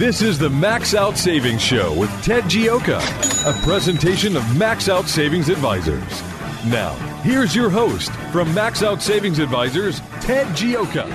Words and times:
This 0.00 0.22
is 0.22 0.38
the 0.38 0.48
Max 0.48 0.94
Out 0.94 1.18
Savings 1.18 1.60
Show 1.60 1.92
with 1.92 2.08
Ted 2.22 2.44
Gioka, 2.44 3.00
a 3.46 3.62
presentation 3.62 4.34
of 4.34 4.56
Max 4.56 4.88
Out 4.88 5.04
Savings 5.04 5.50
Advisors. 5.50 6.22
Now, 6.72 6.94
here's 7.20 7.54
your 7.54 7.68
host 7.68 8.10
from 8.32 8.54
Max 8.54 8.82
Out 8.82 9.02
Savings 9.02 9.38
Advisors, 9.38 10.00
Ted 10.22 10.46
Gioka. 10.56 11.06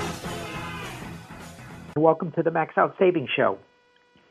Welcome 1.98 2.32
to 2.34 2.44
the 2.44 2.52
Max 2.52 2.78
Out 2.78 2.96
Savings 3.00 3.30
Show. 3.36 3.58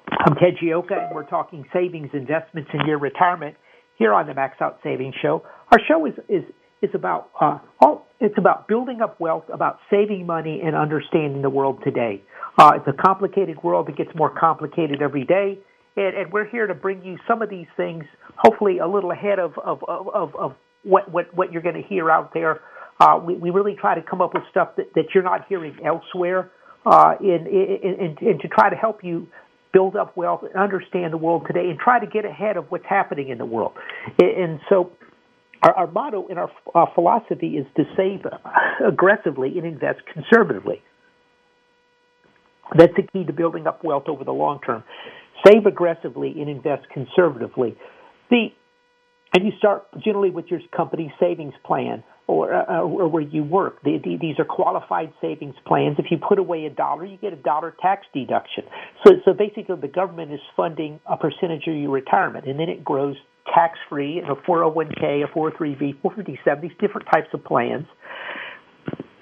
I'm 0.09 0.37
Ted 0.37 0.55
Gioka, 0.63 1.05
and 1.05 1.17
we're 1.17 1.27
talking 1.27 1.65
savings, 1.73 2.11
investments, 2.13 2.71
and 2.73 2.87
your 2.87 3.01
retirement 3.01 3.57
here 3.97 4.15
on 4.15 4.29
the 4.29 4.35
Max 4.35 4.61
Out 4.61 4.79
Savings 4.85 5.17
Show. 5.21 5.43
Our 5.73 5.81
show 5.89 6.07
is 6.07 6.15
is 6.29 6.45
is 6.81 6.91
about 6.95 7.31
uh, 7.41 7.59
all. 7.81 8.07
It's 8.21 8.39
about 8.39 8.69
building 8.69 9.01
up 9.03 9.19
wealth, 9.19 9.47
about 9.53 9.81
saving 9.91 10.27
money, 10.27 10.61
and 10.65 10.77
understanding 10.77 11.43
the 11.43 11.51
world 11.51 11.81
today. 11.83 12.23
Uh, 12.57 12.73
it's 12.77 12.87
a 12.87 12.93
complicated 12.93 13.63
world. 13.63 13.89
It 13.89 13.97
gets 13.97 14.11
more 14.15 14.31
complicated 14.31 15.03
every 15.03 15.25
day. 15.25 15.59
And, 15.97 16.17
and, 16.17 16.33
we're 16.33 16.49
here 16.49 16.67
to 16.67 16.75
bring 16.75 17.05
you 17.05 17.19
some 17.27 17.43
of 17.43 17.51
these 17.51 17.67
things, 17.77 18.05
hopefully 18.37 18.79
a 18.79 18.87
little 18.87 19.13
ahead 19.13 19.39
of, 19.39 19.57
of, 19.59 19.83
of, 19.89 20.35
of 20.35 20.55
what, 20.83 21.11
what, 21.11 21.35
what 21.35 21.53
you're 21.53 21.63
going 21.63 21.81
to 21.81 21.89
hear 21.89 22.11
out 22.11 22.35
there. 22.35 22.61
Uh, 23.01 23.21
we, 23.25 23.35
we 23.35 23.51
really 23.51 23.77
try 23.81 23.95
to 23.95 24.03
come 24.03 24.21
up 24.21 24.35
with 24.35 24.43
stuff 24.51 24.77
that, 24.77 24.87
that 24.95 25.07
you're 25.15 25.25
not 25.25 25.47
hearing 25.49 25.77
elsewhere 25.85 26.51
uh, 26.87 27.15
in, 27.21 27.47
in, 27.47 27.79
in, 27.83 28.29
in, 28.29 28.39
to 28.41 28.49
try 28.49 28.71
to 28.71 28.77
help 28.77 29.03
you 29.03 29.27
build 29.73 29.97
up 29.97 30.17
wealth 30.17 30.43
and 30.43 30.55
understand 30.55 31.13
the 31.13 31.17
world 31.17 31.45
today 31.47 31.69
and 31.71 31.79
try 31.79 31.99
to 31.99 32.07
get 32.07 32.25
ahead 32.25 32.57
of 32.57 32.71
what's 32.71 32.87
happening 32.89 33.29
in 33.29 33.39
the 33.39 33.47
world. 33.47 33.73
And 34.21 34.61
so 34.69 34.93
our, 35.63 35.75
our 35.75 35.87
motto 35.89 36.29
in 36.29 36.39
our, 36.39 36.51
our 36.75 36.91
philosophy 36.95 37.57
is 37.57 37.67
to 37.77 37.85
save 37.97 38.25
aggressively 38.87 39.59
and 39.59 39.67
invest 39.67 40.01
conservatively. 40.13 40.83
That's 42.77 42.93
the 42.97 43.03
key 43.03 43.25
to 43.25 43.33
building 43.33 43.67
up 43.67 43.85
wealth 43.85 44.05
over 44.09 44.25
the 44.25 44.33
long 44.33 44.61
term. 44.65 44.85
Save 45.47 45.67
aggressively 45.67 46.35
and 46.41 46.49
invest 46.49 46.87
conservatively. 46.93 47.77
The 48.31 48.49
and 49.35 49.45
you 49.45 49.53
start 49.59 49.87
generally 50.05 50.31
with 50.31 50.47
your 50.47 50.61
company 50.75 51.13
savings 51.19 51.55
plan 51.67 52.05
or, 52.29 52.55
uh, 52.55 52.83
or 52.83 53.09
where 53.09 53.23
you 53.23 53.43
work. 53.43 53.83
The, 53.83 53.99
the, 54.03 54.17
these 54.21 54.39
are 54.39 54.45
qualified 54.45 55.13
savings 55.21 55.57
plans. 55.67 55.97
If 55.99 56.07
you 56.11 56.19
put 56.19 56.39
away 56.39 56.67
a 56.67 56.71
dollar, 56.71 57.05
you 57.05 57.17
get 57.17 57.33
a 57.33 57.37
dollar 57.37 57.75
tax 57.83 58.07
deduction. 58.15 58.63
So, 59.05 59.15
so 59.25 59.33
basically, 59.33 59.75
the 59.81 59.89
government 59.89 60.33
is 60.33 60.41
funding 60.57 61.01
a 61.07 61.17
percentage 61.17 61.67
of 61.67 61.75
your 61.75 61.91
retirement, 61.91 62.47
and 62.47 62.61
then 62.61 62.69
it 62.69 62.85
grows 62.85 63.17
tax 63.53 63.77
free 63.89 64.19
in 64.19 64.25
a 64.25 64.37
401k, 64.37 65.25
a 65.25 65.29
403b, 65.37 66.01
457, 66.01 66.63
these 66.63 66.71
different 66.81 67.09
types 67.13 67.29
of 67.35 67.45
plans. 67.45 67.87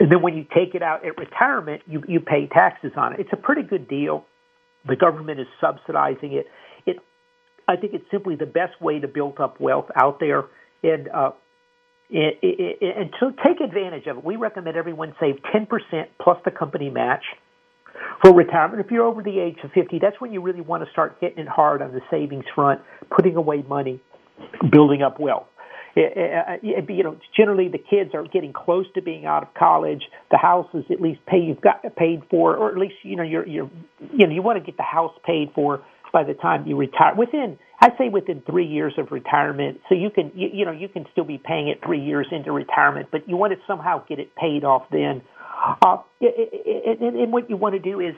And 0.03 0.11
then 0.11 0.21
when 0.21 0.37
you 0.37 0.43
take 0.43 0.75
it 0.75 0.83
out 0.83 1.07
at 1.07 1.17
retirement, 1.17 1.83
you, 1.87 2.03
you 2.09 2.19
pay 2.19 2.49
taxes 2.53 2.91
on 2.97 3.13
it. 3.13 3.21
It's 3.21 3.33
a 3.33 3.37
pretty 3.37 3.63
good 3.63 3.87
deal. 3.87 4.27
The 4.85 4.97
government 4.97 5.39
is 5.39 5.47
subsidizing 5.61 6.33
it. 6.33 6.47
It, 6.85 6.97
I 7.69 7.77
think 7.77 7.95
it's 7.95 8.11
simply 8.11 8.35
the 8.35 8.45
best 8.45 8.81
way 8.81 8.99
to 8.99 9.07
build 9.07 9.39
up 9.39 9.61
wealth 9.61 9.87
out 9.95 10.19
there. 10.19 10.47
And, 10.83 11.09
uh, 11.09 11.31
and, 12.11 12.35
and 12.43 13.11
to 13.21 13.31
take 13.47 13.61
advantage 13.61 14.09
of 14.09 14.17
it, 14.19 14.25
we 14.25 14.35
recommend 14.35 14.77
everyone 14.77 15.15
save 15.21 15.37
10% 15.55 15.69
plus 16.21 16.39
the 16.45 16.51
company 16.51 16.91
match 16.91 17.23
for 18.25 18.34
retirement. 18.34 18.84
If 18.84 18.91
you're 18.91 19.07
over 19.07 19.23
the 19.23 19.39
age 19.39 19.59
of 19.63 19.71
50, 19.71 20.01
that's 20.01 20.21
when 20.21 20.33
you 20.33 20.43
really 20.43 20.63
want 20.63 20.84
to 20.84 20.91
start 20.91 21.17
hitting 21.21 21.39
it 21.39 21.49
hard 21.49 21.81
on 21.81 21.93
the 21.93 22.01
savings 22.11 22.47
front, 22.57 22.81
putting 23.15 23.37
away 23.37 23.63
money, 23.69 24.01
building 24.69 25.03
up 25.03 25.21
wealth. 25.21 25.47
It, 25.94 26.12
eh, 26.16 26.20
eh, 26.20 26.76
eh, 26.78 26.92
you 26.92 27.03
know, 27.03 27.19
generally 27.36 27.69
the 27.69 27.78
kids 27.78 28.14
are 28.14 28.25
getting 28.25 28.53
close 28.53 28.86
to 28.94 29.03
being 29.03 29.26
out 29.26 29.42
of 29.42 29.54
college. 29.54 30.03
The 30.30 30.38
house 30.38 30.69
is 30.75 30.84
at 30.91 31.00
least 31.00 31.20
pay 31.26 31.38
you've 31.38 31.60
got 31.60 31.82
paid 31.97 32.22
for, 32.30 32.56
or 32.56 32.70
at 32.70 32.78
least 32.78 32.94
you 33.03 33.16
know 33.16 33.22
you're 33.22 33.47
you're 33.47 33.70
you 34.12 34.26
know 34.26 34.32
you 34.32 34.42
want 34.42 34.58
to 34.58 34.64
get 34.64 34.76
the 34.76 34.82
house 34.82 35.12
paid 35.25 35.50
for 35.54 35.82
by 36.12 36.25
the 36.25 36.34
time 36.34 36.66
you 36.66 36.76
retire. 36.76 37.14
Within 37.14 37.58
I'd 37.80 37.92
say 37.98 38.08
within 38.08 38.42
three 38.42 38.66
years 38.66 38.94
of 38.97 39.10
retirement, 39.10 39.80
so 39.88 39.94
you 39.94 40.08
can 40.10 40.32
you, 40.34 40.48
you 40.53 40.64
know 40.64 40.72
you 40.72 40.88
can 40.88 41.04
still 41.12 41.25
be 41.25 41.38
paying 41.38 41.69
it 41.69 41.80
three 41.84 42.00
years 42.00 42.26
into 42.30 42.53
retirement, 42.53 43.09
but 43.12 43.28
you 43.28 43.36
want 43.36 43.53
to 43.53 43.59
somehow 43.66 44.04
get 44.06 44.19
it 44.19 44.34
paid 44.34 44.64
off 44.64 44.84
then. 44.91 45.22
Uh, 45.82 45.98
and, 46.20 47.16
and 47.16 47.32
what 47.32 47.48
you 47.50 47.56
want 47.56 47.74
to 47.74 47.78
do 47.78 48.00
is 48.00 48.14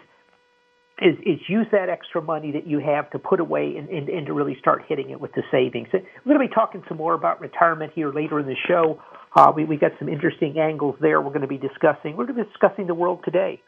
is, 1.03 1.17
is 1.27 1.41
use 1.49 1.67
that 1.73 1.89
extra 1.89 2.23
money 2.23 2.53
that 2.53 2.67
you 2.67 2.79
have 2.79 3.11
to 3.11 3.19
put 3.19 3.41
away 3.41 3.75
and, 3.77 3.89
and, 3.89 4.09
and 4.09 4.27
to 4.27 4.33
really 4.33 4.57
start 4.61 4.83
hitting 4.89 5.11
it 5.11 5.21
with 5.21 5.33
the 5.33 5.43
savings. 5.51 5.89
We're 5.93 6.35
going 6.35 6.41
to 6.41 6.49
be 6.49 6.55
talking 6.55 6.85
some 6.89 6.99
more 6.99 7.15
about 7.15 7.41
retirement 7.41 7.93
here 7.95 8.13
later 8.13 8.39
in 8.39 8.47
the 8.47 8.57
show. 8.69 9.01
Uh, 9.35 9.53
we, 9.55 9.65
we 9.65 9.77
got 9.77 9.91
some 9.99 10.09
interesting 10.09 10.57
angles 10.59 10.95
there 11.01 11.21
we're 11.21 11.31
going 11.31 11.41
to 11.41 11.49
be 11.49 11.59
discussing. 11.59 12.17
We're 12.17 12.27
going 12.27 12.39
to 12.39 12.45
be 12.45 12.51
discussing 12.51 12.87
the 12.87 12.95
world 12.95 13.21
today. 13.25 13.61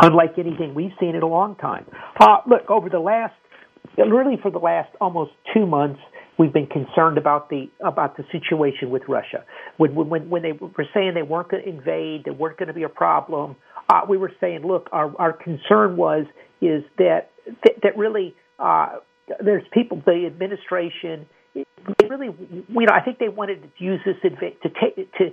Unlike 0.00 0.38
anything 0.38 0.74
we've 0.74 0.92
seen 0.98 1.14
in 1.14 1.22
a 1.22 1.28
long 1.28 1.54
time. 1.56 1.86
Uh, 2.20 2.38
look, 2.46 2.68
over 2.68 2.88
the 2.88 3.00
last, 3.00 3.34
really 3.96 4.36
for 4.42 4.50
the 4.50 4.58
last 4.58 4.90
almost 5.00 5.30
two 5.54 5.66
months, 5.66 6.00
we've 6.38 6.52
been 6.52 6.66
concerned 6.66 7.18
about 7.18 7.50
the 7.50 7.68
about 7.84 8.16
the 8.16 8.24
situation 8.32 8.90
with 8.90 9.02
Russia. 9.08 9.44
When 9.76 9.94
when 9.94 10.30
when 10.30 10.42
they 10.42 10.52
were 10.52 10.86
saying 10.94 11.14
they 11.14 11.22
weren't 11.22 11.50
going 11.50 11.64
to 11.64 11.68
invade, 11.68 12.24
there 12.24 12.32
weren't 12.32 12.58
going 12.58 12.68
to 12.68 12.74
be 12.74 12.84
a 12.84 12.88
problem, 12.88 13.56
uh, 13.88 14.02
we 14.08 14.16
were 14.16 14.32
saying, 14.40 14.62
look, 14.64 14.88
our 14.92 15.14
our 15.18 15.32
concern 15.32 15.96
was 15.96 16.26
is 16.60 16.82
that 16.98 17.30
that, 17.64 17.74
that 17.82 17.96
really 17.96 18.34
uh, 18.58 18.96
there's 19.44 19.64
people, 19.72 20.02
the 20.04 20.26
administration, 20.26 21.26
they 21.54 22.06
really, 22.08 22.28
you 22.50 22.64
know, 22.68 22.92
I 22.92 23.00
think 23.00 23.18
they 23.18 23.28
wanted 23.28 23.62
to 23.62 23.84
use 23.84 24.00
this 24.04 24.16
to 24.22 24.68
take 24.68 25.12
to 25.14 25.30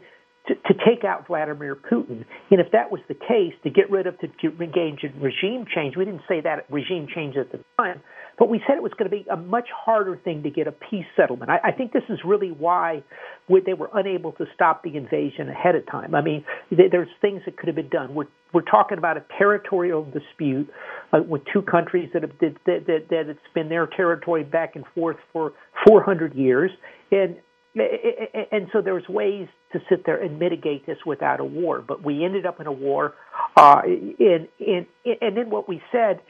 to, 0.48 0.74
take 0.86 1.04
out 1.04 1.28
Vladimir 1.28 1.76
Putin. 1.76 2.26
And 2.52 2.60
if 2.60 2.72
that 2.72 2.92
was 2.92 3.02
the 3.08 3.16
case, 3.16 3.54
to 3.64 3.70
get 3.70 3.90
rid 3.90 4.08
of, 4.08 4.20
to, 4.20 4.28
to 4.28 4.64
engage 4.64 5.04
in 5.04 5.20
regime 5.20 5.66
change, 5.74 5.96
we 5.96 6.06
didn't 6.06 6.22
say 6.28 6.42
that 6.42 6.66
regime 6.70 7.08
change 7.14 7.36
at 7.38 7.52
the 7.52 7.60
time, 7.78 8.02
but 8.38 8.50
we 8.50 8.62
said 8.68 8.78
it 8.78 8.84
was 8.84 8.92
going 8.94 9.10
to 9.10 9.16
be 9.16 9.26
a 9.32 9.38
much 9.38 9.68
harder 9.74 10.18
thing 10.18 10.44
to 10.44 10.50
get 10.50 10.68
a 10.68 10.72
peace 10.72 11.06
settlement. 11.16 11.50
I, 11.50 11.70
I 11.70 11.72
think 11.72 11.94
this 11.94 12.04
is 12.10 12.20
really 12.26 12.52
why 12.52 13.04
they 13.48 13.74
were 13.74 13.90
unable 13.94 14.34
to 14.34 14.46
stop 14.54 14.84
the 14.84 14.96
invasion 14.98 15.50
ahead 15.50 15.76
of 15.76 15.86
time. 15.90 16.14
I 16.14 16.22
mean, 16.22 16.44
there's 16.70 17.10
things 17.22 17.42
that 17.46 17.58
could 17.58 17.68
have 17.68 17.76
been 17.76 17.90
done. 17.90 18.14
We're 18.14 18.28
we're 18.54 18.62
talking 18.62 18.98
about 18.98 19.18
a 19.18 19.26
territorial 19.38 20.06
dispute 20.06 20.70
uh, 21.12 21.22
with 21.28 21.42
two 21.52 21.62
countries 21.62 22.10
that 22.14 22.22
have 22.22 22.32
that, 22.40 22.56
that, 22.66 23.08
that 23.10 23.30
it's 23.30 23.40
been 23.54 23.68
their 23.68 23.86
territory 23.86 24.44
back 24.44 24.76
and 24.78 24.86
forth 24.96 25.18
for 25.34 25.52
400 25.86 26.34
years, 26.36 26.72
and 27.12 27.36
and 27.76 28.68
so 28.72 28.82
there's 28.82 29.08
ways 29.10 29.48
to 29.74 29.80
sit 29.90 30.06
there 30.06 30.22
and 30.22 30.40
mitigate 30.40 30.86
this 30.86 30.98
without 31.06 31.40
a 31.40 31.44
war. 31.44 31.84
But 31.86 32.04
we 32.04 32.24
ended 32.24 32.46
up 32.46 32.62
in 32.62 32.68
a 32.68 32.72
war, 32.72 33.14
uh, 33.58 33.82
and 33.86 34.48
and 34.60 34.86
and 35.06 35.38
then 35.38 35.50
what 35.50 35.68
we 35.68 35.82
said, 35.92 36.22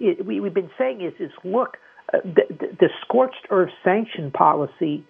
it, 0.00 0.24
we, 0.26 0.40
we've 0.40 0.54
been 0.54 0.70
saying 0.76 1.00
is 1.00 1.12
is 1.20 1.30
look, 1.44 1.76
uh, 2.12 2.18
the, 2.24 2.68
the 2.80 2.88
scorched 3.04 3.46
earth 3.50 3.70
sanction 3.84 4.32
policy 4.32 5.06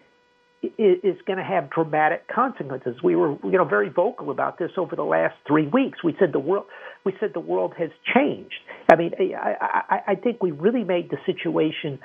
is, 0.62 0.98
is 1.02 1.16
going 1.26 1.38
to 1.38 1.44
have 1.44 1.70
dramatic 1.70 2.26
consequences. 2.28 2.96
We 3.02 3.16
were 3.16 3.38
you 3.44 3.52
know 3.52 3.64
very 3.64 3.88
vocal 3.88 4.30
about 4.30 4.58
this 4.58 4.72
over 4.76 4.94
the 4.94 5.04
last 5.04 5.36
three 5.46 5.66
weeks. 5.66 6.04
We 6.04 6.14
said 6.18 6.32
the 6.32 6.38
world 6.38 6.66
we 7.04 7.14
said 7.18 7.30
the 7.32 7.40
world 7.40 7.72
has 7.78 7.90
changed. 8.14 8.54
I 8.92 8.96
mean, 8.96 9.12
I, 9.18 9.54
I, 9.88 10.00
I 10.08 10.14
think 10.16 10.42
we 10.42 10.50
really 10.50 10.84
made 10.84 11.10
the 11.10 11.18
situation 11.24 11.98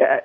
uh, 0.00 0.18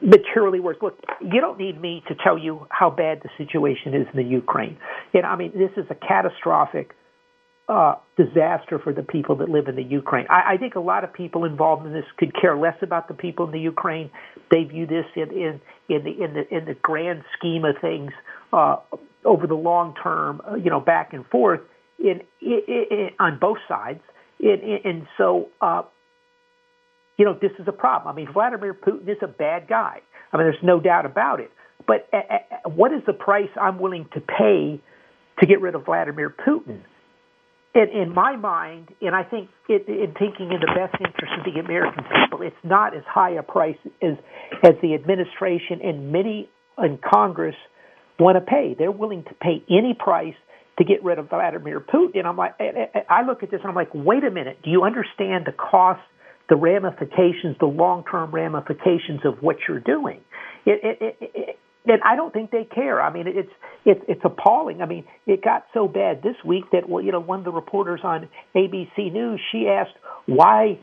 materially 0.00 0.60
worse. 0.60 0.76
Look, 0.80 0.98
you 1.20 1.40
don't 1.40 1.58
need 1.58 1.80
me 1.80 2.02
to 2.08 2.14
tell 2.14 2.38
you 2.38 2.66
how 2.70 2.90
bad 2.90 3.22
the 3.22 3.30
situation 3.36 3.94
is 3.94 4.06
in 4.12 4.16
the 4.16 4.28
Ukraine. 4.28 4.78
And 5.14 5.26
I 5.26 5.36
mean, 5.36 5.52
this 5.52 5.70
is 5.76 5.86
a 5.90 5.94
catastrophic 5.94 6.94
uh, 7.68 7.96
disaster 8.16 8.78
for 8.82 8.94
the 8.94 9.02
people 9.02 9.36
that 9.36 9.48
live 9.50 9.68
in 9.68 9.76
the 9.76 9.82
Ukraine. 9.82 10.26
I, 10.30 10.54
I 10.54 10.56
think 10.56 10.74
a 10.74 10.80
lot 10.80 11.04
of 11.04 11.12
people 11.12 11.44
involved 11.44 11.86
in 11.86 11.92
this 11.92 12.04
could 12.16 12.32
care 12.40 12.56
less 12.56 12.76
about 12.82 13.08
the 13.08 13.14
people 13.14 13.44
in 13.46 13.52
the 13.52 13.60
Ukraine. 13.60 14.10
They 14.50 14.64
view 14.64 14.86
this 14.86 15.04
in 15.14 15.30
in 15.30 15.60
in 15.88 16.04
the 16.04 16.24
in 16.24 16.34
the 16.34 16.56
in 16.56 16.64
the 16.64 16.74
grand 16.80 17.24
scheme 17.36 17.64
of 17.64 17.76
things 17.80 18.12
uh, 18.52 18.76
over 19.24 19.46
the 19.46 19.54
long 19.54 19.94
term, 20.02 20.40
uh, 20.50 20.54
you 20.54 20.70
know, 20.70 20.80
back 20.80 21.12
and 21.12 21.26
forth 21.26 21.60
in, 21.98 22.22
in, 22.40 22.60
in 22.90 23.10
on 23.18 23.38
both 23.38 23.58
sides. 23.68 24.00
In, 24.40 24.80
and 24.84 25.06
so, 25.18 25.48
uh, 25.60 25.82
you 27.18 27.24
know, 27.24 27.36
this 27.40 27.52
is 27.58 27.66
a 27.68 27.72
problem. 27.72 28.14
I 28.14 28.16
mean, 28.16 28.32
Vladimir 28.32 28.72
Putin 28.74 29.08
is 29.08 29.18
a 29.22 29.26
bad 29.26 29.68
guy. 29.68 30.00
I 30.32 30.36
mean, 30.36 30.46
there's 30.46 30.62
no 30.62 30.80
doubt 30.80 31.04
about 31.04 31.40
it. 31.40 31.50
But 31.86 32.08
uh, 32.12 32.16
uh, 32.16 32.70
what 32.70 32.92
is 32.92 33.02
the 33.06 33.12
price 33.12 33.50
I'm 33.60 33.78
willing 33.78 34.08
to 34.14 34.20
pay 34.20 34.80
to 35.40 35.46
get 35.46 35.60
rid 35.60 35.74
of 35.74 35.84
Vladimir 35.84 36.30
Putin? 36.30 36.80
In, 37.74 37.88
in 37.88 38.14
my 38.14 38.36
mind, 38.36 38.88
and 39.00 39.14
I 39.14 39.22
think 39.24 39.50
it, 39.68 39.86
in 39.88 40.14
thinking 40.18 40.52
in 40.52 40.60
the 40.60 40.72
best 40.74 40.94
interest 41.00 41.32
of 41.38 41.52
the 41.52 41.60
American 41.60 42.04
people, 42.04 42.42
it's 42.42 42.56
not 42.64 42.96
as 42.96 43.02
high 43.06 43.32
a 43.32 43.42
price 43.42 43.76
as 44.02 44.14
as 44.62 44.72
the 44.82 44.94
administration 44.94 45.80
and 45.82 46.10
many 46.10 46.48
in 46.78 46.98
Congress 46.98 47.54
want 48.18 48.36
to 48.36 48.40
pay. 48.40 48.74
They're 48.76 48.90
willing 48.90 49.22
to 49.24 49.34
pay 49.34 49.62
any 49.70 49.94
price 49.98 50.34
to 50.78 50.84
get 50.84 51.02
rid 51.04 51.18
of 51.18 51.28
Vladimir 51.28 51.80
Putin. 51.80 52.18
And 52.20 52.26
I'm 52.26 52.36
like, 52.36 52.54
I 53.08 53.22
look 53.26 53.42
at 53.42 53.50
this 53.50 53.60
and 53.60 53.68
I'm 53.68 53.74
like, 53.74 53.90
wait 53.94 54.24
a 54.24 54.30
minute. 54.30 54.58
Do 54.62 54.70
you 54.70 54.84
understand 54.84 55.44
the 55.46 55.52
cost, 55.52 56.00
the 56.48 56.56
ramifications, 56.56 57.56
the 57.60 57.66
long-term 57.66 58.30
ramifications 58.30 59.20
of 59.24 59.42
what 59.42 59.56
you're 59.68 59.80
doing? 59.80 60.20
It, 60.66 60.80
it, 60.82 60.98
it, 61.20 61.30
it, 61.34 61.58
and 61.86 62.02
I 62.02 62.16
don't 62.16 62.32
think 62.32 62.50
they 62.50 62.64
care. 62.64 63.00
I 63.00 63.12
mean, 63.12 63.26
it's 63.26 63.50
it's 63.84 64.00
it's 64.08 64.20
appalling. 64.24 64.82
I 64.82 64.86
mean, 64.86 65.04
it 65.26 65.42
got 65.42 65.66
so 65.72 65.88
bad 65.88 66.22
this 66.22 66.36
week 66.44 66.64
that 66.72 66.88
well, 66.88 67.02
you 67.02 67.12
know, 67.12 67.20
one 67.20 67.38
of 67.38 67.44
the 67.44 67.52
reporters 67.52 68.00
on 68.04 68.28
ABC 68.54 69.12
News 69.12 69.40
she 69.52 69.68
asked 69.68 69.96
why 70.26 70.78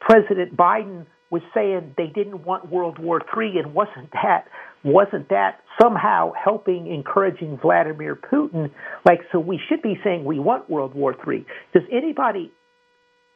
President 0.00 0.56
Biden 0.56 1.06
was 1.30 1.42
saying 1.52 1.94
they 1.96 2.06
didn't 2.06 2.44
want 2.44 2.70
World 2.70 2.98
War 2.98 3.20
III, 3.20 3.58
and 3.64 3.74
wasn't 3.74 4.10
that 4.12 4.46
wasn't 4.84 5.28
that 5.30 5.60
somehow 5.82 6.32
helping 6.32 6.86
encouraging 6.86 7.58
Vladimir 7.60 8.14
Putin? 8.14 8.70
Like, 9.04 9.20
so 9.32 9.40
we 9.40 9.60
should 9.68 9.82
be 9.82 9.98
saying 10.04 10.24
we 10.24 10.38
want 10.38 10.70
World 10.70 10.94
War 10.94 11.12
III. 11.12 11.44
Does 11.74 11.82
anybody? 11.92 12.52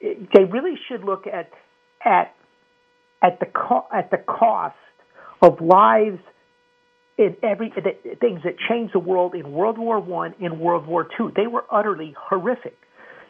They 0.00 0.44
really 0.44 0.76
should 0.88 1.04
look 1.04 1.26
at 1.26 1.50
at 2.04 2.34
at 3.22 3.38
the 3.40 3.46
co- 3.46 3.86
at 3.92 4.10
the 4.10 4.18
cost 4.18 4.74
of 5.42 5.60
lives 5.60 6.20
in 7.18 7.36
every 7.42 7.70
the, 7.70 8.16
things 8.16 8.40
that 8.44 8.56
changed 8.68 8.94
the 8.94 8.98
world 8.98 9.34
in 9.34 9.52
World 9.52 9.78
War 9.78 10.00
One, 10.00 10.34
in 10.40 10.58
World 10.58 10.86
War 10.86 11.06
Two. 11.16 11.32
They 11.34 11.46
were 11.46 11.64
utterly 11.70 12.14
horrific. 12.18 12.76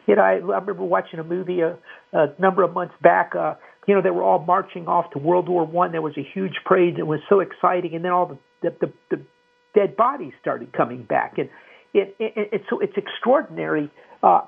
You 0.07 0.15
know, 0.15 0.21
I, 0.21 0.33
I 0.33 0.59
remember 0.59 0.83
watching 0.83 1.19
a 1.19 1.23
movie 1.23 1.59
a, 1.61 1.77
a 2.13 2.33
number 2.39 2.63
of 2.63 2.73
months 2.73 2.95
back. 3.01 3.35
Uh, 3.35 3.55
you 3.87 3.95
know, 3.95 4.01
they 4.01 4.09
were 4.09 4.23
all 4.23 4.39
marching 4.39 4.87
off 4.87 5.11
to 5.11 5.19
World 5.19 5.49
War 5.49 5.65
One. 5.65 5.91
There 5.91 6.01
was 6.01 6.17
a 6.17 6.27
huge 6.33 6.55
parade. 6.65 6.97
It 6.97 7.07
was 7.07 7.19
so 7.29 7.39
exciting, 7.39 7.93
and 7.95 8.05
then 8.05 8.11
all 8.11 8.27
the 8.27 8.37
the, 8.61 8.87
the, 8.87 8.93
the 9.17 9.25
dead 9.73 9.95
bodies 9.95 10.33
started 10.41 10.71
coming 10.73 11.03
back, 11.03 11.37
and 11.37 11.49
it, 11.93 12.15
it, 12.19 12.49
it, 12.53 12.61
so 12.69 12.79
it's 12.79 12.93
extraordinary 12.95 13.89
uh, 14.23 14.41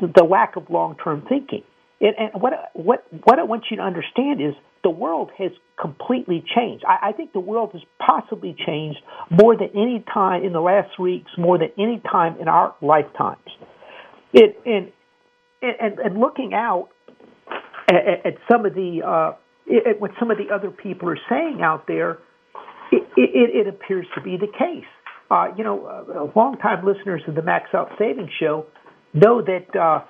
the, 0.00 0.12
the 0.16 0.24
lack 0.24 0.56
of 0.56 0.68
long 0.68 0.96
term 1.02 1.24
thinking. 1.28 1.62
And, 2.02 2.14
and 2.18 2.42
what 2.42 2.52
what 2.74 3.06
what 3.24 3.38
I 3.38 3.44
want 3.44 3.66
you 3.70 3.76
to 3.76 3.82
understand 3.82 4.40
is 4.42 4.54
the 4.82 4.90
world 4.90 5.30
has 5.38 5.52
completely 5.80 6.44
changed. 6.54 6.84
I, 6.86 7.10
I 7.10 7.12
think 7.12 7.32
the 7.32 7.40
world 7.40 7.70
has 7.74 7.82
possibly 8.04 8.56
changed 8.66 8.98
more 9.30 9.56
than 9.56 9.68
any 9.70 10.04
time 10.12 10.42
in 10.44 10.52
the 10.52 10.60
last 10.60 10.98
weeks, 10.98 11.30
more 11.38 11.58
than 11.58 11.68
any 11.78 12.02
time 12.10 12.40
in 12.40 12.48
our 12.48 12.74
lifetimes. 12.82 13.46
It, 14.32 14.60
and, 14.66 14.90
and 15.62 16.00
and 16.00 16.18
looking 16.18 16.54
out 16.54 16.88
at, 17.88 18.26
at 18.26 18.34
some 18.50 18.66
of 18.66 18.74
the 18.74 19.02
uh, 19.06 19.36
at 19.88 20.00
what 20.00 20.10
some 20.18 20.32
of 20.32 20.38
the 20.38 20.52
other 20.52 20.72
people 20.72 21.08
are 21.08 21.20
saying 21.30 21.60
out 21.62 21.86
there, 21.86 22.18
it, 22.90 23.06
it, 23.16 23.66
it 23.66 23.68
appears 23.68 24.06
to 24.16 24.20
be 24.20 24.36
the 24.36 24.48
case. 24.48 24.90
Uh, 25.30 25.54
you 25.56 25.62
know, 25.62 25.86
uh, 25.86 26.38
longtime 26.38 26.84
listeners 26.84 27.22
of 27.28 27.36
the 27.36 27.42
Max 27.42 27.72
Out 27.72 27.92
Savings 27.96 28.30
Show 28.40 28.66
know 29.14 29.40
that. 29.40 29.76
Uh, 29.80 30.04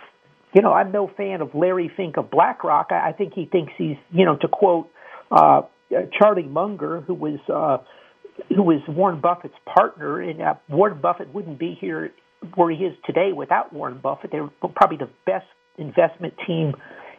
you 0.52 0.62
know, 0.62 0.72
I'm 0.72 0.92
no 0.92 1.10
fan 1.16 1.40
of 1.40 1.54
Larry 1.54 1.90
Fink 1.96 2.16
of 2.16 2.30
BlackRock. 2.30 2.88
I, 2.90 3.10
I 3.10 3.12
think 3.12 3.32
he 3.34 3.46
thinks 3.46 3.72
he's, 3.78 3.96
you 4.10 4.24
know, 4.24 4.36
to 4.36 4.48
quote 4.48 4.90
uh, 5.30 5.62
Charlie 6.18 6.42
Munger, 6.42 7.00
who 7.00 7.14
was 7.14 7.40
uh, 7.48 7.78
who 8.48 8.62
was 8.62 8.80
Warren 8.88 9.20
Buffett's 9.20 9.54
partner, 9.74 10.20
and 10.20 10.40
uh, 10.40 10.54
Warren 10.68 11.00
Buffett 11.00 11.32
wouldn't 11.34 11.58
be 11.58 11.76
here 11.80 12.12
where 12.54 12.70
he 12.70 12.84
is 12.84 12.96
today 13.04 13.32
without 13.32 13.72
Warren 13.72 14.00
Buffett. 14.02 14.30
They're 14.32 14.48
probably 14.74 14.96
the 14.96 15.10
best 15.26 15.46
investment 15.78 16.34
team 16.46 16.74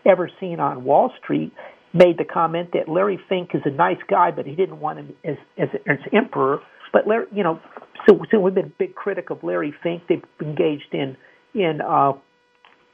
ever 0.05 0.29
seen 0.39 0.59
on 0.59 0.83
Wall 0.83 1.11
Street 1.23 1.53
made 1.93 2.17
the 2.17 2.25
comment 2.25 2.71
that 2.73 2.89
Larry 2.89 3.19
Fink 3.29 3.51
is 3.53 3.61
a 3.65 3.69
nice 3.69 3.99
guy, 4.09 4.31
but 4.31 4.45
he 4.45 4.55
didn't 4.55 4.79
want 4.79 4.99
him 4.99 5.13
as 5.23 5.35
as, 5.57 5.69
as 5.87 5.97
emperor. 6.11 6.59
But 6.91 7.07
Larry, 7.07 7.27
you 7.31 7.43
know, 7.43 7.59
so 8.07 8.19
so 8.31 8.39
we've 8.39 8.53
been 8.53 8.65
a 8.65 8.77
big 8.79 8.95
critic 8.95 9.29
of 9.29 9.43
Larry 9.43 9.73
Fink. 9.83 10.03
They've 10.09 10.23
engaged 10.41 10.93
in 10.93 11.15
in 11.53 11.79
uh, 11.81 12.13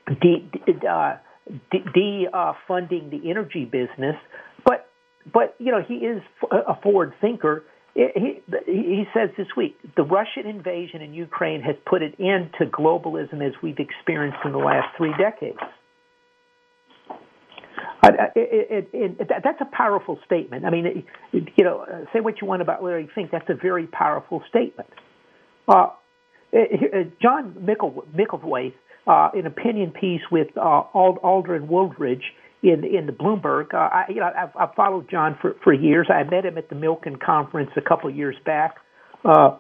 de, 0.08 0.50
de, 0.66 0.88
uh, 0.88 1.18
de 1.72 2.28
uh, 2.34 2.54
funding 2.68 3.10
the 3.10 3.30
energy 3.30 3.66
business. 3.66 4.16
But 4.66 4.90
but 5.32 5.56
you 5.60 5.72
know 5.72 5.82
he 5.86 5.96
is 5.96 6.22
a 6.52 6.80
forward 6.82 7.14
thinker. 7.22 7.64
He, 7.96 8.42
he 8.66 9.04
says 9.14 9.30
this 9.38 9.48
week 9.58 9.78
the 9.96 10.04
Russian 10.04 10.46
invasion 10.46 11.02
in 11.02 11.14
Ukraine 11.14 11.62
has 11.62 11.76
put 11.86 12.02
an 12.02 12.14
end 12.20 12.52
to 12.60 12.66
globalism 12.66 13.46
as 13.46 13.54
we've 13.62 13.80
experienced 13.80 14.40
in 14.46 14.52
the 14.52 14.60
last 14.60 14.96
three 14.98 15.14
decades. 15.18 15.58
It, 18.02 18.90
it, 18.94 19.20
it, 19.20 19.30
that's 19.44 19.60
a 19.60 19.76
powerful 19.76 20.20
statement. 20.26 20.66
I 20.66 20.70
mean, 20.70 21.04
you 21.34 21.64
know, 21.64 21.86
say 22.14 22.22
what 22.22 22.36
you 22.42 22.48
want 22.48 22.62
about 22.62 22.82
Larry 22.84 23.10
Fink. 23.14 23.30
That's 23.32 23.50
a 23.50 23.56
very 23.56 23.88
powerful 23.88 24.42
statement. 24.48 24.90
Uh, 25.68 25.88
John 27.22 27.56
Mickle, 27.62 28.06
Micklethwait, 28.16 28.74
uh, 29.08 29.30
an 29.34 29.46
opinion 29.46 29.92
piece 29.92 30.22
with 30.32 30.48
uh, 30.58 30.84
Adrian 30.96 31.68
Wooldridge 31.68 32.24
in 32.64 32.84
in 32.84 33.06
the 33.06 33.12
Bloomberg. 33.12 33.74
Uh, 33.74 33.78
I, 33.78 34.06
you 34.10 34.16
know, 34.16 34.32
I've, 34.36 34.56
I've 34.60 34.76
followed 34.76 35.10
John 35.10 35.38
for 35.42 35.56
for 35.64 35.74
years. 35.74 36.08
I 36.10 36.24
met 36.24 36.46
him 36.46 36.58
at 36.58 36.70
the 36.70 36.76
Milken 36.76 37.20
conference 37.20 37.72
a 37.76 37.82
couple 37.82 38.10
of 38.10 38.16
years 38.16 38.36
back, 38.46 38.78
uh, 39.26 39.58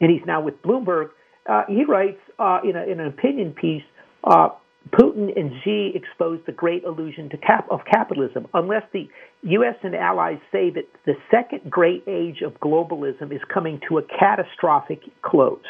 and 0.00 0.10
he's 0.10 0.26
now 0.26 0.40
with 0.40 0.60
Bloomberg. 0.62 1.10
Uh, 1.48 1.62
he 1.68 1.84
writes 1.84 2.20
uh, 2.38 2.60
in, 2.62 2.76
a, 2.76 2.82
in 2.84 3.00
an 3.00 3.06
opinion 3.06 3.52
piece. 3.52 3.84
Uh, 4.24 4.48
Putin 4.90 5.38
and 5.38 5.50
Xi 5.64 5.92
exposed 5.94 6.46
the 6.46 6.52
great 6.52 6.84
illusion 6.84 7.30
cap- 7.46 7.68
of 7.70 7.80
capitalism. 7.90 8.46
Unless 8.54 8.84
the 8.92 9.08
U.S. 9.42 9.74
and 9.82 9.94
allies 9.94 10.38
say 10.50 10.70
that 10.70 10.84
the 11.04 11.14
second 11.30 11.70
great 11.70 12.04
age 12.06 12.42
of 12.42 12.54
globalism 12.60 13.32
is 13.32 13.40
coming 13.52 13.80
to 13.88 13.98
a 13.98 14.02
catastrophic 14.18 15.00
close. 15.22 15.60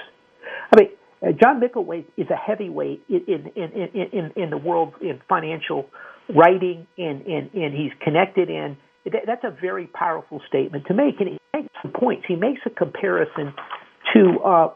I 0.73 0.81
mean, 0.81 0.89
uh, 1.23 1.33
John 1.33 1.61
Micklethwait 1.61 2.07
is 2.17 2.29
a 2.31 2.37
heavyweight 2.37 3.05
in, 3.09 3.25
in, 3.27 3.53
in, 3.57 4.09
in, 4.13 4.33
in 4.37 4.51
the 4.51 4.57
world 4.57 4.95
in 5.01 5.21
financial 5.29 5.87
writing, 6.35 6.87
and, 6.97 7.23
and, 7.23 7.51
and 7.55 7.75
he's 7.75 7.93
connected 8.03 8.51
in. 8.51 8.77
That's 9.05 9.45
a 9.45 9.57
very 9.61 9.87
powerful 9.87 10.41
statement 10.47 10.87
to 10.89 10.95
make, 10.95 11.21
and 11.21 11.31
he 11.31 11.39
makes 11.55 11.69
some 11.83 11.93
points. 11.93 12.25
He 12.29 12.37
makes 12.37 12.61
a 12.67 12.71
comparison 12.71 13.55
to 14.15 14.39
uh, 14.45 14.69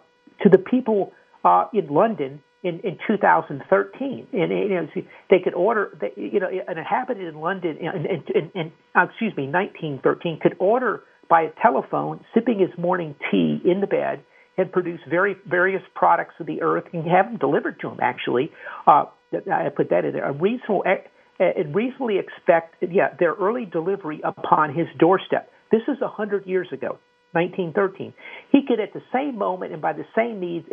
to 0.42 0.49
the 0.49 0.58
people 0.58 1.12
uh, 1.44 1.66
in 1.75 1.88
London 1.88 2.42
in, 2.62 2.80
in 2.80 2.99
2013. 3.06 4.26
And 4.32 4.52
you 4.52 4.68
know, 4.68 4.88
they 5.30 5.38
could 5.42 5.54
order, 5.54 5.96
you 6.16 6.40
know, 6.40 6.49
an 6.49 6.78
inhabitant 6.78 7.26
in 7.26 7.40
London, 7.40 7.76
in, 7.76 8.06
in, 8.06 8.50
in, 8.54 8.72
uh, 8.94 9.06
excuse 9.08 9.37
me, 9.37 9.49
1913, 9.49 10.38
could 10.40 10.56
order 10.58 11.02
by 11.28 11.42
a 11.42 11.50
telephone, 11.61 12.25
sipping 12.34 12.58
his 12.58 12.70
morning 12.78 13.14
tea 13.30 13.61
in 13.64 13.80
the 13.80 13.87
bed, 13.87 14.22
and 14.56 14.71
produce 14.71 15.00
very 15.09 15.37
various 15.49 15.82
products 15.94 16.35
of 16.40 16.47
the 16.47 16.62
earth 16.62 16.85
and 16.92 17.06
have 17.06 17.26
them 17.26 17.38
delivered 17.38 17.80
to 17.80 17.88
him. 17.88 17.99
Actually, 18.02 18.50
uh, 18.87 19.04
I 19.32 19.68
put 19.75 19.90
that 19.90 20.04
in 20.04 20.12
there. 20.12 20.28
A 20.28 20.32
reasonable, 20.32 20.85
uh, 20.87 21.44
reasonably 21.73 22.18
expect, 22.18 22.76
yeah, 22.82 23.14
their 23.18 23.32
early 23.35 23.64
delivery 23.64 24.21
upon 24.23 24.75
his 24.75 24.87
doorstep. 24.99 25.50
This 25.71 25.82
is 25.88 25.97
a 26.02 26.09
hundred 26.09 26.47
years 26.47 26.68
ago. 26.73 26.99
1913. 27.32 28.12
He 28.50 28.61
could, 28.68 28.78
at 28.78 28.92
the 28.92 29.00
same 29.12 29.38
moment 29.38 29.73
and 29.73 29.80
by 29.80 29.94
the 29.94 30.04
same 30.14 30.38
means, 30.38 30.66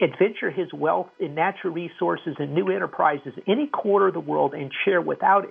adventure 0.00 0.50
his 0.50 0.66
wealth 0.74 1.06
in 1.20 1.34
natural 1.34 1.72
resources 1.72 2.34
and 2.38 2.54
new 2.54 2.70
enterprises 2.70 3.32
any 3.46 3.68
quarter 3.68 4.08
of 4.08 4.14
the 4.14 4.20
world 4.20 4.52
and 4.52 4.72
share 4.84 5.00
without 5.00 5.44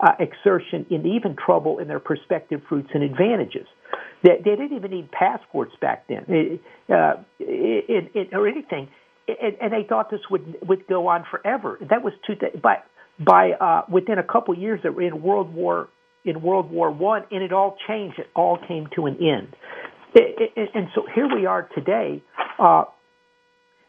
uh, 0.00 0.12
exertion 0.20 0.86
in 0.90 1.04
even 1.06 1.34
trouble 1.34 1.80
in 1.80 1.88
their 1.88 1.98
prospective 1.98 2.60
fruits 2.68 2.88
and 2.94 3.02
advantages. 3.02 3.66
They, 4.22 4.36
they 4.44 4.50
didn't 4.56 4.76
even 4.76 4.90
need 4.90 5.10
passports 5.12 5.72
back 5.80 6.06
then, 6.08 6.24
uh, 6.90 7.22
it, 7.38 8.10
it, 8.14 8.28
or 8.32 8.48
anything, 8.48 8.88
and, 9.28 9.56
and 9.60 9.72
they 9.72 9.86
thought 9.88 10.10
this 10.10 10.20
would 10.30 10.56
would 10.66 10.86
go 10.86 11.06
on 11.08 11.24
forever. 11.30 11.78
That 11.88 12.02
was 12.02 12.12
two. 12.26 12.34
Th- 12.34 12.52
but 12.60 12.84
by 13.24 13.52
uh, 13.52 13.82
within 13.90 14.18
a 14.18 14.24
couple 14.24 14.54
of 14.54 14.60
years, 14.60 14.80
they 14.82 14.90
were 14.90 15.02
in 15.02 15.22
World 15.22 15.54
War 15.54 15.88
in 16.24 16.42
World 16.42 16.70
War 16.70 16.90
One, 16.90 17.22
and 17.30 17.42
it 17.42 17.52
all 17.52 17.76
changed. 17.86 18.18
It 18.18 18.26
all 18.34 18.58
came 18.66 18.88
to 18.96 19.06
an 19.06 19.16
end. 19.16 19.54
And 20.14 20.88
so 20.94 21.02
here 21.14 21.28
we 21.32 21.46
are 21.46 21.68
today. 21.74 22.22
Uh, 22.58 22.84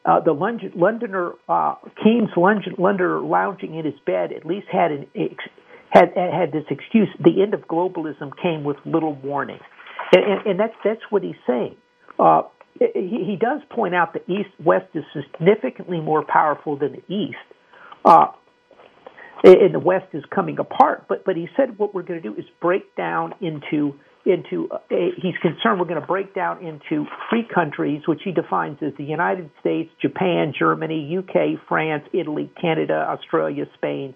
uh, 0.04 0.20
the 0.20 0.32
London, 0.32 0.72
Londoner 0.76 1.32
uh, 1.48 1.74
Keynes 2.02 2.30
Londoner 2.36 3.20
lounging 3.20 3.74
in 3.74 3.84
his 3.84 3.94
bed 4.06 4.32
at 4.32 4.46
least 4.46 4.66
had 4.70 4.92
an 4.92 5.06
had 5.90 6.12
had 6.16 6.52
this 6.52 6.64
excuse. 6.70 7.08
The 7.18 7.42
end 7.42 7.54
of 7.54 7.62
globalism 7.62 8.30
came 8.40 8.64
with 8.64 8.76
little 8.84 9.14
warning, 9.14 9.58
and, 10.12 10.24
and, 10.24 10.46
and 10.46 10.60
that's 10.60 10.74
that's 10.84 11.02
what 11.10 11.22
he's 11.22 11.40
saying. 11.46 11.76
Uh, 12.18 12.42
he, 12.78 13.24
he 13.26 13.36
does 13.38 13.60
point 13.70 13.94
out 13.94 14.14
the 14.14 14.32
East 14.32 14.50
West 14.64 14.86
is 14.94 15.04
significantly 15.14 16.00
more 16.00 16.24
powerful 16.24 16.76
than 16.76 16.92
the 16.92 17.14
East. 17.14 17.36
Uh, 18.04 18.26
and 19.42 19.74
the 19.74 19.78
West 19.80 20.06
is 20.12 20.22
coming 20.34 20.58
apart. 20.58 21.06
But 21.08 21.24
but 21.24 21.36
he 21.36 21.48
said 21.56 21.78
what 21.78 21.94
we're 21.94 22.02
going 22.02 22.22
to 22.22 22.28
do 22.28 22.34
is 22.36 22.44
break 22.60 22.94
down 22.96 23.34
into 23.40 23.94
into 24.26 24.68
a, 24.90 25.10
he's 25.16 25.36
concerned 25.40 25.80
we're 25.80 25.86
going 25.86 26.00
to 26.00 26.06
break 26.06 26.34
down 26.34 26.64
into 26.64 27.06
three 27.30 27.46
countries, 27.52 28.02
which 28.06 28.20
he 28.22 28.32
defines 28.32 28.78
as 28.82 28.92
the 28.98 29.04
United 29.04 29.50
States, 29.60 29.90
Japan, 30.00 30.52
Germany, 30.56 31.18
UK, 31.18 31.58
France, 31.68 32.04
Italy, 32.12 32.50
Canada, 32.60 33.06
Australia, 33.08 33.64
Spain, 33.74 34.14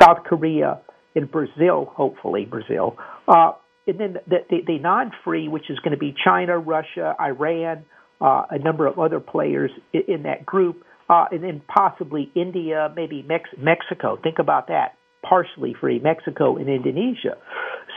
South 0.00 0.24
Korea, 0.24 0.80
and 1.14 1.30
Brazil. 1.30 1.92
Hopefully, 1.94 2.46
Brazil. 2.46 2.96
Uh, 3.28 3.52
and 3.86 3.98
then 3.98 4.16
the, 4.26 4.38
the, 4.48 4.58
the 4.66 4.78
non-free, 4.78 5.48
which 5.48 5.70
is 5.70 5.78
going 5.80 5.92
to 5.92 5.98
be 5.98 6.14
China, 6.24 6.58
Russia, 6.58 7.14
Iran, 7.20 7.84
uh, 8.20 8.44
a 8.50 8.58
number 8.58 8.86
of 8.86 8.98
other 8.98 9.20
players 9.20 9.70
in, 9.92 10.02
in 10.08 10.22
that 10.22 10.46
group, 10.46 10.84
uh, 11.08 11.26
and 11.30 11.42
then 11.42 11.62
possibly 11.68 12.30
India, 12.34 12.92
maybe 12.96 13.22
Mex- 13.22 13.50
Mexico. 13.58 14.18
Think 14.22 14.38
about 14.38 14.68
that. 14.68 14.96
Partially 15.22 15.74
free 15.80 15.98
Mexico 15.98 16.56
and 16.56 16.68
Indonesia. 16.68 17.36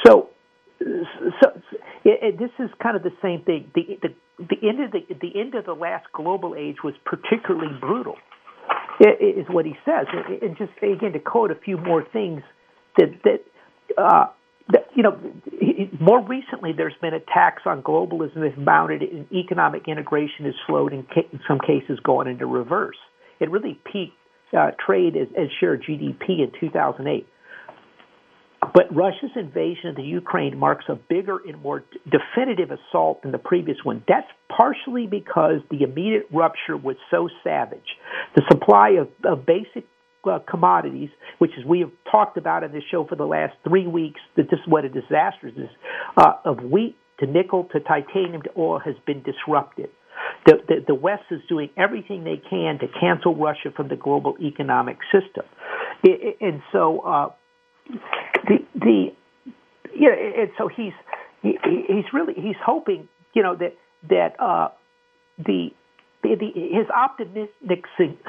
So, 0.05 0.29
so 0.79 1.51
it, 2.05 2.19
it, 2.21 2.39
this 2.39 2.51
is 2.59 2.69
kind 2.81 2.95
of 2.95 3.03
the 3.03 3.11
same 3.21 3.41
thing. 3.43 3.71
The, 3.75 3.99
the 4.01 4.09
the 4.37 4.67
end 4.67 4.83
of 4.83 4.91
the 4.91 5.01
the 5.19 5.39
end 5.39 5.55
of 5.55 5.65
the 5.65 5.73
last 5.73 6.05
global 6.13 6.55
age 6.55 6.77
was 6.83 6.93
particularly 7.05 7.75
brutal. 7.81 8.15
Is 8.99 9.45
what 9.49 9.65
he 9.65 9.75
says, 9.85 10.07
and 10.41 10.57
just 10.57 10.71
again 10.81 11.13
to 11.13 11.19
quote 11.19 11.51
a 11.51 11.55
few 11.55 11.77
more 11.77 12.03
things 12.13 12.41
that 12.97 13.09
that 13.25 13.43
uh, 13.95 14.27
you 14.97 15.03
know, 15.03 15.15
more 16.01 16.25
recently 16.25 16.73
there's 16.75 16.95
been 16.99 17.13
attacks 17.13 17.61
on 17.67 17.83
globalism 17.83 18.41
that 18.41 18.53
have 18.55 18.57
mounted 18.57 19.03
and 19.03 19.31
economic 19.31 19.87
integration 19.87 20.45
has 20.45 20.55
slowed 20.65 20.91
and 20.91 21.05
in 21.31 21.39
some 21.47 21.59
cases 21.59 21.99
gone 22.03 22.27
into 22.27 22.47
reverse. 22.47 22.97
It 23.39 23.51
really 23.51 23.79
peaked 23.85 24.17
uh, 24.57 24.71
trade 24.83 25.15
as, 25.15 25.27
as 25.37 25.49
share 25.59 25.77
GDP 25.77 26.39
in 26.39 26.51
2008. 26.59 27.27
But 28.73 28.93
Russia's 28.93 29.29
invasion 29.35 29.89
of 29.89 29.95
the 29.95 30.01
Ukraine 30.01 30.57
marks 30.57 30.85
a 30.89 30.95
bigger 30.95 31.37
and 31.47 31.61
more 31.61 31.83
definitive 32.09 32.71
assault 32.71 33.21
than 33.21 33.31
the 33.31 33.37
previous 33.37 33.77
one. 33.83 34.03
That's 34.07 34.27
partially 34.49 35.05
because 35.05 35.61
the 35.69 35.83
immediate 35.83 36.25
rupture 36.33 36.75
was 36.75 36.95
so 37.11 37.29
savage. 37.43 37.85
The 38.35 38.41
supply 38.49 38.97
of, 38.99 39.09
of 39.23 39.45
basic 39.45 39.85
uh, 40.29 40.39
commodities, 40.49 41.09
which 41.37 41.51
is 41.57 41.65
we 41.65 41.79
have 41.79 41.91
talked 42.11 42.37
about 42.37 42.63
in 42.63 42.71
this 42.71 42.83
show 42.89 43.05
for 43.05 43.15
the 43.15 43.25
last 43.25 43.53
three 43.67 43.87
weeks, 43.87 44.19
that 44.35 44.49
this 44.49 44.59
is 44.59 44.67
what 44.67 44.85
a 44.85 44.89
disaster 44.89 45.47
is, 45.47 45.69
uh, 46.17 46.33
of 46.45 46.59
wheat 46.63 46.95
to 47.19 47.25
nickel 47.25 47.67
to 47.71 47.79
titanium 47.79 48.41
to 48.43 48.49
oil 48.57 48.79
has 48.79 48.95
been 49.05 49.23
disrupted. 49.23 49.89
The, 50.45 50.53
the, 50.67 50.75
the 50.87 50.95
West 50.95 51.23
is 51.31 51.41
doing 51.47 51.69
everything 51.77 52.23
they 52.23 52.41
can 52.49 52.79
to 52.79 52.87
cancel 52.99 53.35
Russia 53.35 53.71
from 53.75 53.87
the 53.87 53.95
global 53.95 54.35
economic 54.41 54.97
system, 55.11 55.45
it, 56.03 56.19
it, 56.21 56.37
and 56.41 56.61
so 56.71 56.99
uh, 56.99 57.29
the 58.45 58.57
the 58.75 59.13
yeah, 59.95 60.41
and 60.41 60.51
so 60.57 60.67
he's 60.67 60.93
he, 61.41 61.57
he's 61.63 62.05
really 62.13 62.33
he's 62.33 62.55
hoping 62.63 63.07
you 63.33 63.43
know 63.43 63.55
that 63.55 63.75
that 64.09 64.39
uh, 64.39 64.69
the, 65.37 65.69
the 66.23 66.51
his 66.53 66.87
optimistic 66.89 67.85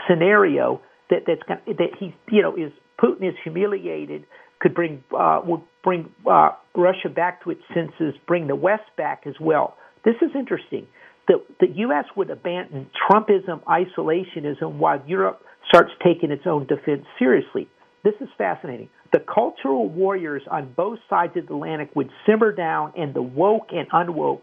scenario 0.08 0.80
that 1.10 1.24
that's 1.26 1.42
that 1.66 1.90
he 1.98 2.14
you 2.30 2.42
know 2.42 2.54
is 2.56 2.72
Putin 3.00 3.28
is 3.28 3.34
humiliated 3.42 4.24
could 4.60 4.74
bring 4.74 5.02
uh, 5.16 5.40
would 5.44 5.62
bring 5.84 6.10
uh, 6.30 6.50
Russia 6.74 7.08
back 7.08 7.42
to 7.44 7.50
its 7.50 7.62
senses, 7.74 8.14
bring 8.26 8.46
the 8.46 8.56
West 8.56 8.90
back 8.96 9.22
as 9.26 9.34
well. 9.40 9.76
This 10.04 10.16
is 10.22 10.30
interesting. 10.34 10.86
The 11.26 11.44
the 11.60 11.68
U.S. 11.68 12.04
would 12.16 12.30
abandon 12.30 12.90
Trumpism, 13.10 13.62
isolationism, 13.64 14.78
while 14.78 15.02
Europe 15.06 15.42
starts 15.68 15.90
taking 16.04 16.30
its 16.30 16.44
own 16.46 16.66
defense 16.66 17.04
seriously. 17.18 17.68
This 18.04 18.14
is 18.20 18.28
fascinating. 18.38 18.88
The 19.12 19.20
cultural 19.20 19.88
warriors 19.88 20.42
on 20.50 20.72
both 20.76 20.98
sides 21.08 21.36
of 21.36 21.46
the 21.46 21.54
Atlantic 21.54 21.94
would 21.94 22.10
simmer 22.26 22.52
down, 22.52 22.92
and 22.96 23.14
the 23.14 23.22
woke 23.22 23.68
and 23.72 23.88
unwoke 23.90 24.42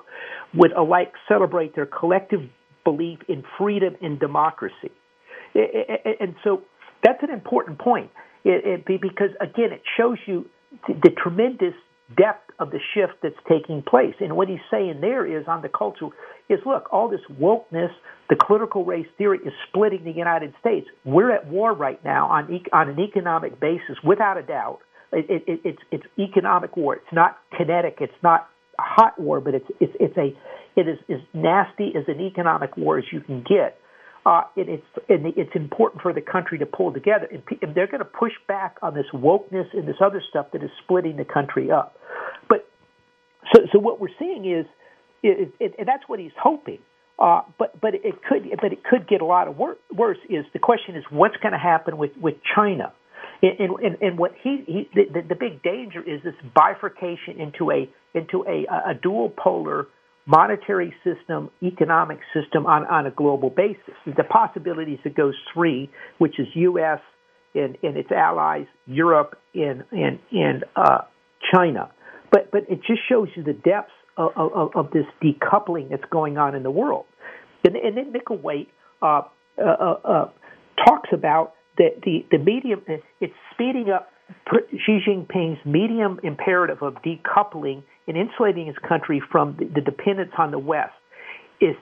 would 0.53 0.71
alike 0.71 1.13
celebrate 1.27 1.75
their 1.75 1.85
collective 1.85 2.41
belief 2.83 3.19
in 3.27 3.43
freedom 3.57 3.95
and 4.01 4.19
democracy. 4.19 4.91
And 5.55 6.35
so 6.43 6.61
that's 7.03 7.23
an 7.23 7.29
important 7.29 7.79
point 7.79 8.11
because, 8.45 9.31
again, 9.41 9.71
it 9.71 9.81
shows 9.97 10.17
you 10.25 10.45
the, 10.87 11.09
tremendous 11.09 11.73
depth 12.15 12.51
of 12.59 12.71
the 12.71 12.79
shift 12.93 13.13
that's 13.23 13.35
taking 13.49 13.81
place. 13.81 14.13
And 14.19 14.35
what 14.35 14.47
he's 14.47 14.59
saying 14.69 14.99
there 15.01 15.25
is 15.25 15.47
on 15.47 15.61
the 15.61 15.69
culture 15.69 16.07
is 16.49 16.59
look, 16.65 16.87
all 16.91 17.09
this 17.09 17.21
wokeness, 17.41 17.89
the 18.29 18.35
critical 18.35 18.85
race 18.85 19.07
theory 19.17 19.39
is 19.45 19.53
splitting 19.69 20.03
the 20.03 20.11
United 20.11 20.53
States. 20.59 20.87
We're 21.03 21.31
at 21.31 21.47
war 21.47 21.73
right 21.73 22.03
now 22.03 22.27
on 22.27 22.59
on 22.73 22.89
an 22.89 22.99
economic 22.99 23.59
basis, 23.59 23.97
without 24.03 24.37
a 24.37 24.43
doubt. 24.43 24.79
It, 25.11 25.43
it, 25.47 25.61
it's 25.63 25.81
it's 25.91 26.03
economic 26.19 26.75
war. 26.75 26.95
It's 26.95 27.13
not 27.13 27.37
kinetic. 27.57 27.97
It's 28.01 28.13
not 28.21 28.47
hot 28.77 29.19
war, 29.19 29.39
but 29.39 29.55
it's 29.55 29.67
it's 29.79 29.93
it's 29.99 30.17
a 30.17 30.35
it 30.75 30.87
is 30.87 30.97
as 31.09 31.21
nasty 31.33 31.93
as 31.95 32.03
an 32.07 32.19
economic 32.21 32.75
war 32.77 32.97
as 32.97 33.05
you 33.11 33.21
can 33.21 33.41
get 33.41 33.79
uh, 34.25 34.41
and 34.55 34.69
it's 34.69 34.85
and 35.07 35.25
it's 35.37 35.55
important 35.55 36.01
for 36.01 36.11
the 36.11 36.21
country 36.21 36.57
to 36.57 36.65
pull 36.65 36.91
together. 36.91 37.27
And, 37.31 37.43
and 37.61 37.75
they're 37.75 37.87
going 37.87 37.99
to 37.99 38.05
push 38.05 38.33
back 38.47 38.77
on 38.81 38.95
this 38.95 39.05
wokeness 39.13 39.67
and 39.73 39.87
this 39.87 39.97
other 40.03 40.21
stuff 40.29 40.47
that 40.53 40.63
is 40.63 40.69
splitting 40.83 41.17
the 41.17 41.25
country 41.25 41.71
up. 41.71 41.97
But 42.49 42.67
so 43.53 43.61
so 43.71 43.79
what 43.79 43.99
we're 43.99 44.15
seeing 44.17 44.45
is, 44.45 44.65
is 45.23 45.49
it, 45.59 45.75
and 45.77 45.87
that's 45.87 46.03
what 46.07 46.19
he's 46.19 46.35
hoping. 46.41 46.79
Uh, 47.19 47.41
but 47.59 47.79
but 47.79 47.93
it 47.93 48.23
could 48.27 48.49
but 48.61 48.73
it 48.73 48.83
could 48.83 49.07
get 49.07 49.21
a 49.21 49.25
lot 49.25 49.47
of 49.47 49.57
wor- 49.57 49.77
worse. 49.93 50.17
Is 50.29 50.45
the 50.53 50.59
question 50.59 50.95
is 50.95 51.03
what's 51.11 51.37
going 51.37 51.53
to 51.53 51.59
happen 51.59 51.97
with 51.97 52.11
with 52.19 52.35
China? 52.55 52.93
And, 53.41 53.69
and, 53.83 53.97
and 54.01 54.17
what 54.17 54.31
he, 54.41 54.63
he 54.65 54.89
the, 54.95 55.21
the 55.27 55.35
big 55.35 55.61
danger 55.61 56.01
is 56.01 56.23
this 56.23 56.33
bifurcation 56.55 57.39
into 57.39 57.69
a 57.69 57.89
into 58.13 58.43
a, 58.47 58.65
a 58.89 58.93
dual 58.95 59.29
polar 59.29 59.87
monetary 60.25 60.93
system, 61.03 61.49
economic 61.61 62.19
system 62.33 62.65
on, 62.65 62.85
on 62.87 63.05
a 63.05 63.11
global 63.11 63.49
basis. 63.49 63.93
The 64.05 64.23
possibilities 64.23 64.99
that 65.03 65.15
goes 65.15 65.35
three, 65.53 65.89
which 66.17 66.39
is 66.39 66.47
U.S. 66.55 66.99
and, 67.53 67.77
and 67.83 67.97
its 67.97 68.11
allies, 68.11 68.65
Europe 68.87 69.39
and, 69.53 69.83
and, 69.91 70.19
and 70.31 70.65
uh, 70.75 70.99
China. 71.53 71.91
But, 72.31 72.51
but 72.51 72.61
it 72.69 72.79
just 72.87 73.01
shows 73.07 73.29
you 73.35 73.43
the 73.43 73.53
depths 73.53 73.91
of, 74.17 74.31
of, 74.35 74.75
of 74.75 74.91
this 74.91 75.05
decoupling 75.23 75.89
that's 75.89 76.09
going 76.09 76.37
on 76.37 76.55
in 76.55 76.63
the 76.63 76.71
world. 76.71 77.05
And, 77.63 77.75
and 77.75 77.97
then 77.97 78.13
Micklethwait 78.13 78.67
uh, 79.01 79.21
uh, 79.57 79.63
uh, 79.63 79.93
uh, 80.03 80.29
talks 80.85 81.09
about 81.13 81.53
that 81.77 82.01
the, 82.03 82.25
the 82.31 82.37
medium, 82.37 82.81
it's 83.19 83.33
speeding 83.53 83.89
up 83.93 84.09
Xi 84.71 84.99
Jinping's 85.07 85.63
medium 85.65 86.19
imperative 86.23 86.81
of 86.81 86.95
decoupling 86.95 87.83
and 88.07 88.17
insulating 88.17 88.67
his 88.67 88.77
country 88.87 89.21
from 89.31 89.57
the, 89.57 89.81
dependence 89.81 90.31
on 90.37 90.51
the 90.51 90.59
West. 90.59 90.93
Is 91.61 91.75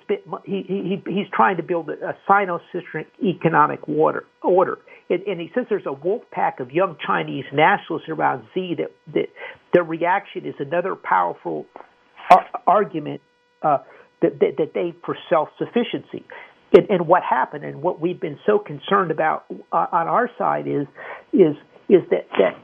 he, 0.46 0.64
he 0.68 1.02
he's 1.08 1.26
trying 1.34 1.58
to 1.58 1.64
build 1.64 1.90
a, 1.90 2.16
Sino-Centric 2.28 3.08
economic 3.24 3.88
water, 3.88 4.24
order, 4.44 4.78
and, 5.10 5.24
and 5.24 5.42
he 5.42 5.50
says 5.56 5.66
there's 5.68 5.88
a 5.88 5.94
wolf 5.94 6.22
pack 6.32 6.60
of 6.60 6.72
young 6.72 6.96
Chinese 7.06 7.46
nationalists 7.52 8.08
around 8.08 8.46
Xi 8.54 8.76
that 8.78 8.92
that 9.16 9.30
their 9.74 9.84
reaction 9.84 10.46
is 10.46 10.54
another 10.60 10.96
powerful 10.96 11.66
ar- 12.30 12.48
argument 12.68 13.22
uh, 13.64 13.80
that, 14.22 14.40
that 14.40 14.58
that 14.60 14.72
they 14.76 14.94
for 15.04 15.18
self-sufficiency. 15.28 16.24
And, 16.76 16.90
and 16.90 17.08
what 17.08 17.24
happened, 17.24 17.64
and 17.64 17.82
what 17.82 18.00
we've 18.00 18.20
been 18.20 18.40
so 18.46 18.60
concerned 18.60 19.12
about 19.12 19.46
uh, 19.72 19.88
on 19.92 20.08
our 20.08 20.30
side 20.38 20.68
is 20.68 20.86
is 21.34 21.56
is 21.90 22.02
that 22.12 22.28
that 22.38 22.56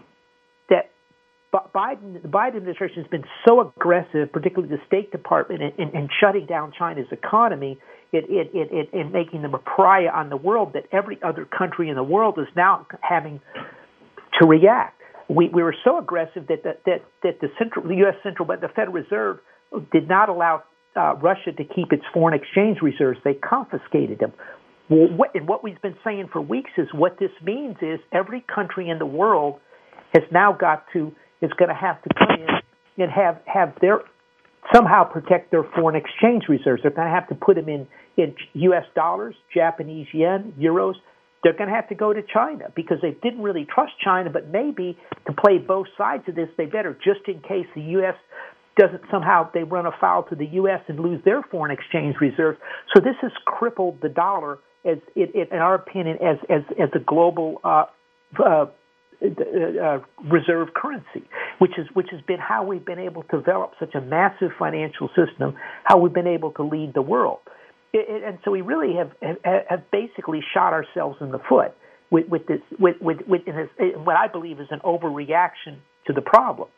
Biden, 1.53 2.21
the 2.21 2.27
Biden 2.27 2.57
administration 2.57 3.01
has 3.01 3.09
been 3.09 3.23
so 3.47 3.61
aggressive, 3.61 4.31
particularly 4.31 4.73
the 4.73 4.81
State 4.85 5.11
Department, 5.11 5.61
in, 5.61 5.87
in, 5.87 5.95
in 5.95 6.09
shutting 6.19 6.45
down 6.45 6.71
China's 6.77 7.07
economy, 7.11 7.79
in, 8.11 8.21
in, 8.25 8.49
in, 8.53 8.99
in 8.99 9.11
making 9.11 9.41
them 9.41 9.53
a 9.53 9.57
pariah 9.57 10.09
on 10.09 10.29
the 10.29 10.37
world, 10.37 10.73
that 10.73 10.83
every 10.91 11.17
other 11.23 11.45
country 11.45 11.89
in 11.89 11.95
the 11.95 12.03
world 12.03 12.37
is 12.37 12.47
now 12.55 12.85
having 13.01 13.39
to 14.39 14.47
react. 14.47 15.01
We, 15.27 15.49
we 15.49 15.61
were 15.61 15.75
so 15.83 15.97
aggressive 15.99 16.47
that 16.47 16.63
the, 16.63 16.77
that 16.85 17.03
that 17.23 17.39
the 17.39 17.49
central, 17.59 17.87
the 17.87 17.95
U.S. 17.97 18.15
central, 18.23 18.47
but 18.47 18.61
the 18.61 18.67
Federal 18.67 18.93
Reserve 18.93 19.39
did 19.91 20.07
not 20.07 20.29
allow 20.29 20.63
uh, 20.95 21.15
Russia 21.15 21.51
to 21.51 21.63
keep 21.63 21.93
its 21.93 22.03
foreign 22.13 22.33
exchange 22.39 22.79
reserves. 22.81 23.19
They 23.23 23.35
confiscated 23.35 24.19
them. 24.19 24.33
Well, 24.89 25.07
what, 25.15 25.35
and 25.35 25.47
what 25.47 25.63
we've 25.63 25.81
been 25.83 25.97
saying 26.03 26.29
for 26.33 26.41
weeks 26.41 26.71
is 26.77 26.87
what 26.93 27.19
this 27.19 27.29
means 27.43 27.75
is 27.81 27.99
every 28.11 28.43
country 28.53 28.89
in 28.89 28.97
the 28.97 29.05
world 29.05 29.59
has 30.15 30.23
now 30.31 30.51
got 30.51 30.85
to 30.93 31.13
is 31.41 31.51
going 31.57 31.69
to 31.69 31.75
have 31.75 32.01
to 32.03 32.09
come 32.17 32.41
in 32.41 33.03
and 33.03 33.11
have 33.11 33.39
have 33.45 33.73
their 33.81 34.01
somehow 34.73 35.03
protect 35.03 35.51
their 35.51 35.63
foreign 35.75 35.95
exchange 35.95 36.43
reserves. 36.47 36.81
They're 36.81 36.91
going 36.91 37.07
to 37.07 37.13
have 37.13 37.27
to 37.29 37.35
put 37.35 37.55
them 37.55 37.69
in, 37.69 37.87
in 38.17 38.35
U.S. 38.53 38.85
dollars, 38.95 39.35
Japanese 39.53 40.07
yen, 40.13 40.53
euros. 40.59 40.95
They're 41.43 41.53
going 41.53 41.69
to 41.69 41.75
have 41.75 41.87
to 41.89 41.95
go 41.95 42.11
to 42.11 42.21
China 42.21 42.65
because 42.75 42.97
they 43.01 43.11
didn't 43.23 43.41
really 43.41 43.65
trust 43.65 43.93
China, 44.03 44.29
but 44.29 44.49
maybe 44.49 44.97
to 45.25 45.33
play 45.33 45.57
both 45.57 45.87
sides 45.97 46.23
of 46.27 46.35
this, 46.35 46.49
they 46.57 46.65
better 46.65 46.97
just 47.03 47.21
in 47.27 47.39
case 47.39 47.65
the 47.75 47.81
U.S. 47.81 48.15
doesn't 48.77 49.03
somehow 49.09 49.49
they 49.53 49.63
run 49.63 49.85
afoul 49.85 50.23
to 50.23 50.35
the 50.35 50.47
U.S. 50.47 50.81
and 50.87 50.99
lose 50.99 51.23
their 51.23 51.41
foreign 51.43 51.71
exchange 51.71 52.17
reserves. 52.19 52.59
So 52.93 53.01
this 53.01 53.15
has 53.21 53.31
crippled 53.45 54.01
the 54.01 54.09
dollar 54.09 54.59
as, 54.85 54.97
it, 55.15 55.31
it, 55.33 55.49
in 55.51 55.59
our 55.59 55.75
opinion, 55.75 56.17
as 56.21 56.37
as 56.49 56.61
as 56.79 56.89
a 56.93 56.99
global 56.99 57.59
uh, 57.63 57.85
uh, 58.43 58.65
uh, 59.21 59.99
reserve 60.31 60.73
currency, 60.73 61.27
which 61.59 61.77
is 61.77 61.87
which 61.93 62.07
has 62.11 62.21
been 62.21 62.39
how 62.39 62.63
we've 62.63 62.85
been 62.85 62.99
able 62.99 63.23
to 63.23 63.37
develop 63.37 63.73
such 63.79 63.93
a 63.95 64.01
massive 64.01 64.51
financial 64.57 65.09
system, 65.09 65.55
how 65.83 65.97
we've 65.97 66.13
been 66.13 66.27
able 66.27 66.51
to 66.51 66.63
lead 66.63 66.93
the 66.93 67.01
world, 67.01 67.39
it, 67.93 68.23
and 68.23 68.39
so 68.45 68.51
we 68.51 68.61
really 68.61 68.95
have, 68.95 69.11
have 69.21 69.63
have 69.69 69.91
basically 69.91 70.41
shot 70.53 70.73
ourselves 70.73 71.17
in 71.21 71.31
the 71.31 71.39
foot 71.49 71.73
with 72.11 72.27
with 72.29 72.45
this 72.47 72.61
with 72.79 72.95
with, 73.01 73.17
with 73.27 73.45
this, 73.45 73.69
what 73.97 74.15
I 74.15 74.27
believe 74.27 74.59
is 74.59 74.67
an 74.71 74.79
overreaction 74.85 75.79
to 76.07 76.13
the 76.13 76.21
problem, 76.21 76.69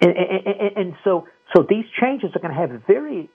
and, 0.00 0.12
and, 0.16 0.76
and 0.76 0.94
so 1.02 1.26
so 1.54 1.64
these 1.68 1.84
changes 2.00 2.30
are 2.34 2.40
going 2.40 2.54
to 2.54 2.60
have 2.60 2.70
very 2.86 3.28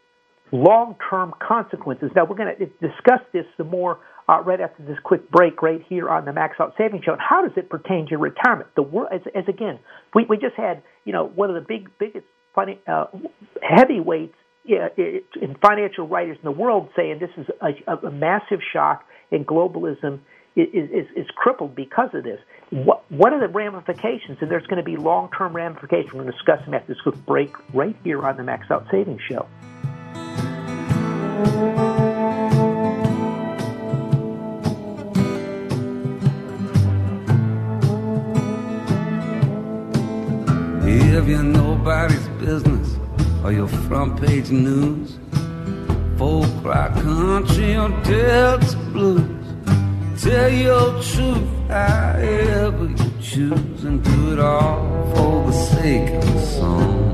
long 0.51 0.96
term 1.10 1.34
consequences. 1.39 2.12
Now 2.15 2.25
we're 2.25 2.36
going 2.36 2.56
to 2.58 2.65
discuss 2.65 3.22
this 3.34 3.46
some 3.58 3.70
more 3.70 4.00
uh, 4.27 4.41
right 4.41 4.62
after 4.62 4.84
this 4.84 4.98
quick 5.03 5.29
break 5.32 5.62
right 5.62 5.84
here 5.89 6.10
on 6.10 6.25
the 6.25 6.34
Max 6.34 6.56
Out 6.60 6.74
Savings 6.77 7.03
Show. 7.03 7.13
And 7.13 7.22
how 7.22 7.41
does 7.41 7.58
it 7.58 7.70
pertain 7.70 8.08
to 8.10 8.18
retirement? 8.18 8.70
The 8.75 8.84
world, 8.84 9.10
as, 9.13 9.22
as 9.36 9.46
again, 9.48 9.79
we, 10.13 10.25
we 10.25 10.38
just 10.38 10.56
had 10.56 10.84
you 11.06 11.13
know 11.13 11.25
one 11.25 11.50
of 11.50 11.56
the 11.56 11.65
big 11.68 11.89
biggest 11.98 12.25
funny, 12.53 12.79
uh, 12.88 13.06
heavyweights 13.62 14.36
in 14.65 15.56
financial 15.62 16.08
writers 16.08 16.38
in 16.38 16.44
the 16.44 16.51
world 16.51 16.89
saying 16.96 17.20
this 17.20 17.32
is 17.38 17.48
a, 17.62 18.08
a 18.08 18.12
massive 18.12 18.60
shock 18.72 19.03
and 19.32 19.48
globalism 19.48 20.20
is, 20.56 20.89
is, 20.91 21.06
is 21.15 21.27
crippled 21.36 21.75
because 21.75 22.10
of 22.13 22.24
this. 22.24 22.39
What, 22.70 23.10
what 23.10 23.34
are 23.34 23.39
the 23.39 23.48
ramifications? 23.48 24.38
And 24.41 24.51
there's 24.51 24.68
going 24.68 24.77
to 24.77 24.84
be 24.84 24.98
long 24.98 25.29
term 25.36 25.56
ramifications. 25.56 26.13
We're 26.13 26.24
going 26.24 26.34
to 26.34 26.38
discuss 26.38 26.63
them 26.65 26.74
after 26.74 26.94
this 26.94 27.01
quick 27.01 27.25
break 27.25 27.53
right 27.74 27.96
here 28.03 28.22
on 28.25 28.38
the 28.38 28.44
Max 28.44 28.70
Out 28.70 28.86
Savings 28.91 29.22
Show. 29.27 29.48
If 41.19 41.27
you're 41.27 41.43
nobody's 41.43 42.27
business 42.39 42.98
or 43.43 43.51
your 43.51 43.67
front 43.67 44.22
page 44.22 44.50
news, 44.51 45.17
folk 46.17 46.48
cry 46.62 46.88
country 47.01 47.75
or 47.75 47.89
Delta 48.03 48.77
blues. 48.93 49.48
Tell 50.24 50.50
your 50.50 51.01
truth 51.01 51.50
however 51.67 52.86
you 52.86 53.12
choose 53.22 53.84
and 53.84 54.03
do 54.03 54.34
it 54.34 54.39
all 54.39 55.13
for 55.13 55.46
the 55.48 55.51
sake 55.51 56.10
of 56.10 56.34
the 56.34 56.46
song. 56.46 57.09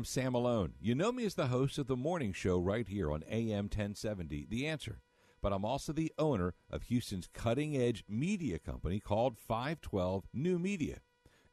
I'm 0.00 0.04
Sam 0.06 0.32
Malone. 0.32 0.72
You 0.80 0.94
know 0.94 1.12
me 1.12 1.26
as 1.26 1.34
the 1.34 1.48
host 1.48 1.76
of 1.76 1.86
the 1.86 1.94
morning 1.94 2.32
show 2.32 2.58
right 2.58 2.88
here 2.88 3.12
on 3.12 3.22
AM 3.30 3.64
1070, 3.64 4.46
The 4.48 4.66
Answer. 4.66 5.02
But 5.42 5.52
I'm 5.52 5.66
also 5.66 5.92
the 5.92 6.10
owner 6.18 6.54
of 6.70 6.84
Houston's 6.84 7.28
cutting 7.34 7.76
edge 7.76 8.02
media 8.08 8.58
company 8.58 8.98
called 8.98 9.36
512 9.36 10.24
New 10.32 10.58
Media. 10.58 11.00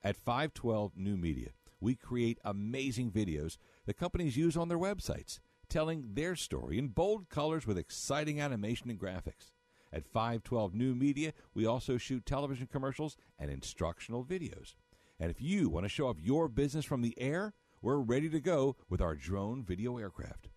At 0.01 0.15
512 0.15 0.93
New 0.95 1.17
Media, 1.17 1.49
we 1.81 1.95
create 1.95 2.39
amazing 2.45 3.11
videos 3.11 3.57
that 3.85 3.97
companies 3.97 4.37
use 4.37 4.55
on 4.55 4.69
their 4.69 4.79
websites, 4.79 5.39
telling 5.67 6.13
their 6.13 6.37
story 6.37 6.79
in 6.79 6.87
bold 6.87 7.27
colors 7.27 7.67
with 7.67 7.77
exciting 7.77 8.39
animation 8.39 8.89
and 8.89 8.97
graphics. 8.97 9.51
At 9.91 10.05
512 10.05 10.73
New 10.73 10.95
Media, 10.95 11.33
we 11.53 11.65
also 11.65 11.97
shoot 11.97 12.25
television 12.25 12.69
commercials 12.71 13.17
and 13.37 13.51
instructional 13.51 14.23
videos. 14.23 14.75
And 15.19 15.29
if 15.29 15.41
you 15.41 15.67
want 15.67 15.83
to 15.83 15.89
show 15.89 16.07
off 16.07 16.21
your 16.21 16.47
business 16.47 16.85
from 16.85 17.01
the 17.01 17.13
air, 17.19 17.53
we're 17.81 17.99
ready 17.99 18.29
to 18.29 18.39
go 18.39 18.77
with 18.89 19.01
our 19.01 19.15
drone 19.15 19.63
video 19.63 19.97
aircraft. 19.97 20.49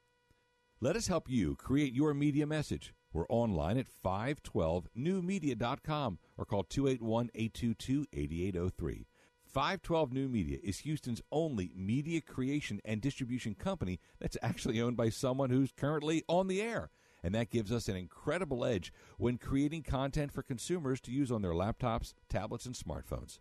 Let 0.80 0.94
us 0.96 1.08
help 1.08 1.28
you 1.28 1.56
create 1.56 1.92
your 1.92 2.14
media 2.14 2.46
message. 2.46 2.94
We're 3.12 3.26
online 3.28 3.76
at 3.76 3.88
512newmedia.com 4.04 6.18
or 6.38 6.44
call 6.44 6.62
281 6.64 7.30
822 7.34 8.06
8803. 8.12 9.06
512 9.44 10.12
New 10.12 10.28
Media 10.28 10.58
is 10.62 10.80
Houston's 10.80 11.22
only 11.32 11.72
media 11.74 12.20
creation 12.20 12.80
and 12.84 13.00
distribution 13.00 13.54
company 13.54 13.98
that's 14.20 14.36
actually 14.42 14.80
owned 14.80 14.96
by 14.96 15.08
someone 15.08 15.50
who's 15.50 15.72
currently 15.76 16.22
on 16.28 16.46
the 16.46 16.62
air. 16.62 16.90
And 17.22 17.34
that 17.34 17.50
gives 17.50 17.72
us 17.72 17.88
an 17.88 17.96
incredible 17.96 18.64
edge 18.64 18.92
when 19.18 19.38
creating 19.38 19.82
content 19.82 20.32
for 20.32 20.42
consumers 20.42 21.00
to 21.02 21.10
use 21.10 21.30
on 21.30 21.42
their 21.42 21.52
laptops, 21.52 22.14
tablets, 22.28 22.64
and 22.64 22.74
smartphones. 22.74 23.40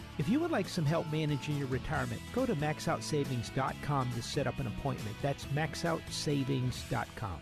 If 0.21 0.29
you 0.29 0.39
would 0.41 0.51
like 0.51 0.69
some 0.69 0.85
help 0.85 1.11
managing 1.11 1.57
your 1.57 1.65
retirement, 1.65 2.21
go 2.31 2.45
to 2.45 2.53
maxoutsavings.com 2.53 4.11
to 4.13 4.21
set 4.21 4.45
up 4.45 4.59
an 4.59 4.67
appointment. 4.67 5.15
That's 5.19 5.45
maxoutsavings.com. 5.45 7.41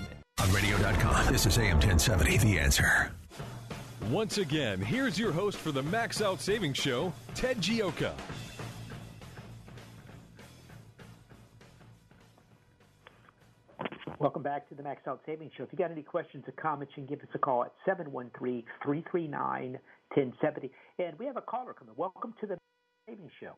On 0.51 0.55
radio.com, 0.55 1.31
this 1.31 1.45
is 1.45 1.57
AM 1.57 1.77
1070, 1.77 2.37
The 2.39 2.59
Answer. 2.59 3.13
Once 4.09 4.37
again, 4.37 4.81
here's 4.81 5.17
your 5.17 5.31
host 5.31 5.57
for 5.57 5.71
the 5.71 5.81
Max 5.83 6.21
Out 6.21 6.41
Savings 6.41 6.75
Show, 6.75 7.13
Ted 7.35 7.57
Gioka. 7.61 8.11
Welcome 14.19 14.43
back 14.43 14.67
to 14.67 14.75
the 14.75 14.83
Max 14.83 15.07
Out 15.07 15.21
Savings 15.25 15.53
Show. 15.55 15.63
If 15.63 15.69
you 15.71 15.77
got 15.77 15.89
any 15.89 16.01
questions 16.01 16.43
or 16.45 16.51
comments, 16.61 16.91
you 16.97 17.05
can 17.05 17.15
give 17.15 17.23
us 17.23 17.33
a 17.33 17.39
call 17.39 17.63
at 17.63 17.71
713 17.85 18.65
339 18.83 19.71
1070. 19.71 20.71
And 20.99 21.17
we 21.17 21.27
have 21.27 21.37
a 21.37 21.41
caller 21.41 21.71
coming. 21.71 21.93
Welcome 21.95 22.33
to 22.41 22.47
the 22.47 22.57
Savings 23.07 23.31
Show. 23.39 23.53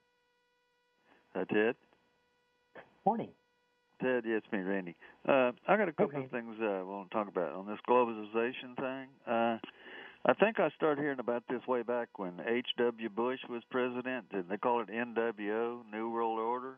Uh, 1.33 1.45
Ted? 1.45 1.75
Morning. 3.03 3.29
Ted, 4.03 4.23
yeah, 4.27 4.35
it's 4.37 4.51
me, 4.51 4.59
Randy. 4.59 4.95
Uh, 5.27 5.51
I 5.67 5.77
got 5.77 5.87
a 5.87 5.93
couple 5.93 6.17
Okay. 6.17 6.25
of 6.25 6.31
things 6.31 6.55
uh, 6.61 6.65
I 6.65 6.83
want 6.83 7.09
to 7.09 7.15
talk 7.15 7.27
about 7.27 7.53
on 7.53 7.65
this 7.67 7.79
globalization 7.87 8.75
thing. 8.75 9.07
Uh, 9.25 9.57
I 10.25 10.33
think 10.39 10.59
I 10.59 10.69
started 10.75 11.01
hearing 11.01 11.19
about 11.19 11.43
this 11.49 11.65
way 11.67 11.83
back 11.83 12.17
when 12.17 12.39
H.W. 12.45 13.09
Bush 13.09 13.39
was 13.49 13.61
president. 13.69 14.29
Did 14.29 14.49
they 14.49 14.57
call 14.57 14.81
it 14.81 14.89
NWO, 14.89 15.81
New 15.91 16.09
World 16.09 16.39
Order? 16.39 16.77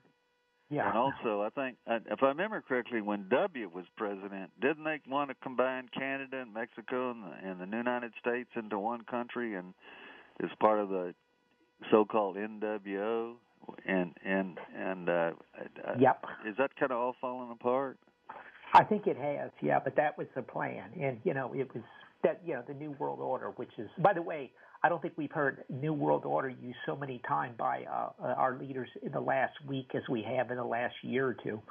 Yeah. 0.70 0.90
And 0.90 0.98
also, 0.98 1.42
I 1.42 1.50
think, 1.50 1.78
uh, 1.88 2.00
if 2.12 2.24
I 2.24 2.28
remember 2.28 2.62
correctly, 2.62 3.02
when 3.02 3.30
W 3.30 3.70
was 3.74 3.86
president, 3.98 4.50
didn't 4.60 4.84
they 4.84 5.00
want 5.08 5.30
to 5.30 5.36
combine 5.44 5.90
Canada 5.98 6.42
and 6.42 6.54
Mexico 6.54 7.12
and 7.12 7.24
the, 7.24 7.50
and 7.50 7.72
the 7.72 7.78
United 7.78 8.14
States 8.20 8.50
into 8.56 8.80
one 8.80 9.04
country 9.04 9.56
and 9.56 9.74
as 10.44 10.50
part 10.60 10.80
of 10.80 10.90
the 10.90 11.14
so-called 11.92 12.36
NWO? 12.36 13.36
And 13.86 14.14
and 14.24 14.58
and 14.76 15.10
uh, 15.10 15.32
uh, 15.88 15.96
Yep. 16.00 16.26
is 16.48 16.58
that 16.58 16.76
kind 16.76 16.92
of 16.92 16.98
all 16.98 17.16
falling 17.20 17.52
apart? 17.52 17.98
I 18.74 18.84
think 18.84 19.08
it 19.08 19.18
has, 19.18 19.52
yeah, 19.62 19.80
but 19.82 19.96
that 19.96 20.18
was 20.18 20.28
the 20.36 20.42
plan. 20.42 20.90
And, 21.00 21.20
you 21.24 21.34
know, 21.34 21.54
it 21.54 21.74
was 21.74 21.84
that 22.24 22.42
you 22.46 22.56
know 22.56 22.64
the 22.68 22.74
New 22.74 22.92
World 23.00 23.20
Order, 23.20 23.52
which 23.56 23.70
is 23.78 23.90
by 24.00 24.14
the 24.14 24.22
way, 24.22 24.52
I 24.84 24.90
don't 24.90 25.02
think 25.02 25.14
we've 25.18 25.32
heard 25.32 25.64
New 25.70 25.94
World 25.94 26.26
Order 26.26 26.50
used 26.50 26.78
so 26.86 26.96
many 26.96 27.22
times 27.28 27.56
by 27.58 27.86
uh, 27.90 28.10
uh, 28.22 28.28
our 28.38 28.58
leaders 28.58 28.90
in 29.02 29.12
the 29.12 29.20
last 29.20 29.54
week 29.68 29.92
as 29.96 30.02
we 30.10 30.24
have 30.24 30.52
in 30.52 30.58
the 30.58 30.64
last 30.64 30.96
year 31.04 31.28
or 31.28 31.34
two. 31.34 31.62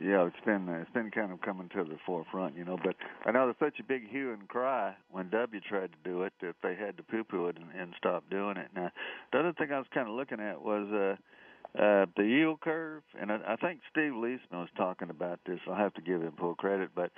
Yeah, 0.00 0.26
it's 0.26 0.44
been 0.44 0.68
uh, 0.68 0.78
it's 0.80 0.90
been 0.92 1.10
kind 1.10 1.32
of 1.32 1.40
coming 1.40 1.68
to 1.70 1.82
the 1.82 1.96
forefront, 2.06 2.56
you 2.56 2.64
know. 2.64 2.78
But 2.82 2.94
I 3.24 3.32
know 3.32 3.46
there's 3.46 3.72
such 3.72 3.80
a 3.80 3.82
big 3.82 4.08
hue 4.08 4.32
and 4.32 4.46
cry 4.48 4.94
when 5.10 5.28
W 5.30 5.60
tried 5.68 5.90
to 5.92 5.98
do 6.08 6.22
it 6.22 6.32
that 6.40 6.54
they 6.62 6.76
had 6.76 6.96
to 6.98 7.02
poo-poo 7.02 7.48
it 7.48 7.56
and, 7.56 7.66
and 7.78 7.92
stop 7.98 8.24
doing 8.30 8.56
it. 8.56 8.68
Now, 8.76 8.90
the 9.32 9.40
other 9.40 9.52
thing 9.54 9.72
I 9.72 9.78
was 9.78 9.88
kind 9.92 10.08
of 10.08 10.14
looking 10.14 10.40
at 10.40 10.62
was 10.62 10.86
uh, 10.92 11.82
uh, 11.82 12.06
the 12.16 12.24
yield 12.24 12.60
curve, 12.60 13.02
and 13.20 13.32
I, 13.32 13.38
I 13.48 13.56
think 13.56 13.80
Steve 13.90 14.12
Liesman 14.12 14.52
was 14.52 14.68
talking 14.76 15.10
about 15.10 15.40
this. 15.46 15.58
I'll 15.68 15.74
have 15.74 15.94
to 15.94 16.02
give 16.02 16.22
him 16.22 16.32
full 16.38 16.54
credit, 16.54 16.90
but 16.94 17.10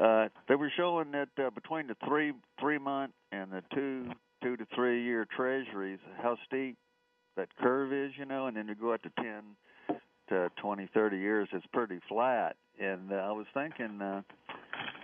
uh, 0.00 0.28
they 0.48 0.54
were 0.54 0.70
showing 0.76 1.10
that 1.12 1.28
uh, 1.44 1.50
between 1.50 1.88
the 1.88 1.96
three 2.06 2.32
three 2.60 2.78
month 2.78 3.12
and 3.32 3.50
the 3.50 3.62
two 3.74 4.12
two 4.42 4.56
to 4.56 4.66
three 4.76 5.02
year 5.02 5.26
treasuries, 5.34 5.98
how 6.22 6.36
steep 6.46 6.76
that 7.36 7.48
curve 7.60 7.92
is, 7.92 8.12
you 8.16 8.24
know, 8.24 8.46
and 8.46 8.56
then 8.56 8.68
you 8.68 8.76
go 8.76 8.92
out 8.92 9.02
to 9.02 9.10
ten 9.20 9.42
to 10.28 10.50
twenty, 10.60 10.88
thirty 10.94 11.18
years, 11.18 11.48
it's 11.52 11.66
pretty 11.72 12.00
flat. 12.08 12.56
And 12.80 13.12
uh, 13.12 13.16
I 13.16 13.32
was 13.32 13.46
thinking, 13.54 14.00
uh, 14.00 14.22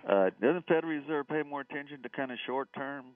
uh, 0.08 0.30
doesn't 0.40 0.66
the 0.66 0.74
Federal 0.74 0.92
Reserve 0.92 1.28
pay 1.28 1.42
more 1.42 1.62
attention 1.62 2.02
to 2.02 2.08
kind 2.08 2.30
of 2.30 2.38
short 2.46 2.68
term, 2.74 3.06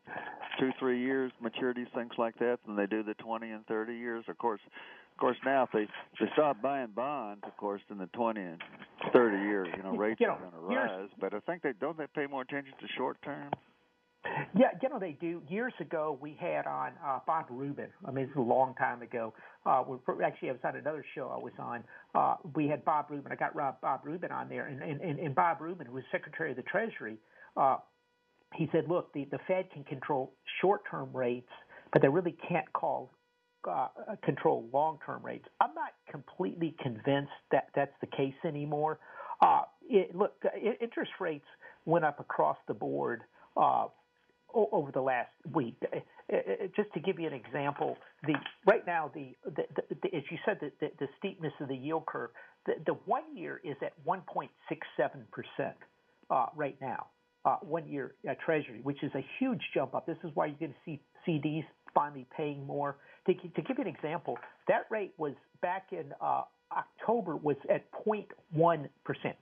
two, 0.58 0.70
three 0.78 1.00
years 1.00 1.30
maturities, 1.42 1.92
things 1.94 2.12
like 2.18 2.38
that, 2.38 2.58
than 2.66 2.76
they 2.76 2.86
do 2.86 3.02
the 3.02 3.14
twenty 3.14 3.50
and 3.50 3.64
thirty 3.66 3.94
years? 3.94 4.24
Of 4.28 4.38
course, 4.38 4.60
of 4.66 5.20
course, 5.20 5.36
now 5.44 5.64
if 5.64 5.70
they 5.72 5.86
they 6.18 6.30
stop 6.32 6.60
buying 6.62 6.92
bonds, 6.94 7.42
of 7.46 7.56
course, 7.56 7.82
in 7.90 7.98
the 7.98 8.06
twenty 8.06 8.40
and 8.40 8.60
thirty 9.12 9.36
years, 9.44 9.68
you 9.76 9.82
know, 9.82 9.96
rates 9.96 10.20
you 10.20 10.26
know, 10.26 10.34
are 10.34 10.38
going 10.38 10.52
to 10.52 10.58
rise. 10.58 11.08
But 11.20 11.34
I 11.34 11.40
think 11.40 11.62
they 11.62 11.72
don't 11.80 11.98
they 11.98 12.06
pay 12.14 12.26
more 12.26 12.42
attention 12.42 12.72
to 12.80 12.86
short 12.96 13.18
term. 13.22 13.50
Yeah, 14.56 14.68
you 14.82 14.88
know 14.88 14.98
they 14.98 15.16
do. 15.20 15.42
Years 15.48 15.72
ago, 15.80 16.18
we 16.20 16.36
had 16.40 16.66
on 16.66 16.92
uh, 17.04 17.20
Bob 17.26 17.46
Rubin. 17.50 17.88
I 18.04 18.10
mean, 18.10 18.24
it's 18.24 18.36
a 18.36 18.40
long 18.40 18.74
time 18.74 19.02
ago. 19.02 19.32
Uh, 19.64 19.84
we 19.86 20.24
actually, 20.24 20.50
I 20.50 20.52
was 20.52 20.60
on 20.64 20.76
another 20.76 21.04
show 21.14 21.28
I 21.28 21.42
was 21.42 21.52
on. 21.58 21.84
Uh, 22.14 22.36
we 22.54 22.66
had 22.66 22.84
Bob 22.84 23.06
Rubin. 23.10 23.30
I 23.30 23.36
got 23.36 23.54
Rob, 23.54 23.80
Bob 23.80 24.00
Rubin 24.04 24.32
on 24.32 24.48
there, 24.48 24.66
and, 24.66 24.82
and, 24.82 25.18
and 25.18 25.34
Bob 25.34 25.60
Rubin, 25.60 25.86
who 25.86 25.94
was 25.94 26.04
Secretary 26.10 26.50
of 26.50 26.56
the 26.56 26.62
Treasury, 26.62 27.18
uh, 27.56 27.76
he 28.54 28.68
said, 28.72 28.84
"Look, 28.88 29.12
the, 29.12 29.26
the 29.30 29.38
Fed 29.46 29.70
can 29.72 29.84
control 29.84 30.32
short-term 30.60 31.10
rates, 31.12 31.50
but 31.92 32.02
they 32.02 32.08
really 32.08 32.36
can't 32.48 32.70
call 32.72 33.10
uh, 33.70 33.88
control 34.24 34.68
long-term 34.72 35.22
rates." 35.22 35.44
I'm 35.60 35.74
not 35.74 35.92
completely 36.10 36.74
convinced 36.82 37.32
that 37.52 37.68
that's 37.74 37.94
the 38.00 38.08
case 38.08 38.34
anymore. 38.44 38.98
Uh, 39.40 39.62
it, 39.88 40.14
look, 40.16 40.32
interest 40.80 41.12
rates 41.20 41.46
went 41.84 42.04
up 42.04 42.18
across 42.20 42.56
the 42.66 42.74
board. 42.74 43.22
Uh, 43.56 43.86
over 44.54 44.90
the 44.92 45.00
last 45.00 45.30
week. 45.54 45.76
Uh, 45.82 45.98
uh, 46.32 46.40
just 46.76 46.92
to 46.94 47.00
give 47.00 47.18
you 47.18 47.26
an 47.26 47.32
example, 47.32 47.96
the 48.24 48.34
right 48.66 48.86
now 48.86 49.10
the, 49.14 49.34
the, 49.44 49.64
the, 50.02 50.14
as 50.14 50.22
you 50.30 50.38
said 50.44 50.58
the, 50.60 50.70
the, 50.80 50.90
the, 51.00 51.08
steepness 51.18 51.52
of 51.60 51.68
the 51.68 51.76
yield 51.76 52.04
curve, 52.06 52.30
the, 52.66 52.74
the 52.86 52.92
one 53.06 53.22
year 53.34 53.60
is 53.64 53.76
at 53.82 53.92
1.67 54.06 54.48
percent 55.30 55.76
uh, 56.30 56.46
right 56.56 56.76
now. 56.80 57.06
Uh, 57.44 57.56
one 57.62 57.88
year 57.88 58.14
uh, 58.28 58.34
Treasury, 58.44 58.80
which 58.82 59.02
is 59.02 59.12
a 59.14 59.24
huge 59.38 59.60
jump 59.72 59.94
up. 59.94 60.06
This 60.06 60.18
is 60.24 60.30
why 60.34 60.46
you're 60.46 60.56
going 60.58 60.72
to 60.72 60.78
see 60.84 61.00
CDs 61.26 61.64
finally 61.94 62.26
paying 62.36 62.66
more. 62.66 62.96
To, 63.26 63.34
to 63.34 63.62
give 63.62 63.78
you 63.78 63.84
an 63.84 63.86
example, 63.86 64.36
that 64.66 64.86
rate 64.90 65.14
was 65.18 65.32
back 65.62 65.86
in 65.92 66.12
uh, 66.20 66.42
October 66.76 67.36
was 67.36 67.56
at 67.70 67.84
0.1 67.92 68.88
percent. 69.04 69.36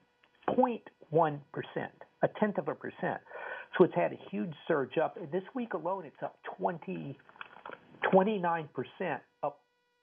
0.1 0.49 1.39
percent, 1.53 1.93
a 2.23 2.29
tenth 2.39 2.59
of 2.59 2.69
a 2.69 2.75
percent. 2.75 3.21
So 3.77 3.85
it's 3.85 3.95
had 3.95 4.13
a 4.13 4.19
huge 4.31 4.53
surge 4.67 4.99
up. 4.99 5.17
And 5.17 5.31
this 5.31 5.43
week 5.55 5.75
alone, 5.75 6.05
it's 6.07 6.23
up 6.23 6.39
20, 6.59 7.17
29%, 8.13 8.69
up 9.43 9.61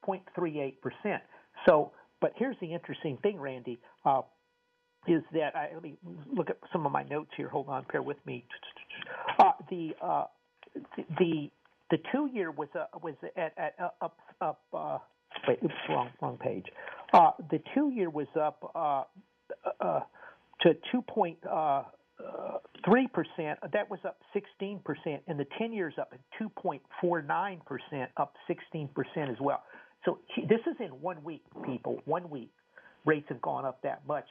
0.38%. 0.08 0.74
So, 1.66 1.92
but 2.22 2.34
here's 2.36 2.56
the 2.62 2.74
interesting 2.74 3.18
thing, 3.24 3.40
Randy, 3.40 3.80
uh, 4.06 4.22
is 5.08 5.24
that 5.34 5.56
I, 5.56 5.70
let 5.74 5.84
me 5.84 5.96
look 6.34 6.50
at 6.50 6.58
some 6.72 6.86
of 6.86 6.92
my 6.92 7.04
notes 7.04 7.32
here. 7.36 7.50
Hold 7.50 7.68
on, 7.70 7.86
bear 7.92 8.02
with 8.02 8.18
me. 8.26 8.46
Uh, 9.40 9.52
the 9.70 9.92
uh, 10.02 10.26
the 11.20 11.50
the 11.92 11.98
two 12.12 12.30
year 12.34 12.52
was 12.52 12.70
uh, 12.76 12.86
was 13.02 13.16
at, 13.36 13.54
at 13.58 13.76
uh, 13.80 13.90
up 14.02 14.18
up. 14.40 14.62
Uh, 14.74 14.98
wait, 15.48 15.60
oops, 15.64 15.74
wrong 15.90 16.10
wrong 16.22 16.38
page. 16.38 16.66
Uh, 17.12 17.32
the 17.52 17.62
two 17.76 17.90
year 17.90 18.10
was 18.10 18.28
up 18.40 18.72
uh, 18.76 19.04
uh, 19.82 20.00
to 20.62 20.74
two 20.92 21.02
point. 21.02 21.38
Uh, 21.50 21.84
three 22.86 23.08
percent. 23.08 23.60
That 23.72 23.90
was 23.90 24.00
up 24.06 24.18
sixteen 24.34 24.80
percent, 24.84 25.22
and 25.28 25.40
the 25.40 25.48
ten 25.58 25.74
years 25.74 25.94
up 26.00 26.10
at 26.14 26.20
two 26.38 26.50
point 26.50 26.82
four 27.02 27.22
nine 27.22 27.62
percent, 27.66 28.12
up 28.18 28.34
sixteen 28.48 28.88
percent 28.90 29.30
as 29.30 29.38
well. 29.40 29.64
So 30.06 30.20
this 30.50 30.60
is 30.68 30.76
in 30.80 30.90
one 31.02 31.24
week, 31.24 31.44
people. 31.66 32.00
One 32.06 32.30
week, 32.30 32.52
rates 33.06 33.28
have 33.30 33.42
gone 33.42 33.66
up 33.66 33.82
that 33.84 34.06
much. 34.08 34.26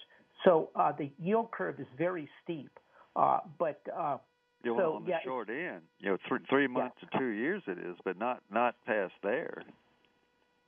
So 0.45 0.71
uh, 0.77 0.93
the 0.93 1.11
yield 1.19 1.51
curve 1.51 1.81
is 1.81 1.87
very 1.97 2.29
steep. 2.43 2.71
Uh, 3.15 3.41
but 3.59 3.81
uh, 3.95 4.17
you 4.63 4.77
so, 4.79 4.95
on 4.95 5.05
the 5.05 5.11
yeah, 5.11 5.19
short 5.25 5.49
end, 5.51 5.83
you 5.99 6.11
know, 6.11 6.17
three, 6.29 6.39
three 6.49 6.67
months 6.67 6.97
yeah. 7.03 7.09
to 7.11 7.19
two 7.19 7.31
years 7.31 7.63
it 7.67 7.79
is, 7.79 7.97
but 8.05 8.19
not 8.19 8.43
not 8.51 8.75
past 8.87 9.13
there. 9.23 9.63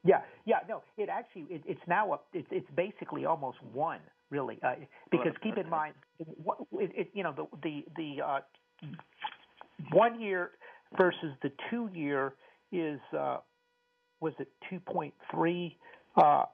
Yeah, 0.05 0.21
yeah, 0.45 0.57
no, 0.69 0.83
it 0.99 1.09
actually 1.09 1.47
it, 1.49 1.63
it's 1.67 1.81
now 1.89 2.13
up. 2.13 2.27
It's 2.35 2.47
it's 2.51 2.69
basically 2.77 3.25
almost 3.25 3.59
one 3.73 4.01
really, 4.35 4.59
uh, 4.63 4.75
because 5.11 5.33
keep 5.43 5.57
in 5.57 5.69
mind, 5.71 5.95
what, 6.43 6.59
it, 6.85 6.91
it, 6.95 7.09
you 7.15 7.23
know, 7.23 7.33
the 7.33 7.47
the 7.63 7.85
the 7.97 8.11
uh, 8.23 8.41
one 9.93 10.21
year 10.21 10.51
versus 10.99 11.33
the 11.43 11.51
two 11.71 11.89
year 11.95 12.35
is 12.73 13.01
uh, 13.17 13.39
was 14.21 14.35
it 14.39 14.49
two 14.69 14.81
point 14.81 15.15
three? 15.31 15.77
Uh, 16.17 16.45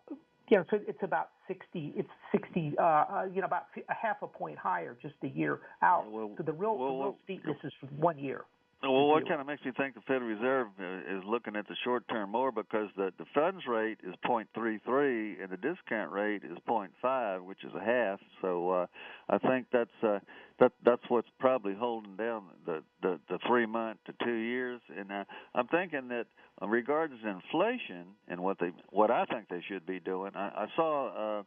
you 0.49 0.57
know, 0.57 0.65
so 0.71 0.79
it's 0.87 1.03
about 1.03 1.31
sixty. 1.49 1.93
It's 1.97 2.15
sixty. 2.33 2.75
Uh, 2.79 2.83
uh, 2.83 3.27
you 3.33 3.41
know, 3.41 3.47
about 3.47 3.67
a 3.89 3.95
half 3.95 4.19
a 4.23 4.27
point 4.27 4.59
higher 4.59 4.97
just 5.01 5.15
a 5.23 5.29
year 5.29 5.61
out. 5.83 6.11
Well, 6.11 6.33
so 6.37 6.43
the 6.43 6.53
real, 6.53 6.77
well, 6.77 6.89
the 6.89 7.05
real 7.05 7.17
steepness 7.25 7.57
is 7.65 7.73
one 7.97 8.19
year. 8.19 8.45
Well, 8.83 9.09
what 9.09 9.29
kind 9.29 9.43
of 9.43 9.47
makes 9.47 9.63
me 9.63 9.73
think 9.77 9.95
the 9.95 10.01
Federal 10.01 10.31
Reserve 10.31 10.69
uh, 10.81 11.19
is 11.19 11.23
looking 11.27 11.55
at 11.55 11.69
the 11.69 11.77
short 11.85 12.09
term 12.09 12.31
more 12.31 12.51
because 12.51 12.89
the 12.97 13.13
the 13.19 13.27
funds 13.35 13.65
rate 13.69 13.99
is 14.03 14.15
0.33 14.27 15.43
and 15.43 15.51
the 15.51 15.59
discount 15.59 16.11
rate 16.11 16.43
is 16.45 16.57
0.5, 16.67 17.45
which 17.45 17.63
is 17.63 17.73
a 17.75 17.85
half. 17.85 18.21
So 18.41 18.71
uh, 18.71 18.87
I 19.29 19.37
think 19.37 19.67
that's 19.71 19.91
uh, 20.03 20.21
that 20.61 20.73
that's 20.83 21.03
what's 21.09 21.29
probably 21.39 21.75
holding 21.75 22.17
down 22.17 22.45
the 22.65 22.83
the, 23.03 23.21
the 23.29 23.39
three 23.47 23.67
month 23.67 23.99
to 24.07 24.15
two 24.25 24.33
years. 24.37 24.81
And 24.97 25.13
uh, 25.13 25.25
I'm 25.55 25.67
thinking 25.69 26.09
that 26.09 26.25
in 26.63 26.71
regards 26.71 27.13
to 27.23 27.29
inflation 27.29 28.07
and 28.29 28.41
what 28.41 28.59
they 28.61 28.71
what 28.89 29.11
I 29.11 29.27
think 29.27 29.49
they 29.51 29.63
should 29.69 29.85
be 29.85 30.01
doing, 30.01 30.33
I, 30.35 30.49
I 30.57 30.67
saw 30.75 31.41
uh, 31.41 31.43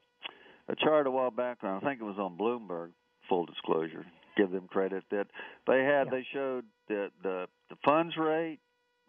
a 0.70 0.76
chart 0.76 1.08
a 1.08 1.12
while 1.12 1.32
back, 1.32 1.58
and 1.64 1.72
I 1.72 1.80
think 1.80 2.00
it 2.00 2.06
was 2.06 2.20
on 2.20 2.38
Bloomberg. 2.38 2.90
Full 3.30 3.46
disclosure, 3.46 4.06
give 4.36 4.52
them 4.52 4.68
credit 4.68 5.04
that 5.12 5.28
they 5.68 5.84
had. 5.84 6.06
Yeah. 6.06 6.12
They 6.12 6.28
showed 6.34 6.66
the 6.88 7.10
the 7.22 7.48
the 7.70 7.76
funds 7.84 8.16
rate, 8.18 8.60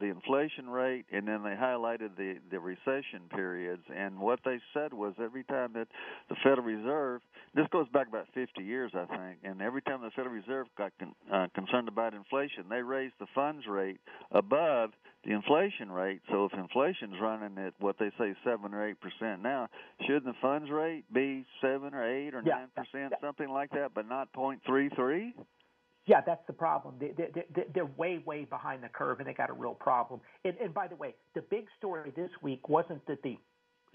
the 0.00 0.06
inflation 0.06 0.68
rate, 0.68 1.04
and 1.12 1.26
then 1.26 1.42
they 1.42 1.50
highlighted 1.54 2.16
the 2.16 2.36
the 2.50 2.58
recession 2.58 3.22
periods. 3.30 3.82
And 3.94 4.18
what 4.18 4.40
they 4.44 4.58
said 4.72 4.92
was 4.92 5.14
every 5.22 5.44
time 5.44 5.72
that 5.74 5.88
the 6.28 6.36
Federal 6.42 6.66
Reserve, 6.66 7.20
this 7.54 7.66
goes 7.70 7.88
back 7.88 8.08
about 8.08 8.26
50 8.34 8.62
years, 8.62 8.92
I 8.94 9.04
think, 9.06 9.38
and 9.44 9.62
every 9.62 9.82
time 9.82 10.02
the 10.02 10.10
Federal 10.10 10.34
Reserve 10.34 10.66
got 10.76 10.92
con, 10.98 11.14
uh, 11.32 11.46
concerned 11.54 11.88
about 11.88 12.14
inflation, 12.14 12.64
they 12.68 12.82
raised 12.82 13.14
the 13.20 13.26
funds 13.34 13.66
rate 13.68 14.00
above 14.32 14.90
the 15.24 15.32
inflation 15.32 15.90
rate. 15.90 16.20
So 16.30 16.44
if 16.46 16.52
inflation's 16.52 17.14
running 17.20 17.56
at 17.64 17.72
what 17.78 17.96
they 17.98 18.10
say 18.18 18.34
seven 18.44 18.74
or 18.74 18.86
eight 18.88 18.96
percent 19.00 19.42
now, 19.42 19.68
shouldn't 20.06 20.24
the 20.26 20.34
funds 20.42 20.70
rate 20.70 21.04
be 21.12 21.46
seven 21.60 21.94
or 21.94 22.04
eight 22.04 22.34
or 22.34 22.42
Yeah, 22.44 22.54
nine 22.56 22.68
percent, 22.74 23.12
yeah. 23.12 23.26
something 23.26 23.48
like 23.48 23.70
that, 23.70 23.92
but 23.94 24.08
not 24.08 24.32
point 24.32 24.60
three 24.66 24.90
three? 24.90 25.34
Yeah, 26.06 26.20
that's 26.24 26.46
the 26.46 26.52
problem. 26.52 26.96
They, 27.00 27.12
they, 27.16 27.30
they, 27.54 27.64
they're 27.74 27.86
way, 27.96 28.22
way 28.24 28.44
behind 28.44 28.82
the 28.82 28.88
curve, 28.88 29.20
and 29.20 29.28
they 29.28 29.32
got 29.32 29.48
a 29.48 29.54
real 29.54 29.74
problem. 29.74 30.20
And, 30.44 30.54
and 30.62 30.74
by 30.74 30.86
the 30.86 30.96
way, 30.96 31.14
the 31.34 31.40
big 31.42 31.66
story 31.78 32.12
this 32.14 32.30
week 32.42 32.68
wasn't 32.68 33.06
that 33.06 33.22
the 33.22 33.38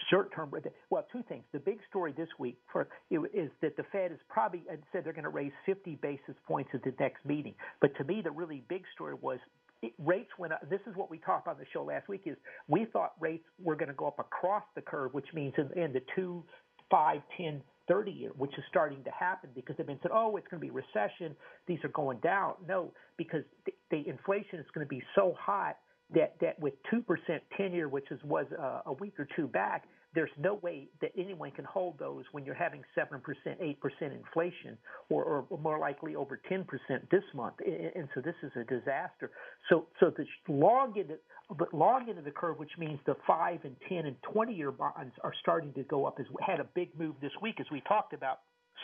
short 0.09 0.33
term. 0.33 0.51
Well, 0.89 1.05
two 1.11 1.23
things. 1.27 1.43
The 1.51 1.59
big 1.59 1.79
story 1.89 2.13
this 2.15 2.29
week 2.39 2.57
for 2.71 2.87
is 3.11 3.49
that 3.61 3.77
the 3.77 3.83
Fed 3.91 4.11
has 4.11 4.19
probably 4.29 4.63
said 4.91 5.03
they're 5.03 5.13
going 5.13 5.23
to 5.23 5.29
raise 5.29 5.51
50 5.65 5.95
basis 6.01 6.35
points 6.47 6.71
at 6.73 6.83
the 6.83 6.93
next 6.99 7.23
meeting. 7.25 7.53
But 7.81 7.95
to 7.97 8.03
me, 8.03 8.21
the 8.23 8.31
really 8.31 8.63
big 8.69 8.83
story 8.93 9.15
was 9.21 9.39
it, 9.81 9.93
rates 9.99 10.31
went 10.37 10.53
up. 10.53 10.67
This 10.69 10.81
is 10.87 10.95
what 10.95 11.09
we 11.09 11.19
talked 11.19 11.47
on 11.47 11.57
the 11.57 11.65
show 11.71 11.83
last 11.83 12.07
week. 12.07 12.23
Is 12.25 12.37
we 12.67 12.85
thought 12.85 13.13
rates 13.19 13.45
were 13.61 13.75
going 13.75 13.89
to 13.89 13.93
go 13.93 14.07
up 14.07 14.19
across 14.19 14.63
the 14.75 14.81
curve, 14.81 15.13
which 15.13 15.27
means 15.33 15.53
in, 15.57 15.81
in 15.81 15.93
the 15.93 16.01
two, 16.15 16.43
five, 16.89 17.21
ten, 17.37 17.61
30 17.89 18.11
year, 18.11 18.31
which 18.37 18.51
is 18.57 18.63
starting 18.69 19.03
to 19.03 19.11
happen 19.11 19.49
because 19.53 19.75
they've 19.75 19.87
been 19.87 19.99
said, 20.01 20.11
oh, 20.13 20.37
it's 20.37 20.47
going 20.47 20.61
to 20.61 20.65
be 20.65 20.71
recession. 20.71 21.35
These 21.67 21.79
are 21.83 21.89
going 21.89 22.19
down. 22.19 22.53
No, 22.67 22.93
because 23.17 23.43
the, 23.65 23.73
the 23.91 24.07
inflation 24.07 24.59
is 24.59 24.65
going 24.73 24.85
to 24.85 24.89
be 24.89 25.01
so 25.15 25.35
hot 25.37 25.77
that 26.13 26.35
that 26.41 26.59
with 26.59 26.73
two 26.89 27.01
percent 27.01 27.43
ten-year, 27.57 27.89
which 27.89 28.09
is 28.11 28.19
was 28.23 28.45
uh, 28.57 28.81
a 28.85 28.93
week 28.93 29.19
or 29.19 29.27
two 29.35 29.47
back, 29.47 29.85
there's 30.15 30.31
no 30.37 30.55
way 30.55 30.87
that 31.01 31.11
anyone 31.17 31.51
can 31.51 31.65
hold 31.65 31.99
those 31.99 32.23
when 32.31 32.43
you're 32.43 32.55
having 32.55 32.81
seven 32.95 33.21
percent, 33.21 33.59
eight 33.61 33.79
percent 33.79 34.13
inflation, 34.13 34.77
or, 35.09 35.45
or 35.49 35.57
more 35.59 35.77
likely 35.77 36.15
over 36.15 36.41
ten 36.49 36.63
percent 36.63 37.09
this 37.11 37.23
month. 37.35 37.55
And, 37.65 38.07
so 38.15 38.21
this 38.21 38.35
is 38.41 38.51
a 38.55 38.63
disaster. 38.63 39.31
So 39.69 39.87
so 39.99 40.11
the 40.15 40.25
long 40.51 40.95
into 40.97 41.15
but 41.57 41.73
long 41.73 42.09
into 42.09 42.21
the 42.21 42.31
curve, 42.31 42.57
which 42.57 42.71
means 42.77 42.99
the 43.05 43.15
five 43.27 43.59
and 43.63 43.75
ten 43.87 44.05
and 44.05 44.15
twenty 44.23 44.53
year 44.53 44.71
bonds 44.71 45.13
are 45.23 45.33
starting 45.41 45.73
to 45.73 45.83
go 45.83 46.05
up. 46.05 46.17
Has 46.17 46.27
had 46.45 46.59
a 46.59 46.67
big 46.75 46.97
move 46.97 47.15
this 47.21 47.31
week, 47.41 47.59
as 47.59 47.67
we 47.71 47.81
talked 47.81 48.13
about. 48.13 48.39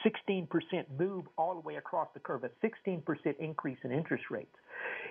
16% 0.05 0.45
move 0.99 1.23
all 1.37 1.53
the 1.53 1.61
way 1.61 1.77
across 1.77 2.09
the 2.13 2.19
curve, 2.19 2.43
a 2.43 2.49
16% 2.63 3.01
increase 3.39 3.77
in 3.85 3.93
interest 3.93 4.25
rates. 4.29 4.53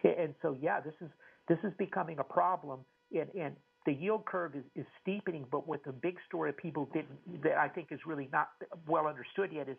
And 0.04 0.34
so, 0.42 0.54
yeah, 0.60 0.80
this 0.80 0.92
is 1.00 1.08
this 1.48 1.58
is 1.64 1.72
becoming 1.78 2.18
a 2.18 2.24
problem. 2.24 2.80
And, 3.12 3.28
and 3.34 3.56
the 3.86 3.92
yield 3.92 4.24
curve 4.24 4.54
is, 4.54 4.64
is 4.74 4.86
steepening, 5.02 5.44
but 5.50 5.68
what 5.68 5.84
the 5.84 5.92
big 5.92 6.16
story 6.26 6.52
people 6.52 6.88
didn't 6.92 7.42
that 7.42 7.54
I 7.54 7.68
think 7.68 7.88
is 7.90 8.00
really 8.06 8.28
not 8.32 8.50
well 8.88 9.06
understood 9.06 9.50
yet 9.52 9.68
is 9.68 9.76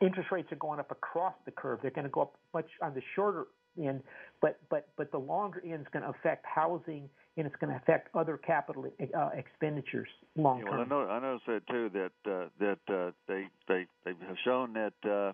interest 0.00 0.30
rates 0.32 0.50
are 0.52 0.56
going 0.56 0.80
up 0.80 0.90
across 0.90 1.34
the 1.44 1.50
curve. 1.50 1.80
They're 1.82 1.90
going 1.90 2.06
to 2.06 2.10
go 2.10 2.22
up 2.22 2.34
much 2.52 2.68
on 2.82 2.94
the 2.94 3.02
shorter 3.14 3.46
end, 3.80 4.02
but 4.40 4.58
but 4.70 4.88
but 4.96 5.10
the 5.10 5.18
longer 5.18 5.62
end 5.64 5.80
is 5.82 5.86
going 5.92 6.02
to 6.02 6.10
affect 6.10 6.44
housing 6.46 7.08
and 7.36 7.46
it's 7.46 7.56
going 7.56 7.70
to 7.70 7.76
affect 7.76 8.14
other 8.14 8.36
capital 8.36 8.86
uh, 9.16 9.30
expenditures 9.34 10.08
long 10.36 10.60
term. 10.60 10.68
Yeah, 10.68 10.72
well, 10.72 10.80
I 10.80 10.88
know 10.88 11.10
I 11.10 11.20
noticed 11.20 11.46
that 11.46 11.66
too. 11.68 11.90
That 11.92 12.30
uh, 12.30 12.48
that 12.60 12.94
uh, 12.94 13.10
they 13.28 13.46
they 13.68 13.86
they 14.04 14.12
have 14.26 14.36
shown 14.44 14.72
that 14.74 15.10
uh, 15.10 15.32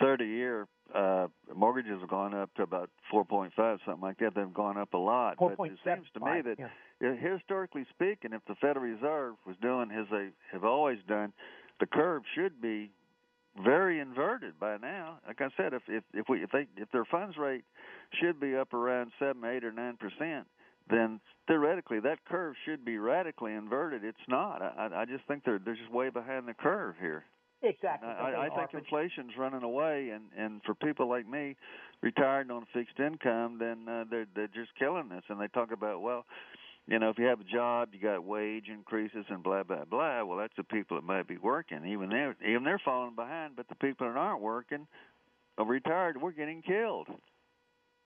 30 0.00 0.24
year 0.24 0.68
uh, 0.94 1.28
mortgages 1.54 2.00
have 2.00 2.08
gone 2.08 2.34
up 2.34 2.52
to 2.54 2.62
about 2.62 2.90
4.5, 3.12 3.50
something 3.84 4.00
like 4.00 4.18
that. 4.18 4.34
They've 4.34 4.52
gone 4.52 4.76
up 4.76 4.94
a 4.94 4.98
lot. 4.98 5.36
But 5.38 5.56
it 5.66 5.78
seems 5.84 6.06
to 6.14 6.20
me 6.20 6.42
that, 6.42 6.58
yeah. 7.00 7.14
historically 7.14 7.86
speaking, 7.94 8.32
if 8.32 8.42
the 8.46 8.54
Federal 8.60 8.86
Reserve 8.86 9.34
was 9.46 9.56
doing 9.62 9.90
as 9.90 10.06
they 10.10 10.28
have 10.52 10.64
always 10.64 10.98
done, 11.08 11.32
the 11.78 11.86
curve 11.86 12.22
should 12.34 12.60
be 12.60 12.90
very 13.64 14.00
inverted 14.00 14.58
by 14.58 14.76
now. 14.76 15.18
Like 15.26 15.40
I 15.40 15.48
said, 15.56 15.72
if 15.72 15.82
if 15.88 16.04
if 16.14 16.28
we 16.28 16.42
if 16.42 16.50
they 16.50 16.66
if 16.76 16.90
their 16.92 17.04
funds 17.04 17.36
rate 17.36 17.64
should 18.20 18.38
be 18.40 18.54
up 18.56 18.72
around 18.72 19.10
seven, 19.18 19.44
eight, 19.44 19.64
or 19.64 19.72
nine 19.72 19.96
percent, 19.96 20.46
then 20.88 21.20
theoretically 21.46 22.00
that 22.00 22.24
curve 22.26 22.54
should 22.64 22.84
be 22.84 22.98
radically 22.98 23.54
inverted. 23.54 24.04
It's 24.04 24.18
not. 24.28 24.62
I 24.62 24.90
I 24.94 25.04
just 25.04 25.24
think 25.26 25.44
they're 25.44 25.58
they're 25.58 25.74
just 25.74 25.90
way 25.90 26.10
behind 26.10 26.46
the 26.46 26.54
curve 26.54 26.94
here. 27.00 27.24
Exactly. 27.62 28.08
I, 28.08 28.46
I 28.46 28.48
think 28.48 28.72
inflation's 28.72 29.32
running 29.38 29.62
away, 29.62 30.10
and 30.10 30.24
and 30.36 30.62
for 30.64 30.74
people 30.74 31.08
like 31.08 31.28
me, 31.28 31.56
retired 32.00 32.50
on 32.50 32.66
fixed 32.72 32.98
income, 32.98 33.58
then 33.58 33.86
uh, 33.86 34.04
they're 34.10 34.26
they're 34.34 34.46
just 34.46 34.70
killing 34.78 35.12
us. 35.12 35.24
And 35.28 35.38
they 35.38 35.48
talk 35.48 35.70
about 35.70 36.00
well, 36.00 36.24
you 36.86 36.98
know, 36.98 37.10
if 37.10 37.18
you 37.18 37.26
have 37.26 37.40
a 37.40 37.44
job, 37.44 37.90
you 37.92 38.00
got 38.00 38.24
wage 38.24 38.68
increases 38.72 39.26
and 39.28 39.42
blah 39.42 39.62
blah 39.62 39.84
blah. 39.84 40.24
Well, 40.24 40.38
that's 40.38 40.56
the 40.56 40.64
people 40.64 40.96
that 40.96 41.04
might 41.04 41.28
be 41.28 41.36
working. 41.36 41.86
Even 41.86 42.08
they're 42.08 42.34
even 42.48 42.64
they're 42.64 42.80
falling 42.82 43.14
behind. 43.14 43.56
But 43.56 43.68
the 43.68 43.74
people 43.74 44.08
that 44.08 44.16
aren't 44.16 44.40
working, 44.40 44.86
are 45.58 45.66
retired, 45.66 46.20
we're 46.20 46.32
getting 46.32 46.62
killed. 46.62 47.08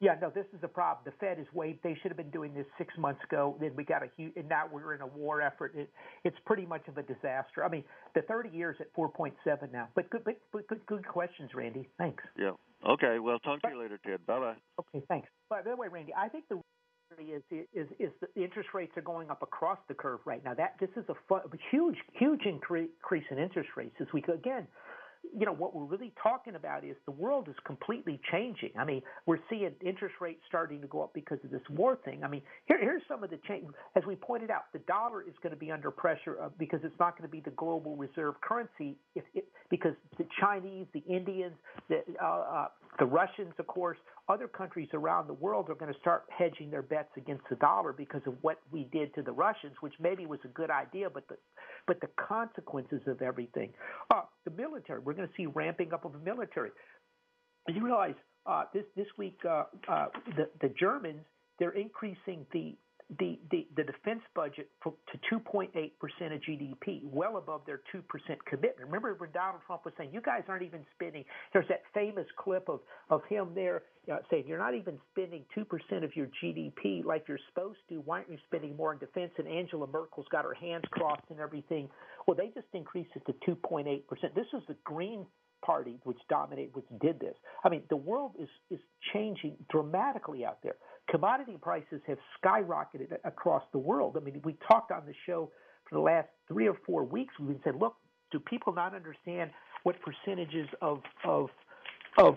Yeah, 0.04 0.16
no, 0.20 0.28
this 0.28 0.44
is 0.52 0.60
the 0.60 0.68
problem. 0.68 1.02
The 1.06 1.12
Fed 1.18 1.38
is 1.40 1.46
way. 1.54 1.78
They 1.82 1.96
should 2.02 2.10
have 2.10 2.18
been 2.18 2.28
doing 2.28 2.52
this 2.52 2.66
six 2.76 2.92
months 2.98 3.22
ago. 3.24 3.56
Then 3.58 3.72
we 3.74 3.84
got 3.84 4.02
a 4.02 4.10
huge, 4.18 4.34
and 4.36 4.46
now 4.46 4.64
we're 4.70 4.92
in 4.92 5.00
a 5.00 5.06
war 5.06 5.40
effort. 5.40 5.72
It, 5.74 5.88
it's 6.24 6.36
pretty 6.44 6.66
much 6.66 6.86
of 6.88 6.98
a 6.98 7.02
disaster. 7.02 7.64
I 7.64 7.70
mean, 7.70 7.84
the 8.14 8.20
30 8.20 8.50
years 8.50 8.76
at 8.80 8.94
4.7 8.94 9.32
now. 9.72 9.88
But 9.94 10.10
good, 10.10 10.22
but, 10.22 10.38
but 10.52 10.68
good, 10.68 10.84
good 10.84 11.08
questions, 11.08 11.52
Randy. 11.54 11.88
Thanks. 11.96 12.22
Yeah. 12.38 12.50
Okay. 12.86 13.18
Well, 13.18 13.38
talk 13.38 13.62
to 13.62 13.68
you 13.70 13.80
later, 13.80 13.98
Ted. 14.04 14.26
Bye 14.26 14.40
bye. 14.40 14.56
Okay. 14.78 15.02
Thanks. 15.08 15.26
By 15.48 15.62
the 15.62 15.74
way, 15.74 15.88
Randy, 15.90 16.12
I 16.14 16.28
think 16.28 16.44
the 16.50 16.60
is 17.18 17.42
is 17.72 17.86
is 17.98 18.10
the 18.20 18.42
interest 18.42 18.70
rates 18.74 18.92
are 18.96 19.02
going 19.02 19.30
up 19.30 19.42
across 19.42 19.78
the 19.88 19.94
curve 19.94 20.20
right 20.26 20.44
now. 20.44 20.52
That 20.52 20.74
this 20.80 20.90
is 20.96 21.04
a, 21.08 21.14
fun, 21.28 21.42
a 21.46 21.56
huge 21.70 21.96
huge 22.12 22.42
increase 22.44 23.24
in 23.30 23.38
interest 23.38 23.70
rates 23.76 23.94
as 24.00 24.08
we 24.12 24.20
go 24.20 24.34
again 24.34 24.66
you 25.32 25.46
know, 25.46 25.52
what 25.52 25.74
we're 25.74 25.84
really 25.84 26.12
talking 26.22 26.54
about 26.54 26.84
is 26.84 26.96
the 27.06 27.12
world 27.12 27.48
is 27.48 27.54
completely 27.66 28.20
changing. 28.30 28.70
I 28.78 28.84
mean, 28.84 29.02
we're 29.26 29.38
seeing 29.48 29.72
interest 29.84 30.16
rates 30.20 30.40
starting 30.48 30.80
to 30.80 30.86
go 30.86 31.02
up 31.02 31.14
because 31.14 31.38
of 31.44 31.50
this 31.50 31.62
war 31.70 31.98
thing. 32.04 32.24
I 32.24 32.28
mean, 32.28 32.42
here, 32.66 32.78
here's 32.80 33.02
some 33.08 33.24
of 33.24 33.30
the 33.30 33.38
change. 33.48 33.66
As 33.96 34.04
we 34.06 34.16
pointed 34.16 34.50
out, 34.50 34.72
the 34.72 34.80
dollar 34.80 35.22
is 35.22 35.34
going 35.42 35.54
to 35.54 35.58
be 35.58 35.70
under 35.70 35.90
pressure 35.90 36.36
uh, 36.42 36.48
because 36.58 36.80
it's 36.84 36.98
not 36.98 37.18
going 37.18 37.28
to 37.28 37.32
be 37.32 37.40
the 37.40 37.54
global 37.56 37.96
reserve 37.96 38.34
currency 38.40 38.96
if 39.14 39.24
because 39.70 39.94
the 40.18 40.26
Chinese, 40.40 40.86
the 40.92 41.02
Indians, 41.08 41.54
the 41.88 42.02
uh, 42.22 42.26
uh, 42.26 42.68
the 42.98 43.04
Russians, 43.04 43.52
of 43.58 43.66
course, 43.66 43.98
other 44.28 44.48
countries 44.48 44.88
around 44.94 45.26
the 45.26 45.34
world 45.34 45.68
are 45.68 45.74
going 45.74 45.92
to 45.92 45.98
start 46.00 46.24
hedging 46.36 46.70
their 46.70 46.82
bets 46.82 47.10
against 47.16 47.42
the 47.50 47.56
dollar 47.56 47.92
because 47.92 48.22
of 48.26 48.34
what 48.42 48.60
we 48.70 48.84
did 48.92 49.14
to 49.14 49.22
the 49.22 49.32
Russians, 49.32 49.74
which 49.80 49.94
maybe 50.00 50.26
was 50.26 50.38
a 50.44 50.48
good 50.48 50.70
idea, 50.70 51.10
but 51.10 51.26
the 51.28 51.36
but 51.86 52.00
the 52.00 52.08
consequences 52.16 53.02
of 53.06 53.20
everything. 53.20 53.70
Uh, 54.10 54.22
the 54.44 54.50
military, 54.50 55.00
we're 55.00 55.12
going 55.14 55.28
to 55.28 55.34
see 55.36 55.46
ramping 55.46 55.92
up 55.92 56.04
of 56.04 56.12
the 56.12 56.18
military. 56.18 56.70
You 57.68 57.84
realize 57.84 58.14
uh, 58.46 58.64
this 58.72 58.84
this 58.96 59.06
week 59.16 59.38
uh, 59.48 59.64
uh, 59.88 60.06
the 60.36 60.48
the 60.60 60.68
Germans 60.78 61.24
they're 61.58 61.70
increasing 61.70 62.46
the 62.52 62.76
the, 63.18 63.38
the, 63.50 63.66
the 63.76 63.84
defense 63.84 64.22
budget 64.34 64.70
to 64.82 64.92
2.8% 65.32 65.68
of 65.70 66.40
GDP, 66.40 67.02
well 67.04 67.36
above 67.36 67.62
their 67.66 67.80
2% 67.94 68.02
commitment. 68.46 68.86
Remember 68.86 69.14
when 69.14 69.30
Donald 69.32 69.60
Trump 69.66 69.84
was 69.84 69.92
saying, 69.98 70.10
you 70.12 70.22
guys 70.22 70.42
aren't 70.48 70.62
even 70.62 70.84
spending, 70.94 71.24
there's 71.52 71.68
that 71.68 71.82
famous 71.92 72.26
clip 72.38 72.68
of, 72.68 72.80
of 73.10 73.20
him 73.28 73.50
there 73.54 73.82
saying, 74.30 74.44
you're 74.46 74.58
not 74.58 74.74
even 74.74 74.98
spending 75.12 75.44
2% 75.56 76.04
of 76.04 76.16
your 76.16 76.28
GDP 76.42 77.04
like 77.04 77.24
you're 77.28 77.38
supposed 77.48 77.78
to. 77.90 77.96
Why 77.96 78.18
aren't 78.18 78.30
you 78.30 78.38
spending 78.46 78.76
more 78.76 78.92
on 78.92 78.98
defense? 78.98 79.32
And 79.38 79.46
Angela 79.46 79.86
Merkel's 79.86 80.26
got 80.32 80.44
her 80.44 80.54
hands 80.54 80.84
crossed 80.90 81.24
and 81.30 81.40
everything. 81.40 81.88
Well, 82.26 82.36
they 82.36 82.48
just 82.54 82.68
increased 82.72 83.10
it 83.14 83.22
to 83.26 83.50
2.8%. 83.50 84.02
This 84.34 84.46
is 84.54 84.62
the 84.66 84.76
Green 84.84 85.26
Party 85.64 85.98
which 86.04 86.18
dominated, 86.28 86.74
which 86.74 86.86
did 87.00 87.20
this. 87.20 87.34
I 87.64 87.68
mean, 87.68 87.82
the 87.88 87.96
world 87.96 88.32
is, 88.38 88.48
is 88.70 88.80
changing 89.12 89.56
dramatically 89.70 90.44
out 90.44 90.58
there 90.62 90.76
commodity 91.08 91.56
prices 91.60 92.00
have 92.06 92.18
skyrocketed 92.42 93.12
across 93.24 93.62
the 93.72 93.78
world. 93.78 94.16
I 94.16 94.24
mean, 94.24 94.40
we 94.44 94.56
talked 94.66 94.90
on 94.90 95.02
the 95.06 95.14
show 95.26 95.50
for 95.88 95.96
the 95.96 96.00
last 96.00 96.28
three 96.48 96.68
or 96.68 96.76
four 96.86 97.04
weeks. 97.04 97.34
We've 97.38 97.58
said, 97.64 97.76
look, 97.76 97.96
do 98.32 98.38
people 98.38 98.72
not 98.72 98.94
understand 98.94 99.50
what 99.84 99.96
percentages 100.00 100.68
of 100.82 101.00
of 101.24 101.48
of 102.18 102.36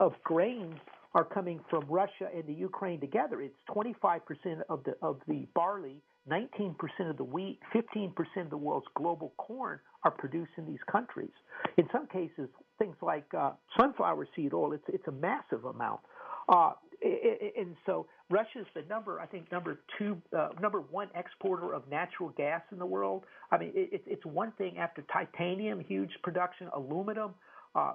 of 0.00 0.12
grains 0.24 0.76
are 1.14 1.24
coming 1.24 1.60
from 1.70 1.84
Russia 1.88 2.28
and 2.34 2.46
the 2.46 2.52
Ukraine 2.52 3.00
together? 3.00 3.40
It's 3.42 3.54
25% 3.70 4.20
of 4.68 4.84
the 4.84 4.94
of 5.02 5.20
the 5.26 5.46
barley, 5.54 6.00
19% 6.30 6.74
of 7.10 7.16
the 7.16 7.24
wheat, 7.24 7.58
15% 7.74 8.12
of 8.36 8.50
the 8.50 8.56
world's 8.56 8.86
global 8.94 9.32
corn 9.36 9.78
are 10.04 10.10
produced 10.10 10.52
in 10.56 10.66
these 10.66 10.82
countries. 10.90 11.30
In 11.76 11.88
some 11.92 12.06
cases, 12.06 12.48
things 12.78 12.96
like 13.02 13.26
uh, 13.36 13.52
sunflower 13.78 14.28
seed 14.34 14.54
oil, 14.54 14.72
it's 14.72 14.84
it's 14.88 15.06
a 15.08 15.12
massive 15.12 15.64
amount. 15.64 16.00
Uh, 16.48 16.72
and 17.02 17.76
so 17.84 18.06
Russia 18.30 18.60
is 18.60 18.66
the 18.74 18.82
number, 18.88 19.20
I 19.20 19.26
think, 19.26 19.50
number 19.52 19.80
two, 19.98 20.20
uh, 20.36 20.48
number 20.60 20.80
one 20.80 21.08
exporter 21.14 21.74
of 21.74 21.88
natural 21.90 22.30
gas 22.30 22.62
in 22.72 22.78
the 22.78 22.86
world. 22.86 23.24
I 23.50 23.58
mean, 23.58 23.72
it, 23.74 24.02
it's 24.06 24.24
one 24.24 24.52
thing 24.52 24.78
after 24.78 25.04
titanium, 25.12 25.80
huge 25.80 26.10
production, 26.22 26.68
aluminum, 26.74 27.34
uh, 27.74 27.92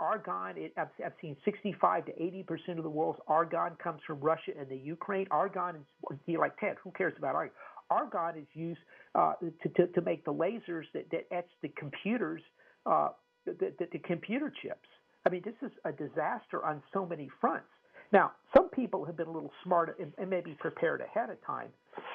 argon. 0.00 0.56
It, 0.56 0.72
I've, 0.76 0.88
I've 1.04 1.12
seen 1.20 1.36
65 1.44 2.06
to 2.06 2.22
80 2.22 2.42
percent 2.44 2.78
of 2.78 2.84
the 2.84 2.90
world's 2.90 3.20
argon 3.26 3.72
comes 3.82 4.00
from 4.06 4.20
Russia 4.20 4.52
and 4.58 4.68
the 4.68 4.76
Ukraine. 4.76 5.26
Argon 5.30 5.76
is, 5.76 6.18
you're 6.26 6.40
like 6.40 6.58
Ted, 6.58 6.76
who 6.82 6.90
cares 6.92 7.14
about 7.18 7.34
argon? 7.34 7.52
Argon 7.90 8.38
is 8.40 8.46
used 8.54 8.80
uh, 9.14 9.34
to, 9.62 9.68
to, 9.70 9.86
to 9.88 10.00
make 10.02 10.24
the 10.24 10.32
lasers 10.32 10.84
that, 10.94 11.10
that 11.10 11.26
etch 11.32 11.48
the 11.62 11.68
computers, 11.76 12.40
uh, 12.86 13.08
the, 13.44 13.72
the, 13.78 13.88
the 13.92 13.98
computer 13.98 14.52
chips. 14.62 14.88
I 15.26 15.30
mean, 15.30 15.42
this 15.44 15.54
is 15.62 15.72
a 15.84 15.92
disaster 15.92 16.64
on 16.64 16.82
so 16.92 17.04
many 17.04 17.28
fronts. 17.40 17.66
Now, 18.12 18.32
some 18.56 18.68
people 18.70 19.04
have 19.04 19.16
been 19.16 19.28
a 19.28 19.32
little 19.32 19.52
smart 19.62 19.96
and, 20.00 20.12
and 20.18 20.28
maybe 20.28 20.56
prepared 20.58 21.00
ahead 21.00 21.30
of 21.30 21.44
time. 21.44 21.68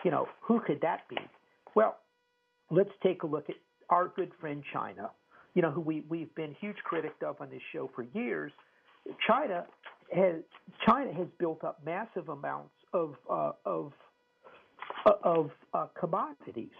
You 0.03 0.11
know, 0.11 0.27
who 0.41 0.59
could 0.59 0.81
that 0.81 1.07
be? 1.09 1.17
Well, 1.73 1.97
let's 2.69 2.89
take 3.03 3.23
a 3.23 3.27
look 3.27 3.49
at 3.49 3.55
our 3.89 4.09
good 4.09 4.31
friend 4.39 4.63
China. 4.73 5.11
You 5.53 5.61
know, 5.61 5.71
who 5.71 5.81
we 5.81 6.03
we've 6.09 6.33
been 6.35 6.55
huge 6.59 6.77
critics 6.83 7.15
of 7.25 7.39
on 7.39 7.49
this 7.49 7.61
show 7.71 7.89
for 7.95 8.05
years. 8.13 8.51
China 9.25 9.65
has 10.13 10.35
China 10.85 11.13
has 11.13 11.27
built 11.39 11.63
up 11.63 11.79
massive 11.85 12.29
amounts 12.29 12.73
of 12.93 13.15
uh, 13.29 13.51
of 13.65 13.93
uh, 15.05 15.11
of 15.23 15.51
uh, 15.73 15.87
commodities, 15.97 16.75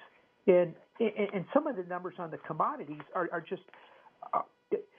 and, 0.48 0.74
and 1.00 1.30
and 1.34 1.46
some 1.54 1.68
of 1.68 1.78
the 1.78 1.84
numbers 1.84 2.16
on 2.20 2.32
the 2.32 2.38
commodities 2.40 3.02
are, 3.14 3.30
are 3.32 3.42
just 3.42 3.62
uh, 4.34 4.42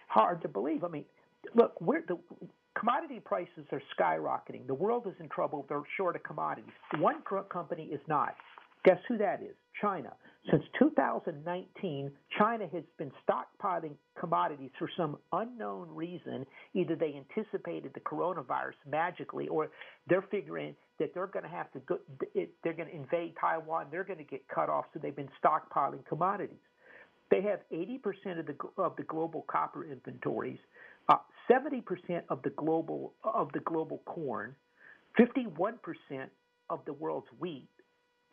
hard 0.08 0.40
to 0.42 0.48
believe. 0.48 0.84
I 0.84 0.88
mean, 0.88 1.04
look, 1.54 1.78
we're 1.80 2.02
the 2.06 2.18
commodity 2.78 3.20
prices 3.20 3.64
are 3.72 3.82
skyrocketing. 3.98 4.66
The 4.66 4.74
world 4.74 5.06
is 5.06 5.14
in 5.20 5.28
trouble. 5.28 5.66
They're 5.68 5.82
short 5.96 6.16
of 6.16 6.22
commodities. 6.22 6.72
One 6.98 7.22
company 7.50 7.84
is 7.84 8.00
not. 8.08 8.34
Guess 8.84 8.98
who 9.08 9.18
that 9.18 9.42
is? 9.42 9.54
China. 9.80 10.12
Since 10.50 10.62
2019, 10.78 12.12
China 12.38 12.68
has 12.72 12.84
been 12.98 13.10
stockpiling 13.28 13.94
commodities 14.18 14.70
for 14.78 14.88
some 14.96 15.16
unknown 15.32 15.88
reason. 15.90 16.46
Either 16.74 16.94
they 16.94 17.16
anticipated 17.16 17.92
the 17.94 18.00
coronavirus 18.00 18.74
magically, 18.88 19.48
or 19.48 19.70
they're 20.08 20.24
figuring 20.30 20.76
that 21.00 21.12
they're 21.14 21.26
going 21.26 21.42
to 21.42 21.48
have 21.48 21.72
to 21.72 21.80
go, 21.80 21.98
they're 22.62 22.72
going 22.72 22.88
to 22.88 22.94
invade 22.94 23.34
Taiwan, 23.40 23.86
they're 23.90 24.04
going 24.04 24.18
to 24.18 24.24
get 24.24 24.46
cut 24.48 24.68
off, 24.68 24.84
so 24.94 25.00
they've 25.02 25.16
been 25.16 25.28
stockpiling 25.44 26.06
commodities. 26.06 26.56
They 27.28 27.42
have 27.42 27.60
80% 27.72 28.38
of 28.38 28.46
the 28.46 28.54
of 28.78 28.94
the 28.94 29.02
global 29.02 29.44
copper 29.48 29.84
inventories, 29.84 30.60
uh, 31.08 31.16
70% 31.50 31.82
of 32.28 32.42
the 32.42 32.50
global 32.50 33.14
of 33.24 33.50
the 33.52 33.60
global 33.60 34.02
corn, 34.06 34.54
51% 35.18 35.76
of 36.70 36.80
the 36.84 36.92
world's 36.92 37.26
wheat, 37.38 37.68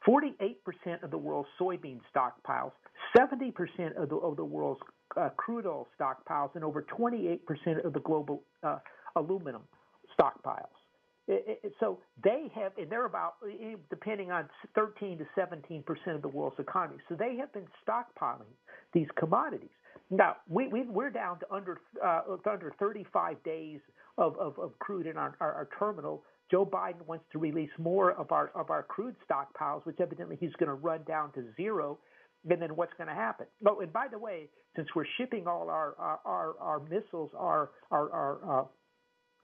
48% 0.07 0.57
of 1.03 1.11
the 1.11 1.17
world's 1.17 1.49
soybean 1.59 1.99
stockpiles, 2.13 2.71
70% 3.17 3.53
of 3.95 4.09
the, 4.09 4.15
of 4.15 4.35
the 4.35 4.43
world's 4.43 4.81
uh, 5.15 5.29
crude 5.37 5.65
oil 5.65 5.87
stockpiles, 5.99 6.49
and 6.55 6.63
over 6.63 6.81
28% 6.81 7.39
of 7.85 7.93
the 7.93 7.99
global 7.99 8.41
uh, 8.63 8.79
aluminum 9.15 9.61
stockpiles. 10.19 10.65
It, 11.27 11.59
it, 11.63 11.73
so 11.79 11.99
they 12.21 12.51
have, 12.53 12.73
and 12.77 12.89
they're 12.89 13.05
about, 13.05 13.35
depending 13.89 14.31
on 14.31 14.49
13 14.75 15.19
to 15.19 15.25
17 15.35 15.83
percent 15.83 16.15
of 16.17 16.21
the 16.21 16.27
world's 16.27 16.59
economy. 16.59 16.97
So 17.07 17.15
they 17.15 17.37
have 17.37 17.53
been 17.53 17.67
stockpiling 17.87 18.51
these 18.93 19.07
commodities. 19.17 19.69
Now 20.09 20.37
we, 20.47 20.67
we 20.67 20.83
we're 20.83 21.09
down 21.09 21.39
to 21.39 21.45
under 21.51 21.79
uh, 22.03 22.21
under 22.49 22.73
35 22.79 23.43
days 23.43 23.79
of, 24.17 24.37
of, 24.37 24.59
of 24.59 24.77
crude 24.79 25.07
in 25.07 25.17
our, 25.17 25.35
our, 25.39 25.53
our 25.53 25.69
terminal. 25.79 26.23
Joe 26.51 26.65
Biden 26.65 27.05
wants 27.07 27.25
to 27.31 27.39
release 27.39 27.71
more 27.77 28.11
of 28.11 28.31
our 28.31 28.51
of 28.55 28.69
our 28.69 28.83
crude 28.83 29.15
stockpiles, 29.29 29.85
which 29.85 29.99
evidently 29.99 30.37
he's 30.39 30.53
going 30.59 30.67
to 30.67 30.75
run 30.75 31.01
down 31.07 31.31
to 31.33 31.45
zero. 31.55 31.99
And 32.49 32.61
then 32.61 32.75
what's 32.75 32.93
going 32.97 33.07
to 33.07 33.13
happen? 33.15 33.47
Oh, 33.65 33.79
and 33.79 33.93
by 33.93 34.07
the 34.11 34.19
way, 34.19 34.49
since 34.75 34.89
we're 34.95 35.05
shipping 35.17 35.47
all 35.47 35.69
our 35.69 35.95
our 35.97 36.19
our, 36.25 36.55
our 36.59 36.79
missiles, 36.81 37.31
our 37.37 37.71
our, 37.89 38.11
our 38.11 38.59
uh, 38.59 38.65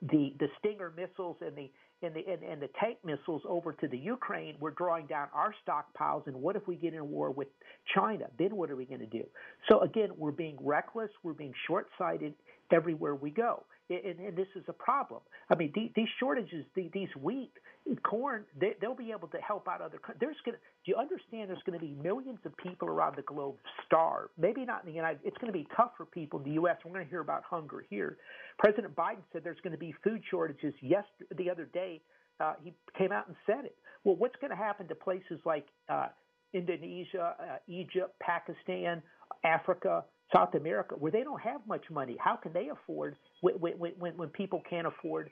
the 0.02 0.34
the 0.38 0.48
Stinger 0.58 0.92
missiles 0.96 1.36
and 1.40 1.56
the 1.56 1.70
and 2.02 2.14
the 2.14 2.20
and, 2.26 2.42
and 2.42 2.62
the 2.62 2.68
tank 2.80 2.98
missiles 3.04 3.42
over 3.48 3.72
to 3.72 3.88
the 3.88 3.98
Ukraine, 3.98 4.56
we're 4.60 4.70
drawing 4.70 5.06
down 5.06 5.28
our 5.34 5.54
stockpiles. 5.66 6.26
And 6.26 6.36
what 6.36 6.56
if 6.56 6.66
we 6.66 6.76
get 6.76 6.94
in 6.94 7.00
a 7.00 7.04
war 7.04 7.30
with 7.30 7.48
China? 7.94 8.26
Then 8.38 8.56
what 8.56 8.70
are 8.70 8.76
we 8.76 8.84
going 8.84 9.00
to 9.00 9.06
do? 9.06 9.24
So 9.68 9.80
again, 9.80 10.10
we're 10.16 10.30
being 10.30 10.56
reckless. 10.60 11.10
We're 11.22 11.32
being 11.32 11.54
short-sighted 11.66 12.34
everywhere 12.72 13.14
we 13.16 13.30
go 13.30 13.64
and, 13.90 14.18
and 14.20 14.36
this 14.36 14.46
is 14.54 14.64
a 14.68 14.72
problem. 14.72 15.20
I 15.50 15.54
mean, 15.54 15.72
the, 15.74 15.90
these 15.94 16.08
shortages, 16.18 16.64
the, 16.74 16.90
these 16.92 17.08
wheat, 17.20 17.52
corn, 17.96 18.44
they, 18.58 18.74
they'll 18.80 18.94
be 18.94 19.10
able 19.10 19.28
to 19.28 19.38
help 19.38 19.68
out 19.68 19.80
other. 19.80 19.98
There's 20.20 20.36
going 20.44 20.56
to, 20.56 20.60
do 20.84 20.92
you 20.92 20.96
understand? 20.96 21.50
There's 21.50 21.62
going 21.64 21.78
to 21.78 21.84
be 21.84 21.92
millions 22.02 22.38
of 22.44 22.56
people 22.56 22.88
around 22.88 23.16
the 23.16 23.22
globe 23.22 23.56
starve. 23.86 24.28
Maybe 24.38 24.64
not 24.64 24.84
in 24.84 24.90
the 24.90 24.96
United. 24.96 25.20
It's 25.24 25.36
going 25.38 25.52
to 25.52 25.58
be 25.58 25.66
tough 25.76 25.92
for 25.96 26.04
people 26.06 26.40
in 26.40 26.44
the 26.44 26.52
U.S. 26.52 26.76
We're 26.84 26.92
going 26.92 27.04
to 27.04 27.10
hear 27.10 27.20
about 27.20 27.42
hunger 27.44 27.84
here. 27.88 28.18
President 28.58 28.94
Biden 28.94 29.22
said 29.32 29.42
there's 29.44 29.60
going 29.62 29.72
to 29.72 29.78
be 29.78 29.94
food 30.04 30.22
shortages. 30.30 30.74
Yes, 30.80 31.04
the 31.36 31.50
other 31.50 31.64
day 31.72 32.00
uh, 32.40 32.54
he 32.62 32.74
came 32.96 33.12
out 33.12 33.26
and 33.26 33.36
said 33.46 33.64
it. 33.64 33.76
Well, 34.04 34.16
what's 34.16 34.36
going 34.40 34.50
to 34.50 34.56
happen 34.56 34.88
to 34.88 34.94
places 34.94 35.40
like 35.44 35.66
uh, 35.88 36.08
Indonesia, 36.52 37.34
uh, 37.38 37.56
Egypt, 37.68 38.14
Pakistan, 38.20 39.02
Africa? 39.44 40.04
South 40.32 40.54
America, 40.54 40.94
where 40.94 41.10
they 41.10 41.24
don't 41.24 41.40
have 41.40 41.60
much 41.66 41.84
money, 41.90 42.16
how 42.20 42.36
can 42.36 42.52
they 42.52 42.68
afford 42.68 43.16
when 43.40 43.56
when 43.56 44.12
when 44.16 44.28
people 44.28 44.62
can't 44.70 44.86
afford 44.86 45.28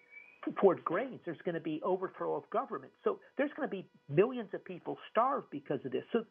afford 0.56 0.84
grains? 0.84 1.20
There's 1.24 1.38
going 1.44 1.54
to 1.54 1.60
be 1.60 1.80
overthrow 1.84 2.36
of 2.36 2.48
government. 2.50 2.92
So 3.04 3.18
there's 3.36 3.50
going 3.56 3.68
to 3.68 3.70
be 3.70 3.86
millions 4.08 4.50
of 4.54 4.64
people 4.64 4.96
starved 5.10 5.48
because 5.50 5.80
of 5.84 5.92
this. 5.92 6.04
So 6.12 6.24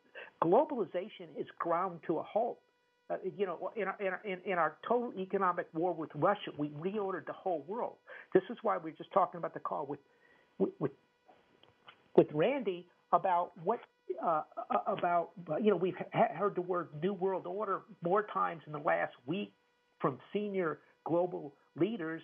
globalization 0.43 1.29
is 1.37 1.47
ground 1.59 1.99
to 2.07 2.17
a 2.19 2.23
halt. 2.23 2.59
Uh, 3.09 3.15
you 3.37 3.45
know, 3.45 3.71
in 3.77 3.87
our, 3.87 3.95
in, 3.99 4.07
our, 4.07 4.21
in, 4.25 4.39
in 4.45 4.57
our 4.57 4.77
total 4.87 5.13
economic 5.17 5.67
war 5.73 5.93
with 5.93 6.09
Russia, 6.13 6.51
we 6.57 6.69
reordered 6.69 7.25
the 7.25 7.33
whole 7.33 7.63
world. 7.65 7.95
This 8.33 8.43
is 8.49 8.57
why 8.63 8.77
we're 8.77 8.91
just 8.91 9.11
talking 9.13 9.37
about 9.37 9.53
the 9.53 9.61
call 9.61 9.85
with 9.85 9.99
with 10.57 10.91
with, 12.15 12.27
Randy 12.33 12.87
about 13.13 13.51
what 13.63 13.79
uh, 14.25 14.41
about 14.87 15.29
you 15.61 15.69
know 15.69 15.77
we've 15.77 15.95
heard 16.11 16.55
the 16.55 16.61
word 16.61 16.89
new 17.01 17.13
world 17.13 17.45
order 17.45 17.83
more 18.03 18.25
times 18.33 18.61
in 18.65 18.73
the 18.73 18.79
last 18.79 19.13
week 19.25 19.53
from 20.01 20.17
senior 20.33 20.79
global 21.05 21.53
leaders 21.79 22.21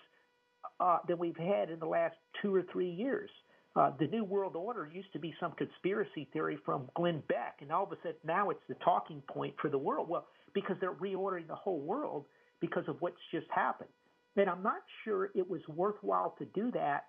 uh, 0.84 0.98
than 1.08 1.18
we've 1.18 1.38
had 1.38 1.70
in 1.70 1.80
the 1.80 1.86
last 1.86 2.16
two 2.42 2.54
or 2.54 2.64
three 2.72 2.90
years. 2.90 3.30
Uh, 3.76 3.92
the 4.00 4.08
New 4.08 4.26
World 4.26 4.56
Order 4.56 4.90
used 4.94 5.12
to 5.14 5.20
be 5.20 5.34
some 5.40 5.54
conspiracy 5.54 6.28
theory 6.34 6.58
from 6.66 6.90
Glenn 6.96 7.24
Beck, 7.30 7.60
and 7.62 7.72
all 7.72 7.86
of 7.86 7.92
a 7.94 7.96
sudden 8.04 8.18
now 8.26 8.50
it's 8.50 8.62
the 8.68 8.76
talking 8.84 9.24
point 9.30 9.56
for 9.62 9.70
the 9.70 9.78
world. 9.78 10.10
Well, 10.10 10.28
because 10.54 10.76
they're 10.82 10.94
reordering 10.94 11.48
the 11.48 11.56
whole 11.56 11.80
world 11.80 12.26
because 12.60 12.84
of 12.88 12.98
what's 13.00 13.18
just 13.32 13.48
happened. 13.50 13.90
And 14.36 14.50
I'm 14.50 14.62
not 14.62 14.82
sure 15.04 15.30
it 15.34 15.50
was 15.50 15.62
worthwhile 15.70 16.36
to 16.38 16.46
do 16.54 16.70
that 16.72 17.06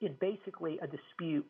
in 0.00 0.16
basically 0.20 0.78
a 0.82 0.86
dispute 0.86 1.46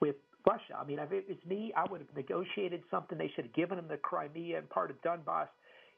with 0.00 0.16
Russia. 0.46 0.76
I 0.78 0.84
mean, 0.84 0.98
if 0.98 1.10
it 1.10 1.24
was 1.26 1.38
me, 1.48 1.72
I 1.74 1.90
would 1.90 2.00
have 2.00 2.14
negotiated 2.14 2.82
something. 2.90 3.16
They 3.16 3.32
should 3.34 3.46
have 3.46 3.54
given 3.54 3.76
them 3.76 3.88
the 3.88 3.96
Crimea 3.96 4.58
and 4.58 4.68
part 4.68 4.90
of 4.90 5.00
Donbass 5.02 5.48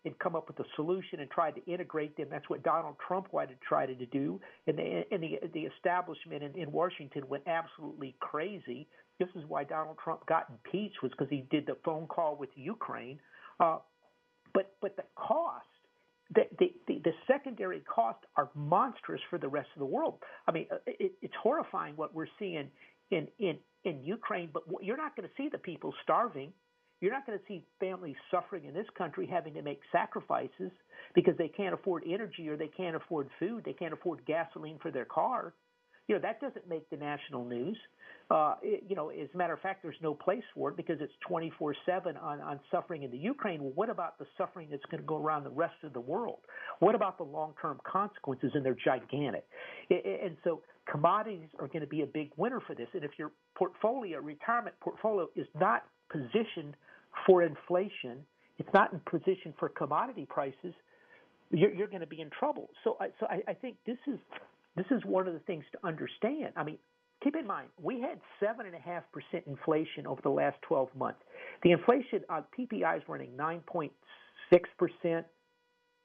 and 0.04 0.18
come 0.18 0.34
up 0.34 0.48
with 0.48 0.58
a 0.60 0.68
solution 0.76 1.20
and 1.20 1.30
tried 1.30 1.54
to 1.54 1.64
integrate 1.66 2.16
them. 2.16 2.28
That's 2.30 2.48
what 2.48 2.62
Donald 2.62 2.96
Trump 3.06 3.28
wanted 3.32 3.60
to 3.60 3.66
try 3.66 3.86
to 3.86 3.94
do, 4.06 4.40
and 4.66 4.78
the 4.78 5.04
and 5.10 5.22
the, 5.22 5.38
the 5.52 5.60
establishment 5.60 6.42
in, 6.42 6.56
in 6.56 6.72
Washington 6.72 7.28
went 7.28 7.44
absolutely 7.46 8.16
crazy. 8.20 8.88
This 9.18 9.28
is 9.34 9.42
why 9.46 9.64
Donald 9.64 9.98
Trump 10.02 10.24
got 10.26 10.46
impeached 10.50 11.02
was 11.02 11.12
because 11.12 11.28
he 11.28 11.44
did 11.50 11.66
the 11.66 11.76
phone 11.84 12.06
call 12.06 12.36
with 12.36 12.50
Ukraine. 12.54 13.18
Uh, 13.58 13.78
but 14.54 14.72
but 14.80 14.96
the 14.96 15.04
cost 15.16 15.66
the, 16.34 16.42
the, 16.58 17.00
the, 17.02 17.12
secondary 17.26 17.80
costs 17.80 18.22
are 18.36 18.50
monstrous 18.54 19.20
for 19.30 19.38
the 19.38 19.48
rest 19.48 19.68
of 19.74 19.80
the 19.80 19.86
world. 19.86 20.18
I 20.46 20.52
mean, 20.52 20.66
it, 20.86 21.12
it's 21.22 21.34
horrifying 21.42 21.96
what 21.96 22.14
we're 22.14 22.28
seeing 22.38 22.68
in, 23.10 23.26
in, 23.38 23.58
in 23.84 24.04
Ukraine, 24.04 24.50
but 24.52 24.62
you're 24.80 24.96
not 24.96 25.16
going 25.16 25.28
to 25.28 25.34
see 25.36 25.48
the 25.50 25.58
people 25.58 25.92
starving. 26.02 26.52
You're 27.00 27.12
not 27.12 27.26
going 27.26 27.38
to 27.38 27.44
see 27.48 27.64
families 27.78 28.16
suffering 28.30 28.66
in 28.66 28.74
this 28.74 28.86
country 28.96 29.26
having 29.26 29.54
to 29.54 29.62
make 29.62 29.80
sacrifices 29.90 30.70
because 31.14 31.34
they 31.38 31.48
can't 31.48 31.74
afford 31.74 32.04
energy 32.06 32.48
or 32.48 32.56
they 32.56 32.68
can't 32.68 32.94
afford 32.94 33.28
food, 33.38 33.62
they 33.64 33.72
can't 33.72 33.92
afford 33.92 34.24
gasoline 34.26 34.78
for 34.82 34.90
their 34.90 35.06
car. 35.06 35.54
You 36.08 36.16
know, 36.16 36.22
that 36.22 36.40
doesn't 36.40 36.68
make 36.68 36.90
the 36.90 36.96
national 36.96 37.44
news. 37.44 37.78
Uh, 38.30 38.54
it, 38.62 38.84
you 38.88 38.94
know, 38.94 39.10
as 39.10 39.28
a 39.34 39.36
matter 39.36 39.52
of 39.52 39.60
fact, 39.60 39.82
there's 39.82 39.96
no 40.02 40.14
place 40.14 40.42
for 40.54 40.70
it 40.70 40.76
because 40.76 40.98
it's 41.00 41.12
24 41.26 41.74
7 41.86 42.16
on, 42.16 42.40
on 42.40 42.60
suffering 42.70 43.02
in 43.02 43.10
the 43.10 43.18
Ukraine. 43.18 43.62
Well, 43.62 43.72
what 43.74 43.90
about 43.90 44.18
the 44.18 44.26
suffering 44.36 44.68
that's 44.70 44.84
going 44.90 45.00
to 45.00 45.06
go 45.06 45.16
around 45.16 45.44
the 45.44 45.50
rest 45.50 45.74
of 45.82 45.92
the 45.92 46.00
world? 46.00 46.38
What 46.80 46.94
about 46.94 47.16
the 47.16 47.24
long 47.24 47.54
term 47.60 47.80
consequences? 47.84 48.52
And 48.54 48.64
they're 48.64 48.76
gigantic. 48.84 49.44
And 49.90 50.36
so 50.44 50.62
commodities 50.90 51.48
are 51.58 51.66
going 51.66 51.80
to 51.80 51.88
be 51.88 52.02
a 52.02 52.06
big 52.06 52.30
winner 52.36 52.60
for 52.66 52.74
this. 52.74 52.88
And 52.92 53.04
if 53.04 53.12
your 53.18 53.32
portfolio, 53.56 54.20
retirement 54.20 54.76
portfolio, 54.80 55.28
is 55.34 55.46
not 55.58 55.84
positioned 56.10 56.74
for 57.26 57.42
inflation, 57.42 58.18
it's 58.58 58.68
not 58.72 58.92
in 58.92 59.00
position 59.00 59.54
for 59.58 59.68
commodity 59.68 60.26
prices, 60.28 60.74
you're, 61.50 61.72
you're 61.72 61.88
going 61.88 62.00
to 62.00 62.06
be 62.06 62.20
in 62.20 62.30
trouble. 62.30 62.70
So, 62.84 62.96
I, 63.00 63.08
so 63.18 63.26
I, 63.26 63.40
I 63.48 63.54
think 63.54 63.76
this 63.86 63.98
is 64.06 64.18
this 64.76 64.86
is 64.92 65.04
one 65.04 65.26
of 65.26 65.34
the 65.34 65.40
things 65.40 65.64
to 65.72 65.78
understand. 65.86 66.52
I 66.56 66.62
mean, 66.62 66.78
keep 67.24 67.34
in 67.34 67.46
mind 67.46 67.68
we 67.82 68.00
had 68.00 68.20
seven 68.38 68.66
and 68.66 68.74
a 68.74 68.78
half 68.78 69.02
percent 69.12 69.44
inflation 69.46 70.06
over 70.06 70.20
the 70.22 70.30
last 70.30 70.56
12 70.62 70.88
months. 70.96 71.20
The 71.62 71.72
inflation 71.72 72.20
on 72.28 72.44
PPI 72.56 72.98
is 72.98 73.02
running 73.08 73.30
9.6 73.36 73.90
percent 74.78 75.26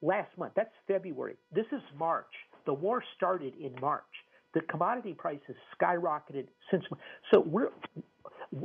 last 0.02 0.36
month. 0.38 0.54
That's 0.56 0.74
February. 0.88 1.36
This 1.54 1.68
is 1.72 1.82
March. 1.98 2.26
The 2.66 2.74
war 2.74 3.04
started 3.16 3.54
in 3.62 3.74
March 3.80 4.04
the 4.56 4.62
commodity 4.62 5.14
prices 5.14 5.56
skyrocketed 5.80 6.48
since. 6.72 6.84
So 7.32 7.42
we're 7.42 7.70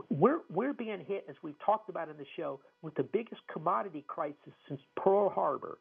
we're 0.08 0.40
we're 0.48 0.72
being 0.72 1.04
hit 1.06 1.26
as 1.28 1.36
we've 1.42 1.58
talked 1.64 1.88
about 1.88 2.08
in 2.08 2.16
the 2.16 2.26
show 2.36 2.60
with 2.82 2.94
the 2.94 3.02
biggest 3.02 3.40
commodity 3.52 4.04
crisis 4.06 4.52
since 4.68 4.80
Pearl 4.96 5.28
Harbor, 5.28 5.78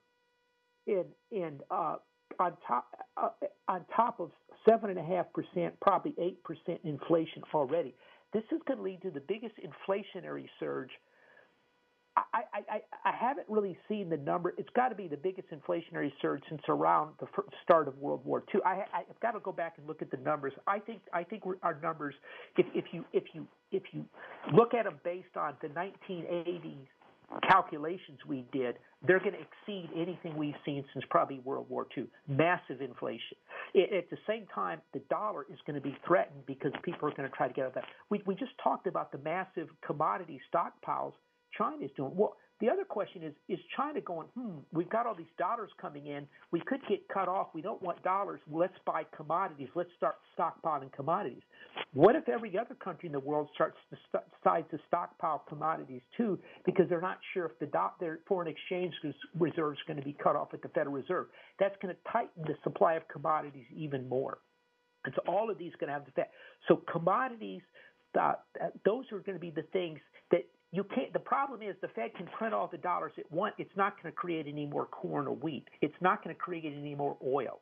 and 0.87 1.05
and 1.31 1.61
uh, 1.69 1.95
on 2.39 2.53
top 2.67 2.87
uh, 3.17 3.29
on 3.67 3.85
top 3.95 4.19
of 4.19 4.31
seven 4.67 4.89
and 4.89 4.99
a 4.99 5.03
half 5.03 5.27
percent, 5.33 5.79
probably 5.81 6.15
eight 6.19 6.43
percent 6.43 6.79
inflation 6.83 7.43
already. 7.53 7.93
This 8.33 8.43
is 8.51 8.59
going 8.67 8.77
to 8.77 8.83
lead 8.83 9.01
to 9.01 9.11
the 9.11 9.21
biggest 9.21 9.55
inflationary 9.57 10.47
surge 10.59 10.91
I, 12.33 12.43
I, 12.53 12.81
I 13.05 13.15
haven't 13.15 13.47
really 13.49 13.77
seen 13.87 14.09
the 14.09 14.17
number. 14.17 14.53
It's 14.57 14.69
got 14.75 14.89
to 14.89 14.95
be 14.95 15.07
the 15.07 15.17
biggest 15.17 15.49
inflationary 15.51 16.11
surge 16.21 16.41
since 16.49 16.61
around 16.67 17.13
the 17.19 17.27
start 17.63 17.87
of 17.87 17.97
World 17.97 18.25
War 18.25 18.43
II. 18.53 18.61
I, 18.65 18.83
I've 18.93 19.19
got 19.21 19.31
to 19.31 19.39
go 19.39 19.51
back 19.51 19.75
and 19.77 19.87
look 19.87 20.01
at 20.01 20.11
the 20.11 20.17
numbers. 20.17 20.53
I 20.67 20.79
think 20.79 21.01
I 21.13 21.23
think 21.23 21.43
our 21.63 21.79
numbers, 21.81 22.15
if, 22.57 22.65
if 22.73 22.85
you 22.91 23.05
if 23.13 23.23
you 23.33 23.47
if 23.71 23.83
you 23.91 24.05
look 24.53 24.73
at 24.73 24.85
them 24.85 24.99
based 25.03 25.35
on 25.37 25.53
the 25.61 25.67
1980s 25.69 26.87
calculations 27.47 28.17
we 28.27 28.45
did, 28.51 28.75
they're 29.05 29.19
going 29.19 29.33
to 29.33 29.39
exceed 29.39 29.89
anything 29.95 30.35
we've 30.35 30.55
seen 30.65 30.83
since 30.93 31.05
probably 31.09 31.39
World 31.39 31.67
War 31.69 31.87
II. 31.95 32.05
Massive 32.27 32.81
inflation. 32.81 33.37
At 33.75 34.09
the 34.09 34.17
same 34.27 34.45
time, 34.53 34.81
the 34.93 35.01
dollar 35.09 35.45
is 35.51 35.59
going 35.65 35.75
to 35.75 35.81
be 35.81 35.95
threatened 36.05 36.45
because 36.47 36.71
people 36.83 37.07
are 37.07 37.11
going 37.11 37.29
to 37.29 37.35
try 37.35 37.47
to 37.47 37.53
get 37.53 37.65
out 37.65 37.67
of 37.67 37.73
that. 37.75 37.85
We, 38.09 38.21
we 38.25 38.35
just 38.35 38.51
talked 38.63 38.87
about 38.87 39.11
the 39.11 39.19
massive 39.19 39.67
commodity 39.85 40.41
stockpiles 40.53 41.13
China 41.57 41.83
is 41.83 41.91
doing. 41.95 42.11
Well, 42.15 42.35
the 42.59 42.69
other 42.69 42.83
question 42.83 43.23
is: 43.23 43.33
Is 43.47 43.59
China 43.77 44.01
going? 44.01 44.27
Hmm, 44.37 44.57
we've 44.73 44.89
got 44.89 45.05
all 45.05 45.15
these 45.15 45.33
dollars 45.37 45.69
coming 45.81 46.07
in. 46.07 46.27
We 46.51 46.59
could 46.61 46.81
get 46.89 47.07
cut 47.07 47.29
off. 47.29 47.47
We 47.53 47.61
don't 47.61 47.81
want 47.81 48.03
dollars. 48.03 48.41
Let's 48.51 48.73
buy 48.85 49.03
commodities. 49.15 49.69
Let's 49.75 49.89
start 49.95 50.15
stockpiling 50.37 50.91
commodities. 50.91 51.41
What 51.93 52.15
if 52.15 52.27
every 52.27 52.57
other 52.57 52.75
country 52.75 53.07
in 53.07 53.13
the 53.13 53.19
world 53.19 53.47
starts 53.55 53.77
to 53.91 53.97
st- 54.11 54.23
decides 54.35 54.69
to 54.71 54.79
stockpile 54.87 55.43
commodities 55.47 56.01
too, 56.17 56.37
because 56.65 56.89
they're 56.89 56.99
not 56.99 57.19
sure 57.33 57.45
if 57.45 57.57
the 57.59 57.67
do- 57.67 57.95
their 57.99 58.19
foreign 58.27 58.49
exchange 58.49 58.93
reserves 59.37 59.79
are 59.79 59.87
going 59.87 59.97
to 59.97 60.05
be 60.05 60.15
cut 60.21 60.35
off 60.35 60.53
at 60.53 60.61
the 60.61 60.69
Federal 60.69 60.95
Reserve? 60.95 61.27
That's 61.59 61.75
going 61.81 61.95
to 61.95 62.11
tighten 62.11 62.43
the 62.43 62.55
supply 62.63 62.95
of 62.95 63.07
commodities 63.07 63.65
even 63.73 64.07
more. 64.09 64.39
And 65.05 65.13
so 65.15 65.21
all 65.31 65.49
of 65.49 65.57
these 65.57 65.73
are 65.73 65.77
going 65.77 65.87
to 65.87 65.93
have 65.93 66.03
the 66.03 66.11
effect. 66.11 66.33
So 66.67 66.81
commodities, 66.91 67.61
uh, 68.19 68.33
those 68.83 69.05
are 69.13 69.19
going 69.19 69.37
to 69.37 69.39
be 69.39 69.51
the 69.51 69.63
things 69.71 69.99
that 70.31 70.45
you 70.71 70.83
can't. 70.83 71.11
The 71.13 71.19
problem 71.19 71.61
is 71.61 71.75
the 71.81 71.87
Fed 71.89 72.13
can 72.15 72.27
print 72.37 72.53
all 72.53 72.67
the 72.71 72.77
dollars 72.77 73.11
it 73.17 73.25
wants. 73.31 73.55
It's 73.59 73.75
not 73.75 74.01
going 74.01 74.11
to 74.11 74.15
create 74.15 74.47
any 74.47 74.65
more 74.65 74.85
corn 74.85 75.27
or 75.27 75.35
wheat. 75.35 75.65
It's 75.81 75.95
not 76.01 76.23
going 76.23 76.35
to 76.35 76.39
create 76.39 76.65
any 76.65 76.95
more 76.95 77.17
oil. 77.25 77.59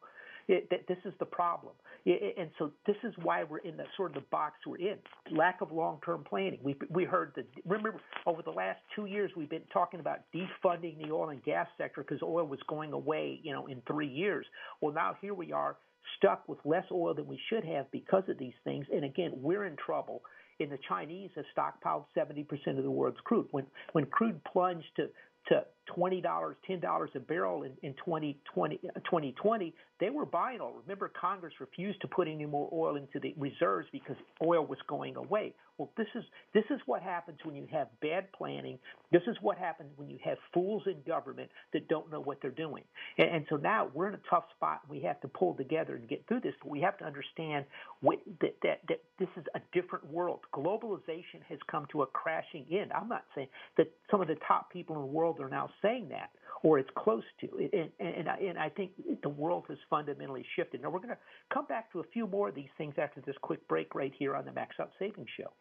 It, 0.50 0.70
that 0.70 0.88
this 0.88 0.98
is 1.04 1.14
the 1.20 1.26
problem, 1.26 1.74
it, 2.06 2.36
and 2.38 2.50
so 2.58 2.72
this 2.86 2.96
is 3.04 3.14
why 3.22 3.44
we're 3.44 3.58
in 3.58 3.76
the 3.76 3.84
sort 3.98 4.12
of 4.12 4.24
the 4.24 4.28
box 4.32 4.56
we're 4.66 4.78
in. 4.78 4.96
Lack 5.36 5.60
of 5.60 5.74
long-term 5.74 6.24
planning. 6.24 6.60
We 6.64 6.74
we 6.90 7.04
heard 7.04 7.34
that. 7.36 7.48
Remember, 7.66 8.00
over 8.26 8.42
the 8.42 8.52
last 8.52 8.80
two 8.96 9.08
years, 9.08 9.30
we've 9.36 9.50
been 9.50 9.68
talking 9.74 10.00
about 10.00 10.20
defunding 10.34 11.06
the 11.06 11.12
oil 11.12 11.32
and 11.32 11.44
gas 11.44 11.68
sector 11.78 12.02
because 12.02 12.22
oil 12.24 12.46
was 12.46 12.60
going 12.70 12.94
away, 12.94 13.42
you 13.44 13.52
know, 13.52 13.68
in 13.68 13.82
three 13.86 14.08
years. 14.08 14.46
Well, 14.80 14.94
now 14.94 15.18
here 15.20 15.34
we 15.34 15.52
are 15.52 15.76
stuck 16.18 16.48
with 16.48 16.60
less 16.64 16.86
oil 16.94 17.14
than 17.14 17.28
we 17.28 17.40
should 17.50 17.66
have 17.66 17.92
because 17.92 18.24
of 18.30 18.38
these 18.38 18.54
things. 18.64 18.86
And 18.90 19.04
again, 19.04 19.32
we're 19.36 19.66
in 19.66 19.76
trouble. 19.76 20.22
And 20.60 20.72
the 20.72 20.80
Chinese 20.88 21.30
have 21.36 21.46
stockpiled 21.56 22.06
70% 22.18 22.46
of 22.78 22.84
the 22.84 22.92
world's 22.92 23.20
crude. 23.24 23.48
When 23.52 23.66
when 23.94 24.06
crude 24.08 24.44
plunged 24.44 24.88
to 24.96 25.10
to 25.50 25.66
twenty 25.94 26.22
dollars, 26.22 26.56
ten 26.66 26.80
dollars 26.80 27.10
a 27.16 27.20
barrel 27.20 27.64
in, 27.64 27.72
in 27.82 27.94
2020, 27.94 28.78
2020, 28.78 29.68
uh, 29.68 29.72
they 30.00 30.10
were 30.10 30.26
buying 30.26 30.62
oil. 30.62 30.74
Remember, 30.84 31.12
Congress 31.20 31.54
refused 31.60 32.02
to 32.02 32.08
put 32.08 32.28
any 32.28 32.46
more 32.46 32.70
oil 32.72 32.96
into 32.96 33.20
the 33.20 33.34
reserves 33.38 33.88
because 33.92 34.16
oil 34.44 34.66
was 34.66 34.78
going 34.88 35.16
away. 35.16 35.54
Well, 35.78 35.92
this 35.98 36.08
is 36.16 36.24
this 36.54 36.64
is 36.72 36.80
what 36.86 37.02
happens 37.04 37.38
when 37.44 37.56
you 37.56 37.68
have 37.72 37.88
bad 38.02 38.32
planning. 38.32 38.80
This 39.12 39.22
is 39.28 39.38
what 39.42 39.58
happens 39.58 39.92
when 39.96 40.10
you 40.10 40.18
have 40.24 40.38
fools 40.54 40.84
in 40.88 40.96
government 41.08 41.50
that 41.74 41.88
don't 41.88 42.12
know 42.12 42.20
what 42.20 42.40
they're 42.42 42.52
doing. 42.52 42.84
And, 43.18 43.30
and 43.30 43.46
so 43.50 43.58
now 43.58 43.90
we're 43.94 44.08
in 44.08 44.16
a 44.16 44.30
tough 44.30 44.46
spot. 44.56 44.82
We 44.90 45.02
have 45.02 45.22
to 45.22 45.28
pull 45.28 45.54
together 45.54 45.96
and 45.96 46.08
get 46.10 46.28
through 46.28 46.42
this, 46.42 46.54
but 46.62 46.72
we 46.72 46.82
have 46.82 46.98
to 47.00 47.06
understand 47.06 47.66
what, 48.02 48.20
that, 48.42 48.56
that 48.64 48.82
that 48.88 49.02
this 49.20 49.30
is 49.38 49.44
a 49.56 49.62
different 49.74 50.06
world. 50.12 50.40
Globalization 50.54 51.42
has 51.48 51.60
come 51.70 51.86
to 51.92 52.02
a 52.02 52.08
crashing 52.08 52.66
end. 52.72 52.92
I'm 52.92 53.08
not 53.08 53.26
saying 53.36 53.48
that 53.78 53.88
some 54.10 54.22
of 54.22 54.28
the 54.28 54.38
top 54.48 54.72
people 54.72 54.96
in 54.96 55.02
the 55.02 55.08
world 55.08 55.40
are 55.40 55.50
now 55.50 55.70
saying 55.82 56.10
that 56.10 56.30
or 56.64 56.80
it's 56.80 56.90
close 56.96 57.24
to. 57.42 57.48
And, 57.74 57.90
and, 58.00 58.28
and 58.28 58.58
I 58.58 58.70
think 58.70 58.92
the 59.22 59.30
world 59.30 59.66
has 59.70 59.78
fundamentally 59.90 60.46
shifted. 60.56 60.82
Now, 60.82 60.90
we're 60.90 61.00
going 61.00 61.10
to 61.10 61.18
come 61.54 61.66
back 61.66 61.92
to 61.94 62.00
a 62.00 62.04
few 62.14 62.28
more 62.28 62.50
of 62.50 62.56
these 62.56 62.70
things 62.78 62.96
after 62.98 63.22
this 63.22 63.36
quick 63.42 63.66
break 63.68 63.94
right 63.96 64.14
here 64.18 64.36
on 64.36 64.46
the 64.46 64.52
Max 64.52 64.76
Out 64.80 64.92
Savings 65.00 65.28
Show. 65.38 65.52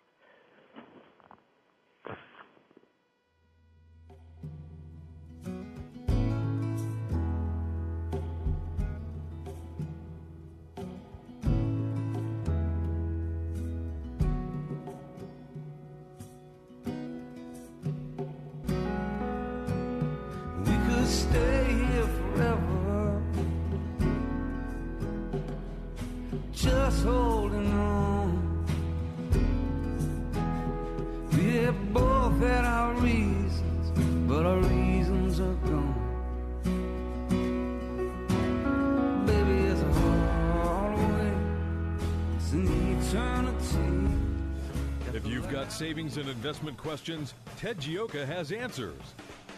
And 46.17 46.29
investment 46.29 46.77
questions, 46.77 47.35
Ted 47.57 47.79
Gioka 47.79 48.27
has 48.27 48.53
answers. 48.53 49.01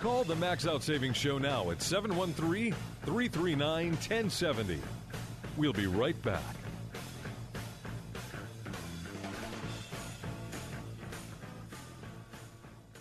Call 0.01 0.25
the 0.25 0.37
Max 0.37 0.67
Out 0.67 0.83
Savings 0.83 1.17
Show 1.17 1.39
now 1.39 1.71
at 1.71 1.83
713 1.83 2.75
339 3.05 3.91
1070. 3.91 4.79
We'll 5.57 5.73
be 5.73 5.87
right 5.87 6.21
back. 6.23 6.43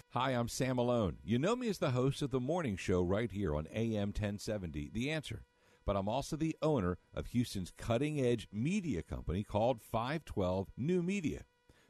Hi, 0.10 0.32
I'm 0.32 0.48
Sam 0.48 0.78
Malone. 0.78 1.18
You 1.24 1.38
know 1.38 1.56
me 1.56 1.70
as 1.70 1.78
the 1.78 1.92
host 1.92 2.24
of 2.24 2.32
the 2.32 2.40
morning 2.40 2.76
show 2.76 3.04
right 3.04 3.32
here 3.32 3.56
on 3.56 3.68
AM 3.72 4.08
1070, 4.08 4.90
The 4.92 5.12
Answer. 5.12 5.44
But 5.86 5.96
I'm 5.96 6.10
also 6.10 6.36
the 6.36 6.56
owner 6.62 6.98
of 7.14 7.28
Houston's 7.28 7.72
cutting 7.78 8.20
edge 8.20 8.48
media 8.52 9.04
company 9.04 9.44
called 9.44 9.80
512 9.82 10.70
New 10.76 11.04
Media. 11.04 11.44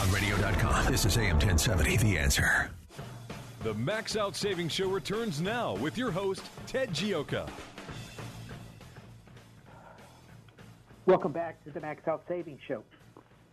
on 0.00 0.10
radio.com. 0.12 0.90
This 0.90 1.04
is 1.04 1.18
AM 1.18 1.36
1070, 1.36 1.98
The 1.98 2.18
Answer. 2.18 2.70
The 3.62 3.74
Max 3.74 4.16
Out 4.16 4.34
Savings 4.34 4.72
Show 4.72 4.88
returns 4.88 5.42
now 5.42 5.74
with 5.76 5.98
your 5.98 6.10
host, 6.10 6.42
Ted 6.66 6.90
Gioka. 6.90 7.48
Welcome 11.04 11.32
back 11.32 11.62
to 11.64 11.70
the 11.70 11.80
Max 11.80 12.06
Out 12.08 12.22
Savings 12.28 12.60
Show. 12.66 12.82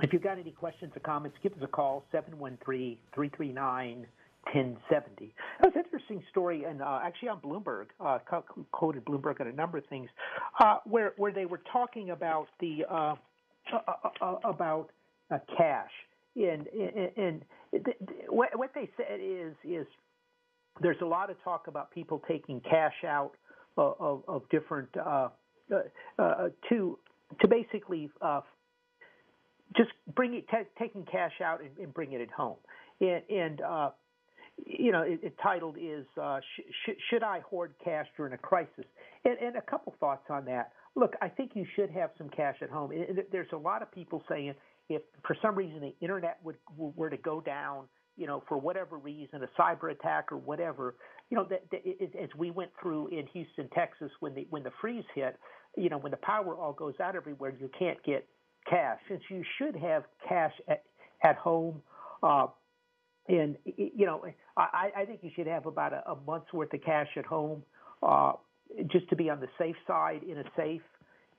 If 0.01 0.13
you've 0.13 0.21
got 0.21 0.37
any 0.37 0.51
questions 0.51 0.93
or 0.95 0.99
comments, 1.01 1.37
give 1.43 1.51
us 1.53 1.59
a 1.61 1.67
call, 1.67 2.05
713 2.11 2.97
339 3.13 4.07
1070. 4.53 5.33
That 5.59 5.67
was 5.67 5.75
an 5.75 5.83
interesting 5.83 6.23
story, 6.29 6.63
and 6.63 6.81
uh, 6.81 6.99
actually 7.03 7.29
on 7.29 7.41
Bloomberg, 7.41 7.87
uh, 7.99 8.19
quoted 8.71 9.03
Bloomberg 9.03 9.41
on 9.41 9.47
a 9.47 9.51
number 9.51 9.77
of 9.77 9.85
things, 9.87 10.09
uh, 10.59 10.77
where 10.85 11.13
where 11.17 11.33
they 11.33 11.45
were 11.45 11.61
talking 11.73 12.11
about 12.11 12.47
the 12.61 12.85
uh, 12.89 13.15
uh, 13.73 13.91
uh, 14.21 14.35
about 14.45 14.91
cash, 15.57 15.91
and 16.37 16.67
and, 16.67 17.11
and 17.17 17.45
what 18.29 18.71
they 18.73 18.89
said 18.97 19.19
is 19.19 19.53
is 19.63 19.85
there's 20.81 21.01
a 21.01 21.05
lot 21.05 21.29
of 21.29 21.41
talk 21.43 21.67
about 21.67 21.91
people 21.91 22.21
taking 22.27 22.61
cash 22.61 23.03
out 23.05 23.31
of, 23.77 24.23
of, 24.27 24.49
different 24.49 24.91
to 24.93 25.31
to 27.41 27.47
basically 27.47 28.09
uh, 28.21 28.41
just 29.75 29.89
bring 30.15 30.33
it, 30.33 30.45
t- 30.49 30.57
taking 30.79 31.05
cash 31.05 31.33
out 31.43 31.61
and, 31.61 31.71
and 31.77 31.93
bringing 31.93 32.21
it 32.21 32.23
at 32.23 32.31
home. 32.31 32.55
And, 33.01 33.21
and 33.29 33.61
uh, 33.61 33.89
you 34.65 34.91
know, 34.91 35.01
it, 35.01 35.19
it 35.21 35.35
titled 35.43 35.75
is 35.79 36.05
uh, 36.21 36.39
sh- 36.39 36.71
sh- 36.85 37.01
"Should 37.09 37.23
I 37.23 37.41
hoard 37.41 37.73
cash 37.83 38.07
during 38.15 38.33
a 38.33 38.37
crisis?" 38.37 38.85
And, 39.25 39.37
and 39.39 39.55
a 39.55 39.61
couple 39.61 39.93
thoughts 39.99 40.25
on 40.29 40.45
that. 40.45 40.71
Look, 40.95 41.13
I 41.21 41.27
think 41.27 41.51
you 41.53 41.65
should 41.75 41.91
have 41.91 42.11
some 42.17 42.29
cash 42.29 42.55
at 42.61 42.69
home. 42.69 42.91
And 42.91 43.21
there's 43.31 43.51
a 43.53 43.57
lot 43.57 43.81
of 43.81 43.91
people 43.91 44.23
saying 44.27 44.55
if 44.89 45.01
for 45.25 45.35
some 45.41 45.55
reason 45.55 45.81
the 45.81 45.95
internet 46.01 46.37
would 46.43 46.57
were 46.77 47.09
to 47.09 47.17
go 47.17 47.41
down, 47.41 47.85
you 48.15 48.27
know, 48.27 48.43
for 48.47 48.57
whatever 48.57 48.97
reason, 48.97 49.41
a 49.43 49.61
cyber 49.61 49.91
attack 49.91 50.31
or 50.31 50.37
whatever, 50.37 50.95
you 51.29 51.37
know, 51.37 51.45
that, 51.49 51.63
that 51.71 51.81
as 52.21 52.29
we 52.37 52.51
went 52.51 52.71
through 52.81 53.07
in 53.09 53.27
Houston, 53.27 53.69
Texas, 53.75 54.11
when 54.19 54.33
the 54.33 54.47
when 54.49 54.63
the 54.63 54.71
freeze 54.81 55.03
hit, 55.13 55.37
you 55.75 55.89
know, 55.89 55.97
when 55.97 56.11
the 56.11 56.17
power 56.17 56.55
all 56.55 56.73
goes 56.73 56.95
out 57.01 57.15
everywhere, 57.15 57.53
you 57.59 57.69
can't 57.77 58.01
get 58.03 58.27
cash. 58.69 58.99
Since 59.07 59.21
you 59.29 59.43
should 59.57 59.75
have 59.75 60.03
cash 60.27 60.53
at 60.67 60.83
at 61.23 61.35
home, 61.35 61.81
uh, 62.23 62.47
and 63.27 63.57
you 63.65 64.05
know, 64.05 64.25
I, 64.55 64.91
I 64.95 65.05
think 65.05 65.19
you 65.21 65.31
should 65.35 65.47
have 65.47 65.65
about 65.65 65.93
a, 65.93 66.11
a 66.11 66.17
month's 66.25 66.51
worth 66.53 66.73
of 66.73 66.81
cash 66.83 67.09
at 67.17 67.25
home, 67.25 67.63
uh, 68.01 68.33
just 68.91 69.09
to 69.09 69.15
be 69.15 69.29
on 69.29 69.39
the 69.39 69.49
safe 69.57 69.75
side 69.85 70.21
in 70.23 70.37
a 70.37 70.43
safe. 70.55 70.81